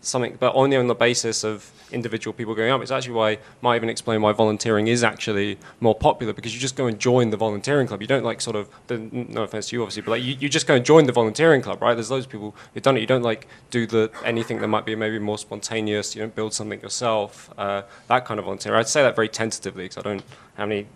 something, 0.06 0.38
but 0.40 0.54
only 0.56 0.78
on 0.78 0.88
the 0.88 0.96
basis 0.96 1.44
of 1.44 1.72
individual 1.92 2.34
people 2.34 2.54
going 2.56 2.72
up. 2.72 2.82
It's 2.82 2.92
actually 2.92 3.14
why 3.14 3.38
might 3.62 3.78
even 3.78 3.90
explain 3.90 4.22
why 4.22 4.34
volunteering 4.34 4.88
is 4.88 5.04
actually 5.04 5.58
more 5.80 5.96
popular 5.96 6.34
because 6.34 6.54
you 6.54 6.60
just 6.60 6.76
go 6.76 6.88
and 6.88 7.00
join 7.00 7.30
the 7.30 7.38
volunteering 7.38 7.88
club. 7.88 8.02
You 8.02 8.08
don't 8.08 8.24
like 8.24 8.42
sort 8.42 8.56
of 8.56 8.70
no 8.90 9.44
offense 9.44 9.70
to 9.70 9.76
you 9.76 9.82
obviously, 9.82 10.02
but 10.02 10.12
like 10.12 10.24
you, 10.24 10.36
you 10.40 10.50
just 10.50 10.68
go 10.68 10.76
and 10.76 10.86
join 10.86 11.06
the 11.06 11.12
volunteering 11.12 11.62
club, 11.62 11.82
right? 11.82 11.94
There's 11.94 12.12
loads 12.12 12.26
of 12.26 12.32
people 12.32 12.56
who've 12.74 12.84
done 12.84 12.98
it. 12.98 13.02
You 13.02 13.08
don't 13.08 13.24
like 13.24 13.48
do 13.70 13.86
the 13.86 14.12
anything 14.26 14.60
that 14.62 14.68
might 14.68 14.86
be 14.86 14.96
maybe 14.96 15.20
more 15.20 15.38
spontaneous. 15.38 16.16
You 16.16 16.22
don't 16.22 16.36
build 16.36 16.54
something 16.54 16.82
yourself. 16.82 17.52
Uh, 17.58 17.84
that 18.08 18.26
kind 18.26 18.40
of 18.40 18.46
volunteer. 18.46 18.76
I'd 18.76 18.88
say 18.88 19.04
that 19.04 19.16
very 19.16 19.30
tentatively 19.30 19.86
because 19.86 19.98
I 19.98 20.02
don't 20.02 20.24
have 20.56 20.70
any 20.70 20.88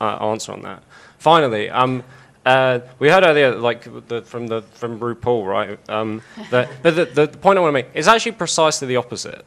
uh, 0.00 0.16
answer 0.16 0.52
on 0.52 0.62
that. 0.62 0.82
Finally. 1.18 1.70
Um, 1.70 2.02
uh, 2.44 2.80
we 2.98 3.08
heard 3.08 3.24
earlier, 3.24 3.54
like 3.54 3.84
the, 4.08 4.22
from 4.22 4.46
the 4.46 4.62
from 4.62 5.00
RuPaul, 5.00 5.46
right? 5.46 5.78
Um, 5.88 6.22
the, 6.50 6.68
but 6.82 6.96
the, 6.96 7.04
the, 7.06 7.28
point 7.28 7.58
I 7.58 7.62
want 7.62 7.70
to 7.70 7.72
make 7.72 7.88
is 7.94 8.06
actually 8.06 8.32
precisely 8.32 8.86
the 8.86 8.96
opposite. 8.96 9.44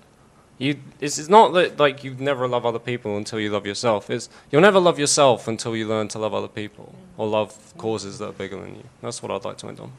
You, 0.58 0.80
it's, 1.00 1.20
it's 1.20 1.30
not 1.30 1.54
that 1.54 1.80
like 1.80 2.04
you 2.04 2.16
never 2.16 2.48
love 2.48 2.66
other 2.66 2.80
people 2.80 3.16
until 3.18 3.40
you 3.40 3.52
love 3.52 3.68
yourself. 3.68 4.10
It's 4.10 4.30
you'll 4.50 4.64
never 4.64 4.80
love 4.80 4.98
yourself 4.98 5.48
until 5.48 5.76
you 5.76 5.88
learn 5.88 6.08
to 6.10 6.20
love 6.20 6.34
other 6.34 6.48
people 6.48 6.96
or 7.18 7.28
love 7.28 7.74
causes 7.78 8.18
that 8.18 8.30
are 8.30 8.34
bigger 8.34 8.60
than 8.60 8.76
you. 8.76 8.84
That's 9.02 9.22
what 9.22 9.32
I'd 9.32 9.46
like 9.46 9.58
to 9.60 9.68
end 9.68 9.80
on. 9.80 9.92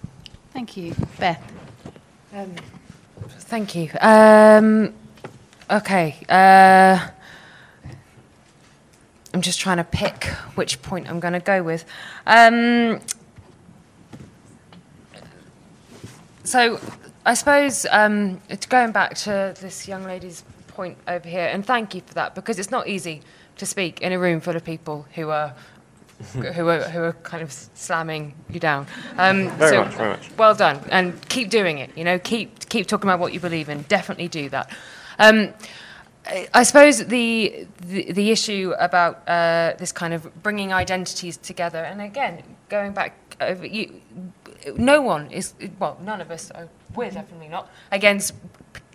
Thank 0.53 0.77
you, 0.77 0.95
Beth. 1.21 1.53
Um, 2.35 2.57
thank 3.29 3.77
you. 3.77 3.91
Um, 4.01 4.93
okay. 5.71 6.17
Uh, 6.29 7.09
I'm 9.39 9.43
just 9.43 9.61
trying 9.61 9.77
to 9.77 9.85
pick 9.85 10.25
which 10.57 10.83
point 10.83 11.09
I'm 11.09 11.21
going 11.21 11.35
to 11.35 11.39
go 11.39 11.63
with. 11.63 11.85
Um, 12.27 12.99
so, 16.43 16.81
I 17.25 17.35
suppose 17.35 17.87
um, 17.93 18.41
going 18.69 18.91
back 18.91 19.15
to 19.19 19.55
this 19.61 19.87
young 19.87 20.03
lady's 20.03 20.43
point 20.67 20.99
over 21.07 21.29
here, 21.29 21.47
and 21.53 21.65
thank 21.65 21.95
you 21.95 22.01
for 22.05 22.15
that 22.15 22.35
because 22.35 22.59
it's 22.59 22.73
not 22.73 22.89
easy 22.89 23.23
to 23.59 23.65
speak 23.65 24.01
in 24.01 24.11
a 24.11 24.19
room 24.19 24.41
full 24.41 24.57
of 24.57 24.65
people 24.65 25.07
who 25.15 25.31
are 25.31 25.55
who 26.33 26.67
are 26.67 26.83
who 26.83 27.03
are 27.05 27.13
kind 27.23 27.45
of 27.45 27.53
slamming 27.53 28.35
you 28.51 28.59
down. 28.59 28.89
Um, 29.19 29.51
very 29.57 29.71
so 29.71 29.85
much, 29.85 29.95
very 29.95 30.11
much. 30.11 30.31
Well 30.37 30.57
done, 30.57 30.81
and 30.91 31.29
keep 31.29 31.49
doing 31.49 31.79
it. 31.79 31.97
You 31.97 32.03
know, 32.03 32.19
keep 32.19 32.69
keep 32.69 32.89
talking 32.89 33.09
about 33.09 33.21
what 33.21 33.33
you 33.33 33.39
believe 33.39 33.69
in. 33.69 33.83
Definitely 33.83 34.27
do 34.27 34.49
that. 34.49 34.77
Um, 35.21 35.55
I 36.29 36.63
suppose 36.63 37.07
the, 37.07 37.67
the, 37.81 38.13
the 38.13 38.31
issue 38.31 38.75
about 38.79 39.27
uh, 39.27 39.75
this 39.79 39.93
kind 39.93 40.13
of 40.13 40.43
bringing 40.43 40.73
identities 40.73 41.39
together, 41.39 41.79
and 41.79 42.03
again, 42.03 42.43
going 42.69 42.93
back, 42.93 43.15
uh, 43.41 43.55
you, 43.63 44.03
no 44.77 45.01
one 45.01 45.31
is 45.31 45.55
well, 45.79 45.99
none 46.03 46.21
of 46.21 46.31
us. 46.31 46.51
Are, 46.51 46.69
we're 46.95 47.11
definitely 47.11 47.49
not 47.49 47.71
against 47.91 48.35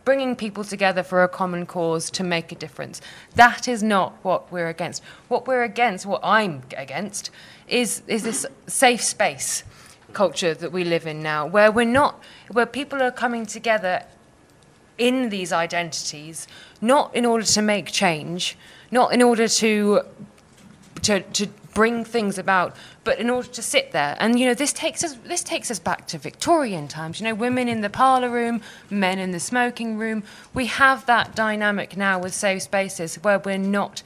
bringing 0.05 0.35
people 0.35 0.64
together 0.64 1.01
for 1.01 1.23
a 1.23 1.27
common 1.27 1.65
cause 1.65 2.11
to 2.11 2.23
make 2.23 2.51
a 2.51 2.55
difference. 2.55 3.01
That 3.35 3.68
is 3.68 3.81
not 3.81 4.14
what 4.22 4.51
we're 4.51 4.68
against. 4.68 5.01
What 5.27 5.47
we're 5.47 5.64
against, 5.64 6.05
what 6.05 6.22
I'm 6.23 6.61
against, 6.77 7.31
is 7.68 8.03
is 8.07 8.23
this 8.23 8.45
safe 8.68 9.01
space 9.01 9.64
culture 10.14 10.53
that 10.53 10.72
we 10.72 10.84
live 10.84 11.07
in 11.07 11.23
now, 11.23 11.47
where 11.47 11.72
we're 11.72 11.85
not, 11.85 12.22
where 12.51 12.68
people 12.68 13.01
are 13.01 13.11
coming 13.11 13.47
together 13.47 14.05
in 14.98 15.30
these 15.30 15.52
identities, 15.52 16.48
not 16.82 17.14
in 17.15 17.26
order 17.26 17.45
to 17.45 17.61
make 17.61 17.91
change, 17.91 18.57
not 18.91 19.14
in 19.14 19.22
order 19.22 19.48
to 19.48 20.02
to, 21.02 21.20
to 21.20 21.48
bring 21.74 22.06
things 22.06 22.38
about, 22.38 22.76
but 23.03 23.20
in 23.20 23.30
order 23.30 23.48
to 23.48 23.61
sit 23.61 23.91
there. 23.91 24.15
And 24.20 24.40
you 24.40 24.45
know, 24.45 24.53
this 24.53 24.72
takes 24.72 25.03
us 25.03 25.15
this 25.26 25.44
takes 25.44 25.70
us 25.72 25.80
back 25.80 26.07
to 26.07 26.18
Victorian 26.18 26.88
times. 26.88 27.20
You 27.20 27.26
know, 27.26 27.36
women 27.36 27.68
in 27.68 27.82
the 27.82 27.90
parlour 27.90 28.30
room, 28.30 28.61
men 28.90 29.20
in 29.20 29.32
the 29.32 29.40
smoking 29.40 29.98
room. 29.98 30.24
We 30.53 30.68
have 30.68 31.06
that 31.07 31.36
dynamic 31.36 31.98
now 31.98 32.20
with 32.20 32.34
safe 32.34 32.64
spaces 32.64 33.15
where 33.15 33.40
we're 33.40 33.57
not 33.57 34.03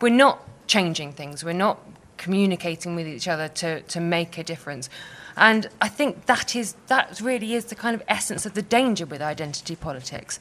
we're 0.00 0.10
not 0.10 0.46
changing 0.66 1.12
things. 1.12 1.42
We're 1.42 1.52
not 1.54 1.80
communicating 2.18 2.94
with 2.94 3.08
each 3.08 3.26
other 3.26 3.48
to, 3.48 3.80
to 3.82 4.00
make 4.00 4.38
a 4.38 4.44
difference. 4.44 4.90
And 5.38 5.68
I 5.80 5.88
think 5.88 6.26
that 6.26 6.54
is 6.56 6.74
that 6.88 7.20
really 7.20 7.54
is 7.54 7.66
the 7.66 7.74
kind 7.74 7.94
of 7.94 8.02
essence 8.08 8.44
of 8.44 8.54
the 8.54 8.62
danger 8.62 9.06
with 9.06 9.22
identity 9.22 9.76
politics. 9.76 10.40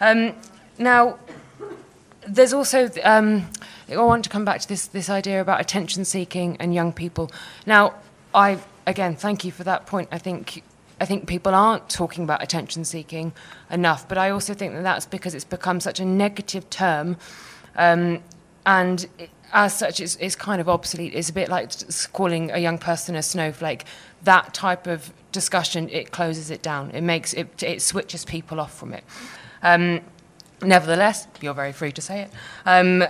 Um, 0.00 0.34
now, 0.78 1.18
there's 2.26 2.52
also 2.52 2.90
um, 3.04 3.46
I 3.88 3.96
want 3.96 4.24
to 4.24 4.30
come 4.30 4.44
back 4.44 4.60
to 4.60 4.68
this 4.68 4.86
this 4.88 5.10
idea 5.10 5.40
about 5.40 5.60
attention 5.60 6.04
seeking 6.04 6.56
and 6.60 6.74
young 6.74 6.92
people. 6.92 7.30
Now, 7.66 7.94
I 8.34 8.58
again 8.86 9.16
thank 9.16 9.44
you 9.44 9.52
for 9.52 9.64
that 9.64 9.86
point. 9.86 10.08
I 10.12 10.18
think 10.18 10.62
I 11.00 11.04
think 11.04 11.28
people 11.28 11.54
aren't 11.54 11.88
talking 11.88 12.24
about 12.24 12.42
attention 12.42 12.84
seeking 12.84 13.32
enough, 13.70 14.08
but 14.08 14.18
I 14.18 14.30
also 14.30 14.54
think 14.54 14.72
that 14.72 14.82
that's 14.82 15.06
because 15.06 15.34
it's 15.34 15.44
become 15.44 15.80
such 15.80 16.00
a 16.00 16.04
negative 16.04 16.68
term 16.70 17.16
Um, 17.78 18.22
and 18.68 19.06
as 19.54 19.72
such, 19.72 19.98
it's, 19.98 20.16
it's 20.16 20.36
kind 20.36 20.60
of 20.60 20.68
obsolete. 20.68 21.14
It's 21.14 21.30
a 21.30 21.32
bit 21.32 21.48
like 21.48 21.72
calling 22.12 22.50
a 22.50 22.58
young 22.58 22.76
person 22.76 23.16
a 23.16 23.22
snowflake. 23.22 23.86
That 24.24 24.52
type 24.52 24.86
of 24.86 25.10
discussion, 25.32 25.88
it 25.88 26.10
closes 26.10 26.50
it 26.50 26.60
down. 26.60 26.90
It 26.90 27.00
makes 27.00 27.32
it, 27.32 27.62
it 27.62 27.80
switches 27.80 28.26
people 28.26 28.60
off 28.60 28.78
from 28.78 28.92
it. 28.92 29.04
Um, 29.62 30.02
nevertheless, 30.60 31.28
you're 31.40 31.54
very 31.54 31.72
free 31.72 31.92
to 31.92 32.02
say 32.02 32.20
it. 32.20 32.30
Um, 32.66 33.04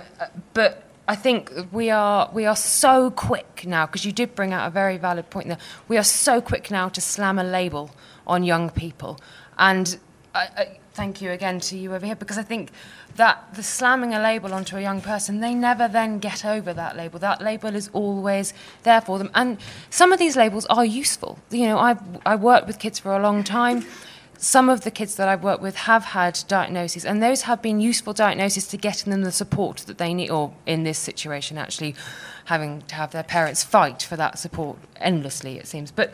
but 0.53 0.85
I 1.09 1.15
think 1.15 1.51
we 1.73 1.89
are 1.89 2.29
we 2.31 2.45
are 2.45 2.55
so 2.55 3.11
quick 3.11 3.65
now 3.67 3.85
because 3.85 4.05
you 4.05 4.13
did 4.13 4.35
bring 4.35 4.53
out 4.53 4.65
a 4.65 4.69
very 4.69 4.95
valid 4.95 5.29
point 5.29 5.49
there. 5.49 5.57
We 5.89 5.97
are 5.97 6.05
so 6.05 6.39
quick 6.39 6.71
now 6.71 6.87
to 6.87 7.01
slam 7.01 7.37
a 7.37 7.43
label 7.43 7.91
on 8.25 8.45
young 8.45 8.69
people, 8.69 9.19
and 9.57 9.99
I, 10.33 10.47
I, 10.55 10.79
thank 10.93 11.21
you 11.21 11.31
again 11.31 11.59
to 11.61 11.77
you 11.77 11.93
over 11.95 12.05
here 12.05 12.15
because 12.15 12.37
I 12.37 12.43
think 12.43 12.71
that 13.15 13.53
the 13.55 13.63
slamming 13.63 14.13
a 14.13 14.19
label 14.19 14.53
onto 14.53 14.77
a 14.77 14.81
young 14.81 15.01
person, 15.01 15.39
they 15.39 15.53
never 15.53 15.87
then 15.87 16.19
get 16.19 16.45
over 16.45 16.73
that 16.73 16.95
label. 16.95 17.19
That 17.19 17.41
label 17.41 17.75
is 17.75 17.89
always 17.93 18.53
there 18.83 19.01
for 19.01 19.17
them, 19.17 19.29
and 19.35 19.57
some 19.89 20.11
of 20.11 20.19
these 20.19 20.35
labels 20.35 20.65
are 20.67 20.85
useful. 20.85 21.39
You 21.49 21.67
know, 21.67 21.79
I've 21.79 22.01
I 22.25 22.35
worked 22.35 22.67
with 22.67 22.79
kids 22.79 22.99
for 22.99 23.15
a 23.15 23.19
long 23.19 23.43
time 23.43 23.85
some 24.41 24.69
of 24.69 24.85
the 24.85 24.91
kids 24.91 25.15
that 25.15 25.27
I've 25.27 25.43
worked 25.43 25.61
with 25.61 25.75
have 25.75 26.05
had 26.05 26.39
diagnoses, 26.47 27.03
and 27.03 27.21
those 27.21 27.41
have 27.41 27.61
been 27.61 27.81
useful 27.81 28.13
diagnoses 28.13 28.67
to 28.69 28.77
getting 28.77 29.11
them 29.11 29.23
the 29.23 29.33
support 29.33 29.79
that 29.79 29.97
they 29.97 30.13
need, 30.13 30.29
or 30.29 30.53
in 30.65 30.83
this 30.83 30.97
situation, 30.97 31.57
actually 31.57 31.93
having 32.45 32.81
to 32.83 32.95
have 32.95 33.11
their 33.11 33.23
parents 33.23 33.63
fight 33.63 34.01
for 34.01 34.15
that 34.15 34.39
support 34.39 34.77
endlessly, 34.95 35.57
it 35.57 35.67
seems. 35.67 35.91
But 35.91 36.13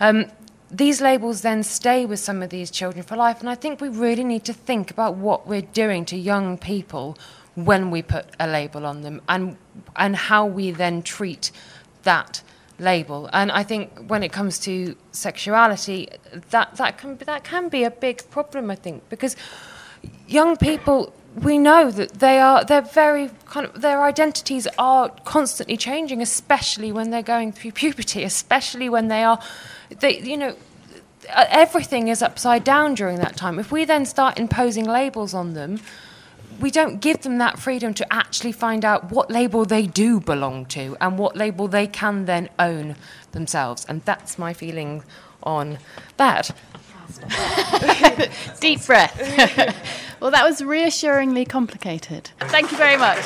um, 0.00 0.26
these 0.72 1.00
labels 1.00 1.42
then 1.42 1.62
stay 1.62 2.06
with 2.06 2.18
some 2.18 2.42
of 2.42 2.50
these 2.50 2.70
children 2.70 3.02
for 3.02 3.16
life, 3.16 3.40
and 3.40 3.48
I 3.48 3.54
think 3.54 3.80
we 3.80 3.88
really 3.88 4.24
need 4.24 4.44
to 4.44 4.52
think 4.52 4.90
about 4.90 5.16
what 5.16 5.46
we're 5.46 5.68
doing 5.74 6.04
to 6.06 6.16
young 6.16 6.56
people 6.56 7.16
when 7.54 7.90
we 7.90 8.00
put 8.00 8.24
a 8.40 8.46
label 8.46 8.86
on 8.86 9.02
them, 9.02 9.20
and 9.28 9.56
and 9.96 10.16
how 10.16 10.46
we 10.46 10.70
then 10.70 11.02
treat 11.02 11.52
that 12.04 12.42
label. 12.78 13.28
And 13.32 13.50
I 13.52 13.62
think 13.62 14.08
when 14.08 14.22
it 14.22 14.32
comes 14.32 14.58
to 14.60 14.96
sexuality, 15.12 16.08
that, 16.50 16.76
that, 16.76 16.98
can, 16.98 17.16
that 17.18 17.44
can 17.44 17.68
be 17.68 17.84
a 17.84 17.90
big 17.90 18.28
problem, 18.30 18.70
I 18.70 18.74
think, 18.74 19.08
because 19.08 19.36
young 20.26 20.56
people, 20.56 21.12
we 21.40 21.58
know 21.58 21.90
that 21.90 22.14
they 22.14 22.38
are, 22.38 22.64
they're 22.64 22.82
very 22.82 23.30
kind 23.46 23.66
of, 23.66 23.80
their 23.80 24.02
identities 24.02 24.68
are 24.78 25.08
constantly 25.24 25.76
changing, 25.76 26.20
especially 26.20 26.92
when 26.92 27.10
they're 27.10 27.22
going 27.22 27.52
through 27.52 27.72
puberty, 27.72 28.22
especially 28.22 28.88
when 28.88 29.08
they 29.08 29.22
are, 29.22 29.40
they, 30.00 30.20
you 30.20 30.36
know, 30.36 30.56
everything 31.28 32.08
is 32.08 32.22
upside 32.22 32.64
down 32.64 32.94
during 32.94 33.18
that 33.18 33.36
time. 33.36 33.58
If 33.58 33.72
we 33.72 33.84
then 33.84 34.04
start 34.04 34.38
imposing 34.38 34.84
labels 34.84 35.32
on 35.32 35.54
them, 35.54 35.80
we 36.60 36.70
don't 36.70 37.00
give 37.00 37.22
them 37.22 37.38
that 37.38 37.58
freedom 37.58 37.94
to 37.94 38.12
actually 38.12 38.52
find 38.52 38.84
out 38.84 39.10
what 39.10 39.30
label 39.30 39.64
they 39.64 39.86
do 39.86 40.20
belong 40.20 40.66
to 40.66 40.96
and 41.00 41.18
what 41.18 41.36
label 41.36 41.66
they 41.66 41.86
can 41.86 42.26
then 42.26 42.50
own 42.58 42.96
themselves. 43.32 43.86
And 43.88 44.02
that's 44.04 44.38
my 44.38 44.52
feeling 44.52 45.02
on 45.42 45.78
that. 46.18 46.50
Deep 48.60 48.84
breath. 48.86 49.16
well, 50.20 50.30
that 50.30 50.44
was 50.44 50.62
reassuringly 50.62 51.44
complicated. 51.44 52.30
Thank 52.40 52.70
you 52.70 52.78
very 52.78 52.96
much. 52.96 53.18